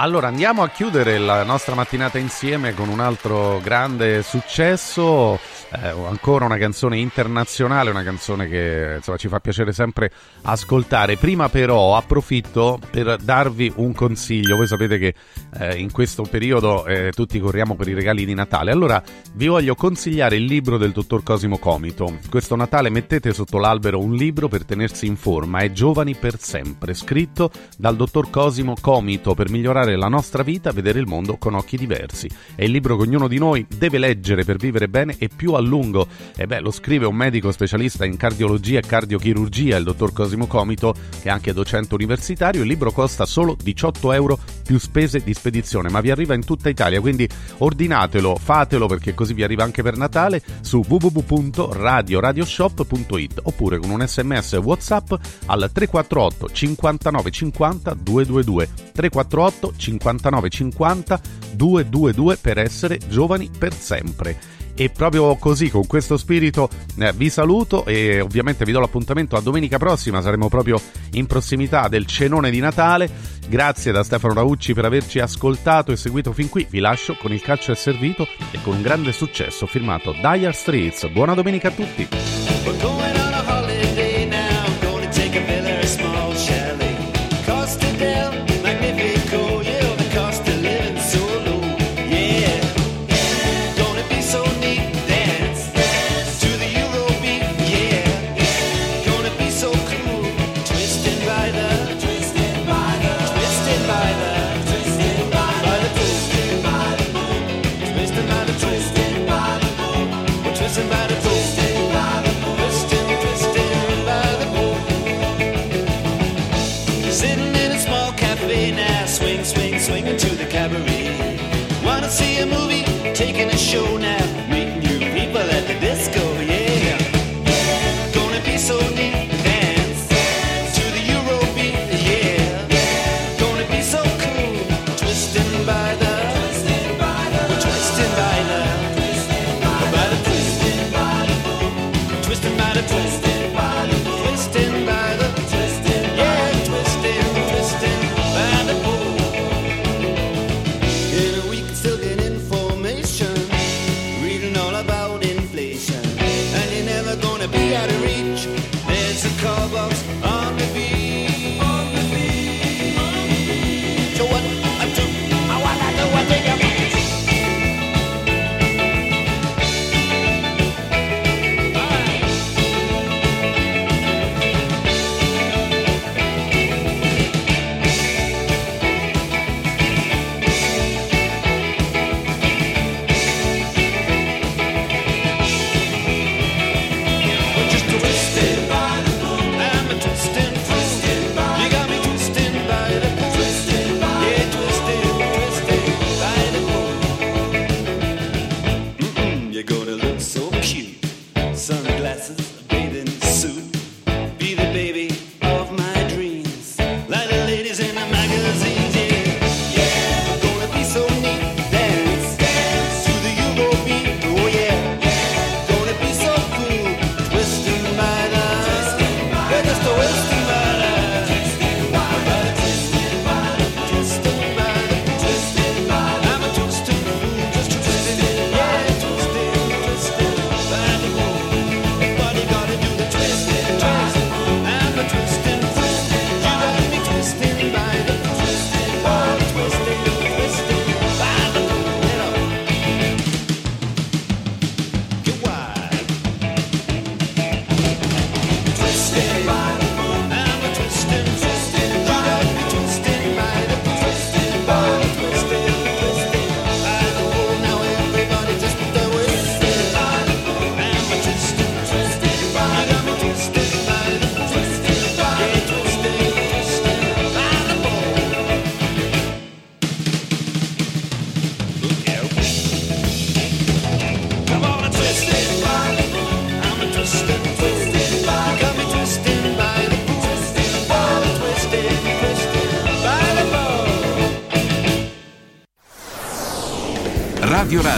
Allora 0.07 0.28
andiamo 0.28 0.62
a 0.62 0.69
chiudere 0.69 1.19
la 1.19 1.43
nostra 1.43 1.74
mattinata 1.74 2.16
insieme 2.16 2.74
con 2.74 2.89
un 2.89 3.01
altro 3.01 3.59
grande 3.61 4.23
successo. 4.23 5.37
Eh, 5.72 5.88
ancora 5.88 6.44
una 6.44 6.59
canzone 6.59 6.98
internazionale, 6.98 7.90
una 7.90 8.02
canzone 8.02 8.48
che 8.48 8.94
insomma, 8.97 9.16
ci 9.16 9.28
fa 9.28 9.40
piacere 9.40 9.72
sempre 9.72 10.10
ascoltare. 10.43 11.16
Prima 11.16 11.48
però 11.48 11.97
approfitto 11.97 12.78
per 12.90 13.16
darvi 13.16 13.72
un 13.76 13.93
consiglio. 13.93 14.56
Voi 14.56 14.66
sapete 14.66 14.98
che 14.98 15.14
eh, 15.59 15.76
in 15.76 15.90
questo 15.90 16.22
periodo 16.22 16.86
eh, 16.86 17.10
tutti 17.12 17.40
corriamo 17.40 17.74
per 17.74 17.88
i 17.88 17.94
regali 17.94 18.24
di 18.24 18.34
Natale. 18.34 18.70
Allora 18.70 19.02
vi 19.34 19.48
voglio 19.48 19.74
consigliare 19.74 20.36
il 20.36 20.44
libro 20.44 20.78
del 20.78 20.93
dottor 20.93 21.22
Cosimo 21.22 21.59
Comito. 21.59 22.18
Questo 22.30 22.55
Natale 22.55 22.90
mettete 22.90 23.32
sotto 23.32 23.59
l'albero 23.59 23.98
un 23.98 24.14
libro 24.14 24.48
per 24.48 24.64
tenersi 24.64 25.06
in 25.06 25.16
forma. 25.16 25.59
È 25.60 25.72
Giovani 25.72 26.14
per 26.14 26.38
sempre, 26.38 26.94
scritto 26.94 27.51
dal 27.76 27.97
dottor 27.97 28.30
Cosimo 28.30 28.74
Comito 28.80 29.34
per 29.34 29.51
migliorare 29.51 29.97
la 29.97 30.09
nostra 30.09 30.43
vita, 30.43 30.70
vedere 30.70 31.01
il 31.01 31.06
mondo 31.06 31.36
con 31.36 31.55
occhi 31.55 31.76
diversi. 31.76 32.28
È 32.55 32.62
il 32.62 32.70
libro 32.70 32.97
che 32.97 33.02
ognuno 33.02 33.28
di 33.28 33.38
noi 33.38 33.66
deve 33.68 33.98
leggere 33.98 34.44
per 34.44 34.56
vivere 34.56 34.88
bene 34.88 35.16
e 35.18 35.28
più 35.34 35.55
a 35.57 35.61
lungo. 35.61 36.07
E 36.37 36.47
beh, 36.47 36.61
lo 36.61 36.70
scrive 36.70 37.07
un 37.07 37.16
medico 37.16 37.51
specialista 37.51 38.05
in 38.05 38.16
cardiologia 38.16 38.78
e 38.78 38.83
cardiochirurgia, 38.83 39.77
il 39.77 39.85
dottor 39.85 40.12
Cosimo 40.12 40.47
Comito, 40.47 40.95
che 41.20 41.28
è 41.28 41.31
anche 41.31 41.53
docente 41.53 41.95
universitario. 41.95 42.62
Il 42.62 42.69
libro 42.69 42.93
costa 42.93 43.27
solo 43.27 43.57
18 43.61 44.12
euro 44.12 44.39
più 44.65 44.78
spese 44.78 45.20
di 45.23 45.35
spedizione, 45.35 45.91
ma 45.91 46.01
vi 46.01 46.11
arriva 46.11 46.35
in 46.35 46.45
tutta 46.45 46.69
Italia, 46.69 47.01
quindi 47.01 47.28
ordinatelo, 47.59 48.37
fatelo 48.37 48.87
perché 48.87 49.15
così 49.15 49.35
vi 49.35 49.43
arriva 49.43 49.65
anche 49.65 49.83
per 49.83 49.97
Natale 49.97 50.41
su 50.61 50.85
www.radioradioshop.it 50.87 53.41
oppure 53.43 53.78
con 53.78 53.91
un 53.91 54.07
sms 54.07 54.53
WhatsApp 54.62 55.12
al 55.47 55.69
348 55.73 56.51
59 56.51 57.31
50 57.31 57.95
222 57.95 58.69
348 58.93 59.73
59 59.77 60.49
50 60.49 61.20
222 61.53 62.37
per 62.37 62.59
essere 62.59 62.99
giovani 63.09 63.51
per 63.57 63.73
sempre. 63.73 64.56
E 64.78 64.90
proprio 64.90 65.35
così, 65.36 65.70
con 65.70 65.86
questo 65.86 66.19
spirito, 66.19 66.69
eh, 66.98 67.12
vi 67.15 67.31
saluto 67.31 67.86
e 67.86 68.20
ovviamente 68.20 68.65
vi 68.66 68.73
do 68.73 68.81
l'appuntamento 68.81 69.35
a 69.36 69.40
domenica 69.40 69.78
prossima. 69.78 70.20
Saremo 70.20 70.48
proprio 70.48 70.78
in 71.12 71.27
prossimità 71.27 71.89
del 71.89 72.05
cenone 72.05 72.51
di 72.51 72.61
Natale. 72.61 73.11
Grazie 73.48 73.90
da 73.90 74.05
Stefano 74.05 74.35
Raucci 74.35 74.74
per 74.74 74.85
averci 74.85 75.19
ascoltato 75.19 75.93
e 75.93 75.97
seguito 75.97 76.32
fin 76.32 76.51
qui. 76.51 76.66
Vi 76.69 76.78
lascio 76.78 77.16
con 77.16 77.32
il 77.32 77.40
calcio 77.40 77.73
è 77.73 77.74
servito 77.74 78.27
e 78.51 78.61
con 78.62 78.74
un 78.74 78.82
grande 78.82 79.12
successo 79.12 79.66
firmato 79.66 80.12
Dire 80.12 80.53
Streets. 80.53 81.09
Buona 81.09 81.32
domenica 81.32 81.69
a 81.69 81.70
tutti! 81.70 83.15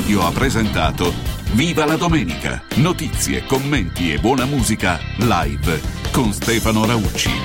Radio 0.09 0.27
ha 0.27 0.33
presentato 0.33 1.13
Viva 1.53 1.85
la 1.85 1.97
domenica! 1.97 2.63
Notizie, 2.77 3.45
commenti 3.45 4.11
e 4.11 4.19
buona 4.19 4.47
musica 4.47 4.99
live 5.19 5.83
con 6.13 6.33
Stefano 6.33 6.87
Raucci. 6.87 7.39